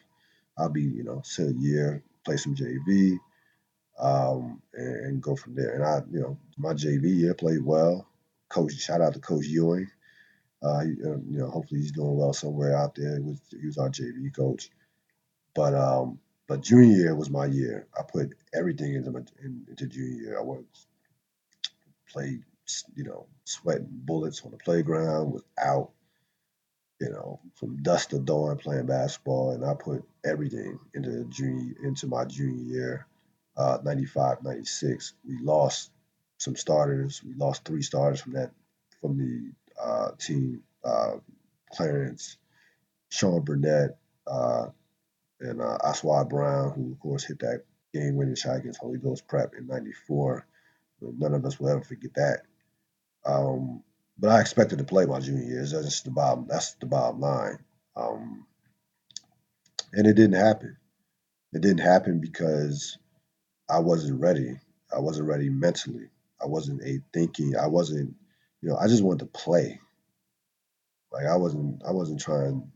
I'll 0.58 0.70
be 0.70 0.82
you 0.82 1.04
know 1.04 1.22
sit 1.24 1.48
a 1.50 1.54
year, 1.54 2.02
play 2.24 2.36
some 2.38 2.56
JV, 2.56 3.18
um, 4.00 4.62
and, 4.74 5.06
and 5.06 5.22
go 5.22 5.36
from 5.36 5.54
there. 5.56 5.74
And 5.74 5.84
I 5.84 6.02
you 6.12 6.20
know 6.20 6.38
my 6.58 6.74
JV 6.74 7.16
year 7.16 7.34
played 7.34 7.64
well. 7.64 8.06
Coach, 8.50 8.74
shout 8.74 9.00
out 9.00 9.14
to 9.14 9.20
Coach 9.20 9.46
Ewing. 9.46 9.90
Uh, 10.62 10.78
uh, 10.78 10.82
you 10.84 11.38
know, 11.38 11.50
hopefully 11.50 11.80
he's 11.80 11.92
doing 11.92 12.16
well 12.16 12.32
somewhere 12.32 12.76
out 12.76 12.94
there. 12.94 13.16
He 13.16 13.22
was, 13.22 13.40
he 13.60 13.66
was 13.66 13.78
our 13.78 13.90
JV 13.90 14.34
coach. 14.34 14.70
But 15.54 15.74
um, 15.74 16.20
but 16.48 16.62
junior 16.62 16.96
year 16.96 17.14
was 17.16 17.30
my 17.30 17.46
year. 17.46 17.88
I 17.98 18.02
put 18.02 18.30
everything 18.54 18.94
into 18.94 19.10
my 19.10 19.20
in, 19.42 19.66
into 19.68 19.86
junior 19.86 20.22
year. 20.22 20.38
I 20.38 20.42
was 20.42 20.64
played, 22.12 22.42
you 22.96 23.04
know, 23.04 23.26
sweating 23.44 23.88
bullets 23.90 24.42
on 24.44 24.52
the 24.52 24.58
playground, 24.58 25.32
was 25.32 25.42
out, 25.62 25.90
you 27.00 27.10
know, 27.10 27.40
from 27.56 27.82
dusk 27.82 28.10
to 28.10 28.18
dawn 28.18 28.58
playing 28.58 28.86
basketball, 28.86 29.52
and 29.52 29.64
I 29.64 29.74
put 29.74 30.04
everything 30.24 30.78
into 30.94 31.24
junior 31.26 31.74
into 31.84 32.06
my 32.06 32.24
junior 32.24 32.64
year, 32.64 33.06
uh, 33.56 33.78
95, 33.84 34.42
96. 34.44 35.14
We 35.26 35.38
lost 35.42 35.90
some 36.38 36.56
starters. 36.56 37.22
We 37.24 37.34
lost 37.34 37.64
three 37.64 37.82
starters 37.82 38.20
from 38.20 38.34
that 38.34 38.52
from 39.00 39.18
the 39.18 39.52
uh, 39.82 40.10
team. 40.18 40.62
Uh, 40.84 41.16
Clarence, 41.72 42.36
Sean 43.10 43.42
Burnett, 43.42 43.98
uh, 44.26 44.66
and 45.40 45.60
uh, 45.60 45.78
Aswad 45.84 46.28
Brown, 46.28 46.72
who 46.72 46.92
of 46.92 47.00
course 47.00 47.24
hit 47.24 47.40
that 47.40 47.64
game-winning 47.94 48.34
shot 48.34 48.56
against 48.56 48.80
Holy 48.80 48.98
Ghost 48.98 49.26
Prep 49.28 49.54
in 49.58 49.66
'94. 49.66 50.46
None 51.00 51.34
of 51.34 51.44
us 51.44 51.58
will 51.58 51.70
ever 51.70 51.82
forget 51.82 52.14
that. 52.14 52.42
Um, 53.24 53.82
but 54.18 54.30
I 54.30 54.40
expected 54.40 54.78
to 54.78 54.84
play 54.84 55.06
my 55.06 55.20
junior 55.20 55.44
years. 55.44 55.72
That's 55.72 56.02
the 56.02 56.10
bottom. 56.10 56.46
That's 56.48 56.74
the 56.74 56.86
bottom 56.86 57.20
line. 57.20 57.58
Um, 57.96 58.46
and 59.92 60.06
it 60.06 60.14
didn't 60.14 60.40
happen. 60.40 60.76
It 61.52 61.62
didn't 61.62 61.80
happen 61.80 62.20
because 62.20 62.98
I 63.68 63.78
wasn't 63.80 64.20
ready. 64.20 64.56
I 64.94 65.00
wasn't 65.00 65.28
ready 65.28 65.48
mentally. 65.48 66.10
I 66.42 66.46
wasn't 66.46 66.82
a 66.82 67.00
thinking. 67.14 67.54
I 67.56 67.68
wasn't. 67.68 68.14
You 68.62 68.70
know, 68.70 68.76
I 68.76 68.88
just 68.88 69.02
wanted 69.04 69.20
to 69.20 69.26
play. 69.38 69.80
Like 71.12 71.26
I 71.26 71.36
wasn't. 71.36 71.82
I 71.86 71.92
wasn't 71.92 72.20
trying. 72.20 72.70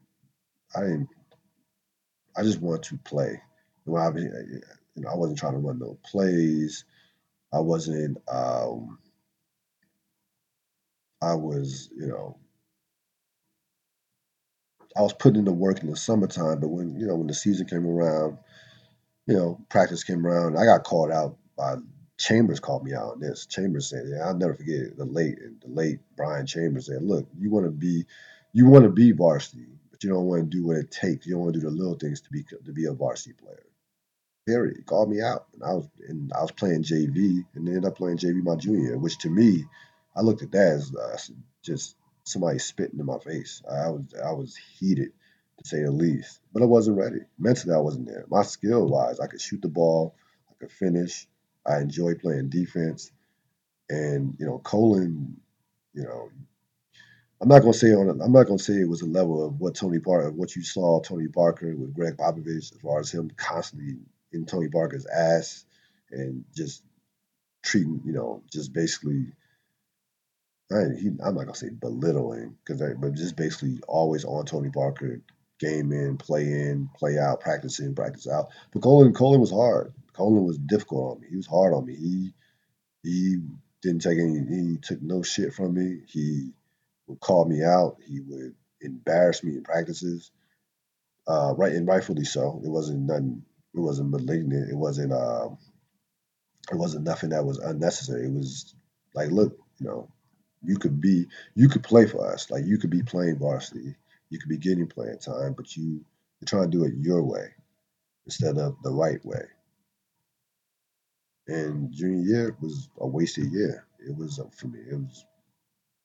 I 0.76 0.80
didn't. 0.80 1.08
I 2.36 2.42
just 2.42 2.60
wanted 2.60 2.84
to 2.84 2.98
play. 2.98 3.40
You 3.86 3.92
know, 3.92 3.98
I, 3.98 4.08
you 4.16 4.62
know, 4.96 5.10
I 5.10 5.16
wasn't 5.16 5.38
trying 5.38 5.54
to 5.54 5.58
run 5.58 5.78
no 5.78 5.98
plays. 6.04 6.84
I 7.52 7.60
wasn't. 7.60 8.18
Um, 8.30 8.98
I 11.22 11.34
was, 11.34 11.90
you 11.96 12.06
know, 12.06 12.38
I 14.96 15.02
was 15.02 15.14
putting 15.14 15.40
in 15.40 15.44
the 15.44 15.52
work 15.52 15.80
in 15.82 15.90
the 15.90 15.96
summertime, 15.96 16.60
but 16.60 16.68
when 16.68 16.98
you 16.98 17.06
know 17.06 17.16
when 17.16 17.26
the 17.26 17.34
season 17.34 17.66
came 17.66 17.86
around, 17.86 18.38
you 19.26 19.34
know, 19.34 19.60
practice 19.70 20.04
came 20.04 20.26
around, 20.26 20.56
I 20.58 20.64
got 20.64 20.84
called 20.84 21.10
out 21.12 21.36
by 21.56 21.76
Chambers 22.18 22.60
called 22.60 22.84
me 22.84 22.94
out 22.94 23.12
on 23.12 23.20
this. 23.20 23.46
Chambers 23.46 23.88
said, 23.88 24.06
"Yeah, 24.08 24.26
I'll 24.26 24.36
never 24.36 24.54
forget 24.54 24.80
it. 24.80 24.96
the 24.96 25.04
late 25.04 25.38
the 25.60 25.68
late 25.68 26.00
Brian 26.16 26.46
Chambers 26.46 26.86
said, 26.86 27.02
look, 27.02 27.26
you 27.38 27.50
want 27.50 27.66
to 27.66 27.72
be, 27.72 28.06
you 28.52 28.66
want 28.66 28.84
to 28.84 28.90
be 28.90 29.12
varsity, 29.12 29.66
but 29.90 30.02
you 30.04 30.10
don't 30.10 30.26
want 30.26 30.50
to 30.50 30.56
do 30.56 30.64
what 30.66 30.76
it 30.76 30.90
takes. 30.90 31.26
You 31.26 31.34
don't 31.34 31.42
want 31.42 31.54
to 31.54 31.60
do 31.60 31.66
the 31.66 31.74
little 31.74 31.96
things 31.96 32.20
to 32.22 32.30
be 32.30 32.44
to 32.64 32.72
be 32.72 32.86
a 32.86 32.92
varsity 32.92 33.34
player." 33.34 33.66
Period. 34.46 34.76
He 34.76 34.82
called 34.82 35.10
me 35.10 35.22
out, 35.22 35.46
and 35.54 35.62
I 35.64 35.74
was 35.74 35.88
and 36.08 36.32
I 36.32 36.42
was 36.42 36.52
playing 36.52 36.84
JV, 36.84 37.44
and 37.54 37.68
ended 37.68 37.84
up 37.86 37.96
playing 37.96 38.18
JV 38.18 38.42
my 38.42 38.56
junior 38.56 38.98
which 38.98 39.18
to 39.18 39.30
me, 39.30 39.64
I 40.16 40.20
looked 40.20 40.42
at 40.42 40.52
that 40.52 40.72
as 40.74 40.94
uh, 40.94 41.16
just 41.62 41.96
somebody 42.24 42.58
spitting 42.58 43.00
in 43.00 43.06
my 43.06 43.18
face. 43.18 43.62
I 43.68 43.88
was 43.90 44.14
I 44.22 44.32
was 44.32 44.56
heated 44.56 45.12
to 45.58 45.68
say 45.68 45.82
the 45.82 45.90
least, 45.90 46.40
but 46.52 46.62
I 46.62 46.66
wasn't 46.66 46.98
ready. 46.98 47.20
Mentally, 47.38 47.74
I 47.74 47.78
wasn't 47.78 48.06
there. 48.06 48.24
My 48.28 48.42
skill 48.42 48.86
wise, 48.86 49.20
I 49.20 49.26
could 49.26 49.40
shoot 49.40 49.62
the 49.62 49.68
ball, 49.68 50.14
I 50.50 50.54
could 50.60 50.70
finish. 50.72 51.26
I 51.66 51.80
enjoy 51.80 52.14
playing 52.16 52.50
defense, 52.50 53.12
and 53.90 54.36
you 54.38 54.46
know, 54.46 54.58
Colin, 54.60 55.36
you 55.94 56.02
know, 56.04 56.30
I'm 57.40 57.48
not 57.48 57.60
gonna 57.60 57.74
say 57.74 57.94
on. 57.94 58.20
I'm 58.22 58.32
not 58.32 58.46
gonna 58.46 58.58
say 58.58 58.74
it 58.74 58.88
was 58.88 59.02
a 59.02 59.06
level 59.06 59.46
of 59.46 59.60
what 59.60 59.74
Tony 59.76 60.00
Parker, 60.00 60.30
what 60.32 60.56
you 60.56 60.62
saw 60.62 61.00
Tony 61.00 61.28
Parker 61.28 61.74
with 61.76 61.94
Gregg 61.94 62.16
Popovich, 62.16 62.72
as 62.72 62.80
far 62.82 63.00
as 63.00 63.10
him 63.10 63.30
constantly 63.36 63.96
in 64.32 64.46
Tony 64.46 64.68
Parker's 64.68 65.06
ass 65.06 65.64
and 66.10 66.44
just 66.56 66.82
treating, 67.64 68.02
you 68.04 68.12
know, 68.12 68.42
just 68.52 68.72
basically. 68.72 69.26
I, 70.72 70.84
he, 71.00 71.08
I'm 71.08 71.34
not 71.34 71.46
gonna 71.46 71.54
say 71.54 71.70
belittling, 71.70 72.56
because 72.64 72.82
but 72.98 73.14
just 73.14 73.36
basically 73.36 73.80
always 73.88 74.24
on 74.24 74.46
Tony 74.46 74.70
Parker, 74.70 75.20
game 75.60 75.92
in, 75.92 76.16
play 76.16 76.44
in, 76.44 76.88
play 76.96 77.18
out, 77.18 77.40
practice 77.40 77.80
in, 77.80 77.94
practice 77.94 78.26
out. 78.28 78.48
But 78.72 78.82
Colin, 78.82 79.14
Colin 79.14 79.40
was 79.40 79.52
hard. 79.52 79.94
Colin 80.14 80.44
was 80.44 80.58
difficult 80.58 81.16
on 81.16 81.20
me. 81.20 81.28
He 81.30 81.36
was 81.36 81.46
hard 81.46 81.74
on 81.74 81.86
me. 81.86 81.96
He 81.96 82.34
he 83.02 83.38
didn't 83.82 84.02
take 84.02 84.18
any. 84.18 84.38
He 84.40 84.78
took 84.82 85.02
no 85.02 85.22
shit 85.22 85.54
from 85.54 85.74
me. 85.74 86.00
He 86.08 86.50
would 87.06 87.20
call 87.20 87.46
me 87.46 87.62
out. 87.64 87.98
He 88.06 88.20
would 88.20 88.54
embarrass 88.80 89.44
me 89.44 89.52
in 89.56 89.64
practices. 89.64 90.30
Uh, 91.26 91.54
right 91.56 91.72
and 91.72 91.86
rightfully 91.88 92.24
so. 92.24 92.60
It 92.64 92.68
wasn't 92.70 93.00
nothing. 93.02 93.44
It 93.74 93.80
wasn't 93.80 94.10
malignant. 94.10 94.70
It 94.70 94.76
wasn't. 94.76 95.12
Uh, 95.12 95.50
it 96.72 96.76
wasn't 96.76 97.04
nothing 97.04 97.30
that 97.30 97.44
was 97.44 97.58
unnecessary. 97.58 98.26
It 98.26 98.32
was 98.32 98.74
like, 99.14 99.30
look, 99.30 99.56
you 99.78 99.86
know, 99.86 100.08
you 100.64 100.78
could 100.78 101.00
be, 101.00 101.26
you 101.54 101.68
could 101.68 101.82
play 101.84 102.06
for 102.06 102.32
us. 102.32 102.50
Like 102.50 102.64
you 102.66 102.78
could 102.78 102.90
be 102.90 103.02
playing 103.02 103.38
varsity. 103.38 103.94
You 104.30 104.38
could 104.38 104.48
be 104.48 104.58
getting 104.58 104.86
playing 104.86 105.18
time, 105.18 105.54
but 105.54 105.76
you 105.76 106.04
you're 106.40 106.46
trying 106.46 106.70
to 106.70 106.76
do 106.78 106.84
it 106.84 106.94
your 107.00 107.22
way 107.22 107.48
instead 108.26 108.58
of 108.58 108.76
the 108.82 108.92
right 108.92 109.24
way. 109.24 109.44
And 111.48 111.92
junior 111.92 112.22
year 112.24 112.56
was 112.60 112.88
a 112.98 113.06
wasted 113.06 113.52
year. 113.52 113.86
It 114.00 114.16
was 114.16 114.38
uh, 114.38 114.44
for 114.56 114.68
me. 114.68 114.80
It 114.80 114.94
was. 114.96 115.26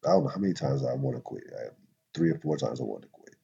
I 0.06 0.10
don't 0.10 0.24
know 0.26 0.30
how 0.32 0.40
many 0.40 0.54
times 0.54 0.86
I 0.86 0.94
want 0.96 1.18
to 1.18 1.22
quit. 1.22 1.44
I, 1.58 1.70
three 2.16 2.32
or 2.32 2.40
four 2.40 2.58
times 2.58 2.82
I 2.82 2.86
wanted 2.86 3.08
to 3.08 3.10
quit. 3.14 3.36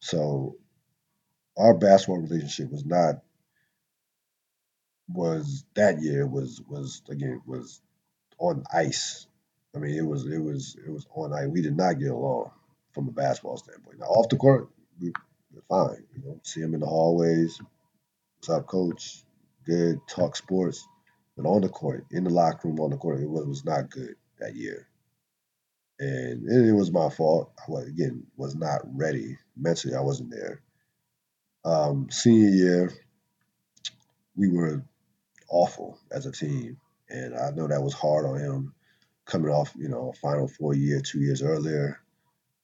So 0.00 0.56
our 1.58 1.74
basketball 1.74 2.18
relationship 2.20 2.70
was 2.70 2.84
not 2.86 3.16
was 5.08 5.64
that 5.74 6.02
year 6.02 6.26
was 6.26 6.62
was 6.68 7.02
again 7.10 7.42
was 7.46 7.80
on 8.38 8.64
ice. 8.72 9.26
I 9.74 9.78
mean, 9.78 9.96
it 9.96 10.06
was 10.06 10.26
it 10.26 10.38
was 10.38 10.76
it 10.86 10.90
was 10.90 11.06
on 11.14 11.32
ice. 11.34 11.48
We 11.48 11.62
did 11.62 11.76
not 11.76 11.98
get 12.00 12.10
along 12.10 12.50
from 12.92 13.08
a 13.08 13.12
basketball 13.12 13.56
standpoint. 13.58 13.98
Now 14.00 14.06
off 14.06 14.28
the 14.30 14.36
court, 14.36 14.70
we, 15.00 15.12
we're 15.52 15.62
fine. 15.68 16.04
You 16.16 16.22
know, 16.24 16.40
see 16.44 16.60
him 16.60 16.74
in 16.74 16.80
the 16.80 16.86
hallways. 16.86 17.60
Up, 18.48 18.66
coach? 18.66 19.24
Good. 19.66 20.00
Talk 20.08 20.36
sports. 20.36 20.86
But 21.36 21.48
on 21.48 21.62
the 21.62 21.68
court, 21.68 22.06
in 22.10 22.24
the 22.24 22.30
locker 22.30 22.68
room, 22.68 22.80
on 22.80 22.90
the 22.90 22.96
court, 22.96 23.20
it 23.20 23.28
was, 23.28 23.46
was 23.46 23.64
not 23.64 23.90
good 23.90 24.16
that 24.38 24.54
year. 24.54 24.88
And 25.98 26.48
it, 26.48 26.68
it 26.68 26.72
was 26.72 26.90
my 26.90 27.10
fault. 27.10 27.52
I 27.58 27.70
was, 27.70 27.86
again 27.88 28.26
was 28.36 28.54
not 28.54 28.80
ready 28.84 29.36
mentally. 29.56 29.94
I 29.94 30.00
wasn't 30.00 30.30
there. 30.30 30.62
Um, 31.64 32.08
senior 32.10 32.48
year, 32.48 32.92
we 34.34 34.48
were 34.48 34.82
awful 35.50 35.98
as 36.10 36.26
a 36.26 36.32
team, 36.32 36.78
and 37.10 37.34
I 37.34 37.50
know 37.50 37.68
that 37.68 37.82
was 37.82 37.92
hard 37.92 38.24
on 38.24 38.40
him 38.40 38.74
coming 39.26 39.50
off, 39.50 39.72
you 39.76 39.88
know, 39.88 40.14
Final 40.22 40.48
Four 40.48 40.74
year, 40.74 41.00
two 41.00 41.20
years 41.20 41.42
earlier, 41.42 42.00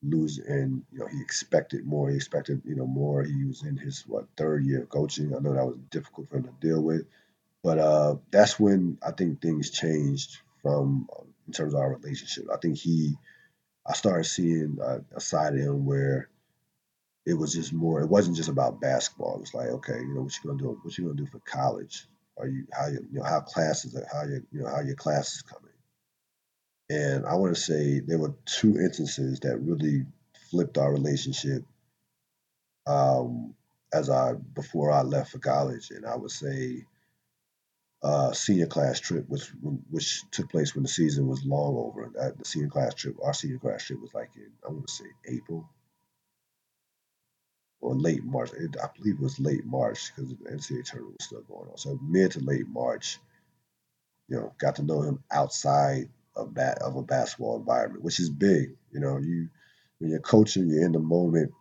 lose, 0.03 0.38
and 0.38 0.82
you 0.92 1.01
know 1.01 1.07
he 1.07 1.20
expected 1.20 1.86
more. 1.86 2.11
He 2.11 2.16
expected, 2.16 2.62
you 2.64 2.76
know, 2.76 2.86
more. 2.86 3.22
He 3.24 3.44
was 3.44 3.62
in 3.62 3.76
his 3.76 4.05
what 4.07 4.26
third 4.36 4.64
year 4.64 4.82
of 4.82 4.88
coaching. 4.88 5.34
I 5.34 5.40
know 5.40 5.55
that 5.55 5.66
was 5.66 5.78
difficult 5.90 6.28
for 6.28 6.36
him 6.36 6.44
to 6.44 6.55
deal 6.61 6.80
with, 6.82 7.07
but 7.62 7.78
uh, 7.78 8.16
that's 8.30 8.59
when 8.61 8.99
I 9.07 9.12
think 9.12 9.40
things 9.40 9.70
changed 9.70 10.38
from 10.62 11.09
in 11.47 11.53
terms 11.53 11.74
of 11.74 11.80
our 11.80 11.94
relationship. 11.94 12.47
I 12.53 12.57
think 12.59 12.78
he, 12.78 13.14
I 13.86 13.94
started 13.94 14.24
seeing 14.24 14.78
a, 14.82 15.01
a 15.16 15.20
side 15.20 15.55
of 15.55 15.61
him 15.61 15.86
where 15.86 16.28
it 17.26 17.34
was 17.34 17.55
just 17.55 17.72
more. 17.72 18.01
It 18.01 18.09
wasn't 18.09 18.36
just 18.36 18.49
about 18.49 18.80
basketball. 18.80 19.36
It 19.36 19.40
was 19.40 19.55
like, 19.55 19.68
okay, 19.68 19.99
you 19.99 20.14
know, 20.14 20.22
what 20.22 20.32
you 20.36 20.51
gonna 20.51 20.62
do? 20.62 20.78
What 20.82 20.97
you 20.97 21.05
gonna 21.05 21.16
do 21.16 21.26
for 21.26 21.40
college? 21.40 22.07
Are 22.38 22.47
you 22.47 22.66
how 22.72 22.88
you, 22.88 23.07
you 23.12 23.18
know 23.18 23.24
how 23.24 23.40
classes 23.40 23.97
are 23.97 24.07
how 24.12 24.24
you 24.24 24.47
you 24.53 24.62
know 24.62 24.68
how 24.70 24.80
your 24.80 24.97
classes 24.97 25.42
coming? 25.42 25.65
And 26.89 27.26
I 27.26 27.34
want 27.34 27.55
to 27.55 27.61
say 27.61 28.01
there 28.01 28.18
were 28.18 28.34
two 28.45 28.78
instances 28.78 29.41
that 29.41 29.59
really 29.59 30.07
flipped 30.51 30.78
our 30.78 30.93
relationship 30.93 31.64
um, 32.87 33.55
as 33.93 34.09
I 34.09 34.34
before 34.34 34.93
I 34.93 35.03
left 35.03 35.32
for 35.32 35.39
college, 35.39 35.91
and 35.91 36.07
I 36.07 36.16
would 36.16 36.30
say 36.30 36.84
uh, 38.03 38.32
senior 38.32 38.66
class 38.66 39.01
trip, 39.01 39.28
which 39.28 39.51
which 39.91 40.22
took 40.30 40.51
place 40.51 40.74
when 40.74 40.84
the 40.84 40.89
season 40.89 41.26
was 41.26 41.45
long 41.45 41.76
over. 41.76 42.11
That 42.14 42.39
the 42.39 42.45
senior 42.45 42.68
class 42.68 42.95
trip, 42.95 43.16
our 43.24 43.34
senior 43.34 43.59
class 43.59 43.84
trip 43.84 44.01
was 44.01 44.14
like 44.14 44.30
in 44.37 44.51
I 44.64 44.70
want 44.70 44.87
to 44.87 44.93
say 44.93 45.05
April 45.26 45.68
or 47.80 47.97
late 47.97 48.24
March. 48.24 48.51
It, 48.53 48.76
I 48.82 48.89
believe 48.97 49.14
it 49.16 49.22
was 49.22 49.41
late 49.41 49.64
March 49.64 50.12
because 50.14 50.30
the 50.30 50.37
NCAA 50.37 50.84
tournament 50.84 51.16
was 51.18 51.26
still 51.26 51.43
going 51.43 51.68
on. 51.70 51.78
So 51.78 51.99
mid 52.01 52.32
to 52.32 52.41
late 52.41 52.68
March, 52.68 53.18
you 54.28 54.37
know, 54.37 54.53
got 54.59 54.76
to 54.76 54.82
know 54.84 55.03
him 55.03 55.24
outside 55.32 56.09
of 56.37 56.55
that 56.55 56.78
of 56.82 56.97
a 56.97 57.03
basketball 57.03 57.59
environment, 57.59 58.05
which 58.05 58.20
is 58.20 58.30
big. 58.30 58.76
You 58.93 59.01
know, 59.01 59.18
you 59.18 59.49
when 59.99 60.11
you're 60.11 60.20
coaching, 60.20 60.68
you're 60.68 60.84
in 60.84 60.93
the 60.93 60.99
moment, 60.99 61.53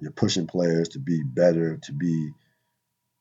you're 0.00 0.12
pushing 0.12 0.46
players 0.46 0.90
to 0.90 0.98
be 0.98 1.22
better, 1.22 1.78
to 1.78 1.92
be 1.92 2.30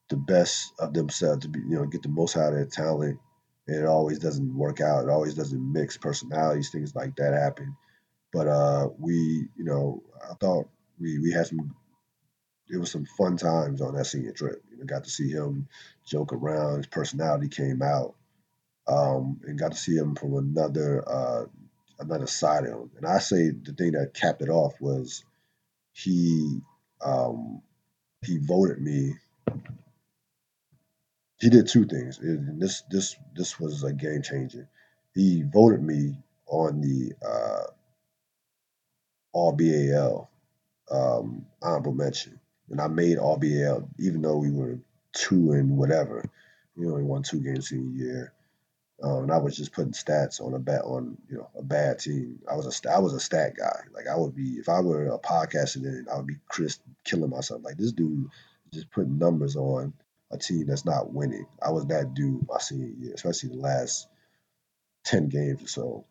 the 0.09 0.17
best 0.17 0.73
of 0.79 0.93
themselves, 0.93 1.41
to 1.41 1.49
be 1.49 1.59
you 1.59 1.75
know 1.75 1.85
get 1.85 2.03
the 2.03 2.09
most 2.09 2.37
out 2.37 2.49
of 2.49 2.55
their 2.55 2.65
talent. 2.65 3.19
And 3.67 3.77
it 3.77 3.85
always 3.85 4.19
doesn't 4.19 4.55
work 4.57 4.79
out. 4.79 5.03
It 5.03 5.09
always 5.09 5.33
doesn't 5.33 5.73
mix 5.73 5.97
personalities, 5.97 6.69
things 6.69 6.95
like 6.95 7.17
that 7.17 7.33
happen. 7.33 7.75
But 8.31 8.47
uh, 8.47 8.89
we, 8.97 9.13
you 9.57 9.65
know, 9.65 10.03
I 10.23 10.35
thought 10.35 10.69
we 10.99 11.19
we 11.19 11.31
had 11.31 11.47
some 11.47 11.75
it 12.69 12.77
was 12.77 12.91
some 12.91 13.05
fun 13.17 13.37
times 13.37 13.81
on 13.81 13.95
that 13.95 14.05
senior 14.05 14.31
trip. 14.31 14.63
You 14.71 14.77
know, 14.77 14.85
got 14.85 15.03
to 15.05 15.09
see 15.09 15.29
him 15.29 15.67
joke 16.05 16.33
around. 16.33 16.77
His 16.77 16.87
personality 16.87 17.47
came 17.49 17.81
out, 17.81 18.15
um, 18.87 19.39
and 19.45 19.59
got 19.59 19.71
to 19.71 19.77
see 19.77 19.95
him 19.95 20.15
from 20.15 20.35
another 20.35 21.03
uh, 21.07 21.45
another 21.99 22.27
side 22.27 22.65
of 22.65 22.71
him. 22.73 22.91
And 22.97 23.05
I 23.05 23.19
say 23.19 23.49
the 23.49 23.73
thing 23.73 23.93
that 23.93 24.13
capped 24.13 24.41
it 24.41 24.49
off 24.49 24.73
was 24.79 25.23
he 25.93 26.61
um, 27.03 27.61
he 28.25 28.37
voted 28.37 28.81
me. 28.81 29.13
He 31.39 31.49
did 31.49 31.67
two 31.67 31.85
things. 31.85 32.19
And 32.19 32.61
this 32.61 32.83
this 32.89 33.15
this 33.35 33.59
was 33.59 33.83
a 33.83 33.93
game 33.93 34.21
changer. 34.21 34.67
He 35.13 35.43
voted 35.43 35.81
me 35.81 36.17
on 36.47 36.81
the 36.81 37.13
uh, 37.25 37.71
All 39.33 39.51
BAL 39.51 40.29
um, 40.89 41.45
honorable 41.61 41.93
mention 41.93 42.39
and 42.69 42.81
I 42.81 42.87
made 42.87 43.17
All 43.17 43.37
BAL, 43.37 43.89
even 43.99 44.21
though 44.21 44.37
we 44.37 44.51
were 44.51 44.79
two 45.13 45.51
and 45.51 45.77
whatever. 45.77 46.23
We 46.75 46.87
only 46.87 47.03
won 47.03 47.23
two 47.23 47.41
games 47.41 47.71
in 47.71 47.79
a 47.79 47.97
year. 47.97 48.33
Um, 49.03 49.23
and 49.23 49.31
I 49.31 49.37
was 49.37 49.55
just 49.55 49.73
putting 49.73 49.91
stats 49.91 50.41
on 50.41 50.53
a 50.53 50.59
bet 50.59 50.81
on 50.81 51.17
you 51.29 51.37
know 51.37 51.49
a 51.57 51.63
bad 51.63 51.99
team. 51.99 52.39
I 52.51 52.55
was 52.55 52.65
a 52.85 52.91
I 52.91 52.99
was 52.99 53.13
a 53.13 53.19
stat 53.19 53.53
guy. 53.57 53.79
Like 53.93 54.07
I 54.11 54.17
would 54.17 54.35
be 54.35 54.53
if 54.53 54.69
I 54.69 54.81
were 54.81 55.07
a 55.07 55.19
podcaster, 55.19 55.83
then 55.83 56.07
I 56.11 56.17
would 56.17 56.27
be 56.27 56.37
Chris 56.47 56.79
killing 57.03 57.29
myself. 57.29 57.63
Like 57.63 57.77
this 57.77 57.91
dude 57.91 58.29
just 58.73 58.91
putting 58.91 59.19
numbers 59.19 59.55
on 59.55 59.93
a 60.31 60.37
team 60.37 60.65
that's 60.67 60.85
not 60.85 61.13
winning. 61.13 61.45
I 61.65 61.71
was 61.71 61.85
that 61.87 62.13
dude 62.13 62.47
my 62.47 62.57
senior 62.59 62.87
year, 62.87 63.13
especially 63.13 63.49
the 63.49 63.57
last 63.57 64.07
ten 65.03 65.29
games 65.29 65.63
or 65.63 65.67
so. 65.67 66.05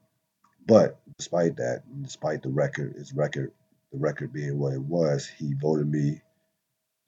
But 0.66 0.98
despite 1.18 1.56
that, 1.56 1.82
despite 2.02 2.42
the 2.42 2.50
record, 2.50 2.94
his 2.96 3.12
record, 3.12 3.52
the 3.92 3.98
record 3.98 4.32
being 4.32 4.58
what 4.58 4.74
it 4.74 4.82
was, 4.82 5.26
he 5.26 5.54
voted 5.54 5.90
me 5.90 6.20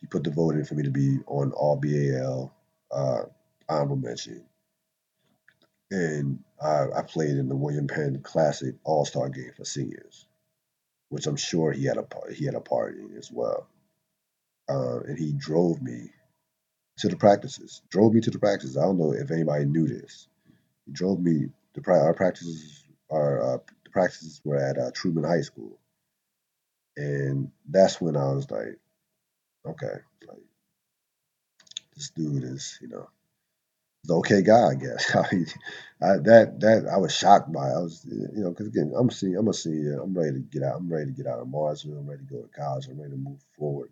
he 0.00 0.06
put 0.06 0.24
the 0.24 0.30
vote 0.30 0.54
in 0.54 0.64
for 0.64 0.74
me 0.74 0.84
to 0.84 0.90
be 0.90 1.18
on 1.26 1.52
all 1.52 1.76
BAL 1.76 2.52
uh, 2.90 3.22
honorable 3.68 3.96
mention. 3.96 4.44
And 5.90 6.40
I, 6.62 6.86
I 6.96 7.02
played 7.02 7.36
in 7.36 7.48
the 7.48 7.56
William 7.56 7.86
Penn 7.86 8.20
Classic 8.22 8.74
All 8.84 9.04
Star 9.04 9.28
game 9.28 9.52
for 9.56 9.64
seniors, 9.64 10.26
which 11.08 11.26
I'm 11.26 11.36
sure 11.36 11.72
he 11.72 11.84
had 11.84 11.96
a 11.96 12.06
he 12.32 12.44
had 12.44 12.54
a 12.54 12.60
part 12.60 12.96
in 12.96 13.16
as 13.16 13.30
well. 13.32 13.66
Uh, 14.68 15.00
and 15.00 15.18
he 15.18 15.32
drove 15.32 15.80
me 15.80 16.10
to 16.98 17.08
the 17.08 17.16
practices. 17.16 17.80
Drove 17.88 18.12
me 18.12 18.20
to 18.20 18.30
the 18.30 18.38
practices. 18.38 18.76
I 18.76 18.82
don't 18.82 18.98
know 18.98 19.12
if 19.12 19.30
anybody 19.30 19.64
knew 19.64 19.86
this. 19.86 20.28
He 20.86 20.92
drove 20.92 21.20
me. 21.20 21.48
The 21.74 21.90
our 21.90 22.14
practices 22.14 22.84
our 23.10 23.54
uh, 23.54 23.58
the 23.84 23.90
practices 23.90 24.40
were 24.44 24.56
at 24.56 24.78
uh, 24.78 24.90
Truman 24.92 25.24
High 25.24 25.42
School, 25.42 25.78
and 26.96 27.50
that's 27.68 28.00
when 28.00 28.16
I 28.16 28.32
was 28.32 28.50
like, 28.50 28.78
okay, 29.66 29.94
like 30.26 30.42
this 31.94 32.10
dude 32.10 32.44
is, 32.44 32.78
you 32.80 32.88
know, 32.88 33.08
the 34.04 34.14
okay 34.14 34.42
guy, 34.42 34.68
I 34.70 34.74
guess. 34.74 35.14
I 36.00 36.16
that 36.18 36.60
that 36.60 36.88
I 36.92 36.98
was 36.98 37.14
shocked 37.14 37.52
by. 37.52 37.70
I 37.70 37.78
was, 37.78 38.06
you 38.08 38.42
know, 38.42 38.50
because 38.50 38.68
again, 38.68 38.92
I'm 38.96 39.10
seeing, 39.10 39.36
I'm 39.36 39.48
a 39.48 39.52
senior. 39.52 40.00
I'm 40.00 40.16
ready 40.16 40.32
to 40.32 40.38
get 40.38 40.62
out. 40.62 40.76
I'm 40.76 40.92
ready 40.92 41.06
to 41.06 41.12
get 41.12 41.26
out 41.26 41.40
of 41.40 41.48
Marshall. 41.48 41.98
I'm 41.98 42.08
ready 42.08 42.24
to 42.24 42.34
go 42.34 42.42
to 42.42 42.48
college. 42.48 42.86
I'm 42.86 43.00
ready 43.00 43.12
to 43.12 43.18
move 43.18 43.40
forward 43.56 43.90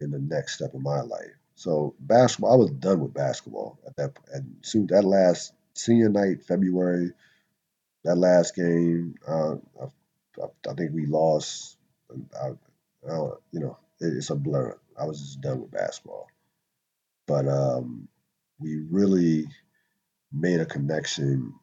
in 0.00 0.10
the 0.10 0.18
next 0.18 0.54
step 0.54 0.74
of 0.74 0.82
my 0.82 1.00
life. 1.00 1.32
So 1.54 1.94
basketball, 2.00 2.52
I 2.52 2.56
was 2.56 2.70
done 2.72 3.00
with 3.00 3.14
basketball 3.14 3.78
at 3.86 3.96
that. 3.96 4.12
And 4.32 4.56
soon 4.62 4.86
that 4.88 5.04
last 5.04 5.52
senior 5.74 6.08
night, 6.08 6.44
February, 6.44 7.12
that 8.04 8.16
last 8.16 8.54
game, 8.54 9.14
uh, 9.26 9.54
I, 9.80 10.44
I, 10.68 10.74
think 10.74 10.92
we 10.92 11.06
lost. 11.06 11.78
I, 12.10 12.48
you 13.08 13.60
know, 13.60 13.78
it, 14.00 14.14
it's 14.16 14.30
a 14.30 14.36
blur. 14.36 14.76
I 14.98 15.06
was 15.06 15.20
just 15.20 15.40
done 15.40 15.62
with 15.62 15.70
basketball. 15.70 16.28
But 17.26 17.48
um, 17.48 18.08
we 18.58 18.78
really 18.90 19.46
made 20.32 20.60
a 20.60 20.66
connection 20.66 21.54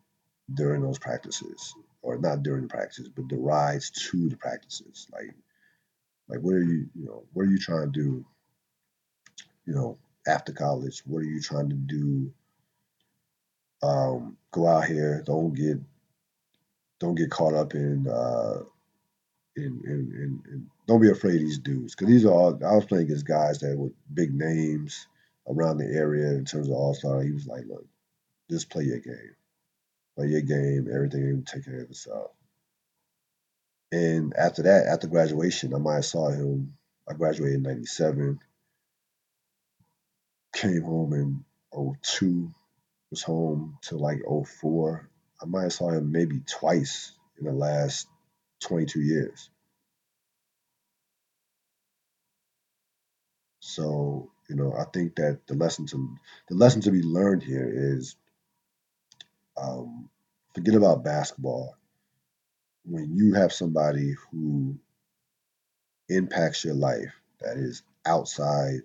during 0.54 0.82
those 0.82 1.00
practices, 1.00 1.74
or 2.02 2.18
not 2.18 2.44
during 2.44 2.64
the 2.64 2.68
practices, 2.68 3.10
but 3.10 3.28
the 3.30 3.36
rides 3.36 3.92
to 3.92 4.30
the 4.30 4.38
practices. 4.38 5.08
Like, 5.12 5.34
like 6.28 6.39
what 6.39 6.54
are 6.56 6.64
you, 6.64 6.88
you 6.96 7.06
know, 7.06 7.24
what 7.34 7.44
are 7.44 7.52
you 7.52 7.58
trying 7.58 7.92
to 7.92 8.00
do? 8.00 8.26
You 9.66 9.74
know, 9.74 9.98
after 10.28 10.52
college, 10.52 11.02
what 11.06 11.20
are 11.20 11.26
you 11.26 11.42
trying 11.42 11.70
to 11.70 11.76
do? 11.76 12.34
Um, 13.84 14.38
go 14.52 14.68
out 14.68 14.86
here, 14.86 15.24
don't 15.26 15.54
get, 15.54 15.78
don't 17.00 17.16
get 17.16 17.32
caught 17.32 17.54
up 17.54 17.74
in, 17.74 18.08
uh, 18.08 18.60
in, 19.56 19.82
in, 19.86 20.14
in, 20.16 20.44
in 20.52 20.68
don't 20.88 21.02
be 21.02 21.10
afraid 21.10 21.36
of 21.36 21.42
these 21.42 21.60
dudes 21.60 21.96
because 21.96 22.08
these 22.08 22.26
are 22.26 22.32
all. 22.32 22.60
I 22.66 22.76
was 22.76 22.86
playing 22.86 23.06
against 23.06 23.26
guys 23.26 23.60
that 23.60 23.78
were 23.78 23.92
big 24.14 24.34
names 24.34 25.08
around 25.48 25.78
the 25.78 25.86
area 25.86 26.30
in 26.32 26.46
terms 26.46 26.68
of 26.68 26.74
all 26.74 26.94
star. 26.94 27.22
He 27.22 27.32
was 27.32 27.48
like, 27.48 27.64
look, 27.68 27.86
just 28.50 28.70
play 28.70 28.84
your 28.84 29.00
game. 29.00 29.36
Play 30.16 30.28
your 30.28 30.42
game, 30.42 30.88
everything 30.94 31.44
take 31.46 31.66
care 31.66 31.82
of 31.82 31.89
itself. 31.89 32.32
And 33.92 34.34
after 34.36 34.64
that, 34.64 34.88
after 34.88 35.08
graduation, 35.08 35.74
I 35.74 35.78
might 35.78 35.96
have 35.96 36.06
saw 36.06 36.30
him. 36.30 36.74
I 37.10 37.14
graduated 37.14 37.58
in 37.58 37.64
97. 37.64 38.39
Came 40.54 40.82
home 40.84 41.14
in 41.14 41.46
02. 42.04 42.52
Was 43.10 43.24
home 43.24 43.78
till 43.82 44.00
like 44.00 44.20
04. 44.26 45.10
I 45.42 45.46
might 45.46 45.64
have 45.64 45.74
saw 45.74 45.89
him 45.89 46.12
maybe 46.12 46.42
twice 46.46 47.12
in 47.38 47.46
the 47.46 47.52
last 47.52 48.08
22 48.62 49.02
years. 49.02 49.50
So, 53.60 54.32
you 54.52 54.58
know, 54.58 54.76
I 54.80 54.86
think 54.93 55.18
that 55.18 55.41
the 55.47 55.56
lesson 55.56 55.88
to 55.88 56.18
the 56.49 56.56
lesson 56.58 56.82
to 56.84 56.91
be 56.91 57.04
learned 57.04 57.43
here 57.43 57.70
is 57.74 58.18
um, 59.62 60.10
forget 60.56 60.76
about 60.76 61.04
basketball. 61.04 61.76
When 62.86 63.16
you 63.18 63.36
have 63.36 63.54
somebody 63.54 64.16
who 64.32 64.78
impacts 66.10 66.66
your 66.66 66.76
life 66.76 67.14
that 67.41 67.58
is 67.58 67.84
outside 68.06 68.82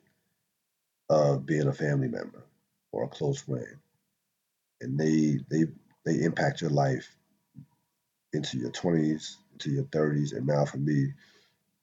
of 1.11 1.47
being 1.47 1.69
a 1.69 1.73
family 1.75 2.09
member 2.09 2.45
or 2.93 3.05
a 3.05 3.09
close 3.09 3.43
friend, 3.43 3.79
and 4.81 4.99
they 4.99 5.41
they 5.51 5.67
they 6.05 6.25
impact 6.25 6.63
your 6.63 6.71
life 6.71 7.09
into 8.33 8.59
your 8.59 8.73
twenties, 8.73 9.39
into 9.53 9.71
your 9.71 9.85
thirties, 9.87 10.33
and 10.33 10.47
now 10.47 10.65
for 10.67 10.79
me, 10.79 11.15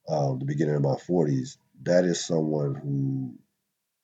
um, 0.10 0.40
the 0.40 0.46
beginning 0.46 0.76
of 0.76 0.84
my 0.84 0.98
forties, 0.98 1.58
that 1.84 2.06
is 2.06 2.24
someone 2.26 2.76
who 2.76 3.36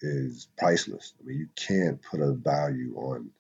is 0.02 0.48
priceless. 0.58 1.14
I 1.20 1.26
mean, 1.26 1.40
you 1.40 1.50
can't 1.56 2.02
put 2.02 2.22
a 2.22 2.34
value 2.34 2.96
on 2.96 3.32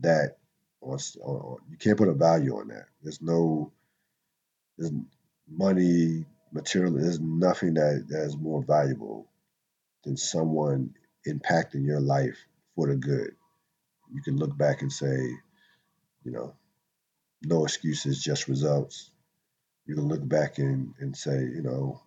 that 0.00 0.36
on, 0.80 0.98
on, 1.22 1.58
you 1.70 1.76
can't 1.76 1.98
put 1.98 2.08
a 2.08 2.14
value 2.14 2.56
on 2.58 2.68
that. 2.68 2.86
There's 3.02 3.22
no 3.22 3.72
there's 4.78 4.92
money, 5.48 6.24
material. 6.52 6.94
There's 6.94 7.20
nothing 7.20 7.74
that 7.74 8.06
that 8.08 8.22
is 8.24 8.36
more 8.36 8.62
valuable 8.62 9.28
than 10.04 10.16
someone 10.16 10.94
impacting 11.26 11.84
your 11.86 12.00
life 12.00 12.38
for 12.74 12.88
the 12.88 12.96
good. 12.96 13.32
You 14.12 14.22
can 14.22 14.36
look 14.36 14.56
back 14.56 14.82
and 14.82 14.92
say, 14.92 15.16
you 16.24 16.32
know, 16.32 16.54
no 17.42 17.64
excuses, 17.64 18.22
just 18.22 18.48
results. 18.48 19.10
You 19.86 19.94
can 19.94 20.08
look 20.08 20.26
back 20.26 20.58
and, 20.58 20.94
and 21.00 21.16
say, 21.16 21.40
you 21.40 21.62
know, 21.62 22.02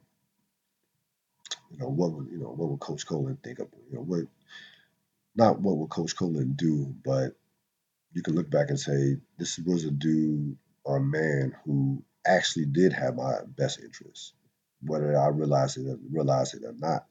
you 1.76 1.82
know 1.84 1.90
what 1.90 2.14
would 2.14 2.30
you 2.32 2.40
know 2.40 2.50
what 2.50 2.70
would 2.70 2.82
Coach 2.82 3.08
Colin 3.08 3.38
think 3.44 3.60
of 3.60 3.70
you 3.92 3.98
know 3.98 4.04
what 4.04 4.22
not 5.36 5.62
what 5.62 5.78
would 5.78 5.90
Coach 5.90 6.16
Colin 6.16 6.54
do, 6.56 6.96
but 7.06 7.34
you 8.14 8.24
can 8.24 8.36
look 8.36 8.50
back 8.52 8.70
and 8.70 8.80
say, 8.80 9.18
this 9.38 9.60
was 9.60 9.86
a 9.86 9.92
dude 9.92 10.58
or 10.86 10.98
a 10.98 11.02
man 11.02 11.56
who 11.66 12.04
actually 12.28 12.68
did 12.68 12.94
have 12.94 13.16
my 13.16 13.34
best 13.58 13.80
interest. 13.82 14.34
whether 14.82 15.18
I 15.18 15.28
realize 15.30 15.78
it 15.78 16.00
realize 16.12 16.54
it 16.54 16.64
or 16.66 16.74
not. 16.74 17.06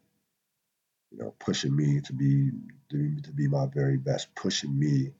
You 1.12 1.18
know, 1.18 1.34
pushing 1.40 1.76
me 1.76 2.00
to 2.02 2.12
be 2.12 2.50
to 2.90 3.32
be 3.34 3.48
my 3.48 3.66
very 3.66 3.98
best, 3.98 4.34
pushing 4.34 4.78
me 4.78 5.12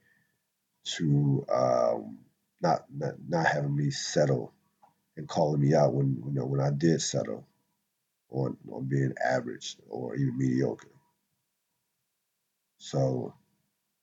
to 0.84 1.47
um, 1.53 2.18
not, 2.62 2.84
not 2.95 3.14
not 3.28 3.47
having 3.47 3.76
me 3.76 3.90
settle 3.90 4.53
and 5.16 5.28
calling 5.28 5.61
me 5.61 5.74
out 5.74 5.95
when 5.95 6.22
you 6.26 6.32
know 6.32 6.47
when 6.47 6.61
I 6.61 6.70
did 6.70 7.03
settle 7.03 7.47
on 8.31 8.57
on 8.72 8.87
being 8.89 9.14
average 9.25 9.77
or 9.89 10.16
even 10.16 10.39
mediocre. 10.39 10.89
So 12.79 13.35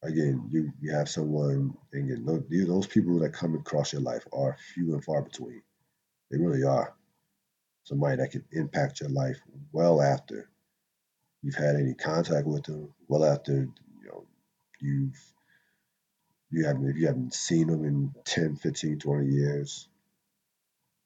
again, 0.03 0.47
you 0.51 0.71
you 0.81 0.93
have 0.93 1.09
someone 1.09 1.75
again 1.93 2.23
those, 2.25 2.43
those 2.67 2.87
people 2.87 3.19
that 3.19 3.33
come 3.33 3.55
across 3.55 3.93
your 3.93 4.01
life 4.01 4.25
are 4.33 4.57
few 4.73 4.93
and 4.93 5.03
far 5.03 5.21
between. 5.21 5.61
They 6.31 6.37
really 6.37 6.63
are. 6.63 6.95
Somebody 7.83 8.17
that 8.17 8.31
can 8.31 8.45
impact 8.51 9.01
your 9.01 9.09
life 9.09 9.39
well 9.71 10.01
after 10.01 10.49
you've 11.41 11.55
had 11.55 11.75
any 11.75 11.93
contact 11.95 12.47
with 12.47 12.63
them, 12.63 12.93
well 13.07 13.25
after 13.25 13.53
you 13.53 14.07
know 14.07 14.25
you've 14.81 15.19
you 16.51 16.65
haven't 16.65 16.89
if 16.89 16.97
you 16.97 17.07
haven't 17.07 17.33
seen 17.33 17.67
them 17.67 17.85
in 17.85 18.13
10, 18.25 18.57
15, 18.57 18.99
20 18.99 19.27
years. 19.27 19.89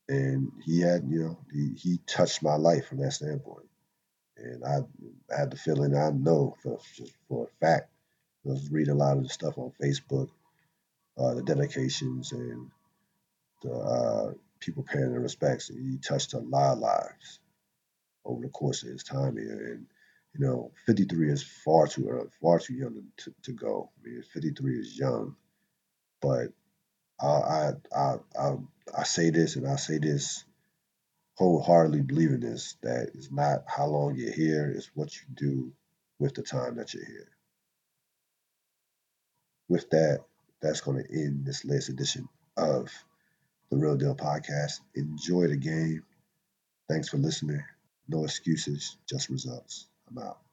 And 0.07 0.51
he 0.63 0.81
had, 0.81 1.03
you 1.09 1.19
know, 1.23 1.37
he, 1.51 1.73
he 1.77 1.99
touched 2.07 2.43
my 2.43 2.55
life 2.55 2.87
from 2.87 2.99
that 2.99 3.13
standpoint. 3.13 3.67
And 4.37 4.63
I, 4.63 4.79
I 5.33 5.39
had 5.39 5.51
the 5.51 5.57
feeling 5.57 5.95
I 5.95 6.09
know 6.11 6.55
for 6.61 6.79
just 6.95 7.13
for 7.27 7.45
a 7.45 7.65
fact. 7.65 7.89
I 8.45 8.49
was 8.49 8.69
reading 8.71 8.93
a 8.93 8.97
lot 8.97 9.17
of 9.17 9.23
the 9.23 9.29
stuff 9.29 9.57
on 9.57 9.71
Facebook, 9.81 10.29
uh, 11.17 11.33
the 11.33 11.43
dedications 11.43 12.31
and 12.31 12.69
the 13.63 13.73
uh, 13.73 14.33
people 14.59 14.83
paying 14.83 15.11
their 15.11 15.21
respects. 15.21 15.69
And 15.69 15.79
he 15.79 15.97
touched 15.97 16.33
a 16.33 16.39
lot 16.39 16.73
of 16.73 16.79
lives 16.79 17.39
over 18.25 18.41
the 18.41 18.49
course 18.49 18.83
of 18.83 18.89
his 18.89 19.03
time 19.03 19.37
here. 19.37 19.73
And 19.73 19.87
you 20.37 20.45
know, 20.45 20.71
53 20.85 21.31
is 21.31 21.43
far 21.43 21.87
too 21.87 22.07
early, 22.09 22.27
far 22.41 22.59
too 22.59 22.73
young 22.73 23.03
to, 23.17 23.33
to 23.43 23.53
go. 23.53 23.89
I 23.99 24.09
mean, 24.09 24.23
53 24.33 24.79
is 24.79 24.97
young, 24.97 25.35
but 26.21 26.49
I, 27.21 27.71
I, 27.95 28.15
I, 28.37 28.55
I, 28.97 29.03
say 29.03 29.29
this 29.29 29.55
and 29.55 29.67
I 29.67 29.77
say 29.77 29.97
this 29.99 30.43
wholeheartedly 31.35 32.01
believing 32.01 32.41
this 32.41 32.77
that 32.81 33.11
it's 33.13 33.31
not 33.31 33.63
how 33.67 33.87
long 33.87 34.15
you're 34.15 34.33
here, 34.33 34.73
it's 34.75 34.91
what 34.93 35.15
you 35.15 35.21
do 35.35 35.71
with 36.19 36.33
the 36.33 36.43
time 36.43 36.75
that 36.75 36.93
you're 36.93 37.05
here. 37.05 37.29
With 39.69 39.89
that, 39.91 40.25
that's 40.61 40.81
going 40.81 41.03
to 41.03 41.11
end 41.11 41.45
this 41.45 41.65
latest 41.65 41.89
edition 41.89 42.27
of 42.57 42.91
the 43.71 43.77
Real 43.77 43.95
Deal 43.95 44.15
Podcast. 44.15 44.81
Enjoy 44.95 45.47
the 45.47 45.57
game. 45.57 46.03
Thanks 46.89 47.09
for 47.09 47.17
listening. 47.17 47.63
No 48.07 48.23
excuses, 48.23 48.97
just 49.09 49.29
results. 49.29 49.87
I'm 50.09 50.19
out. 50.19 50.44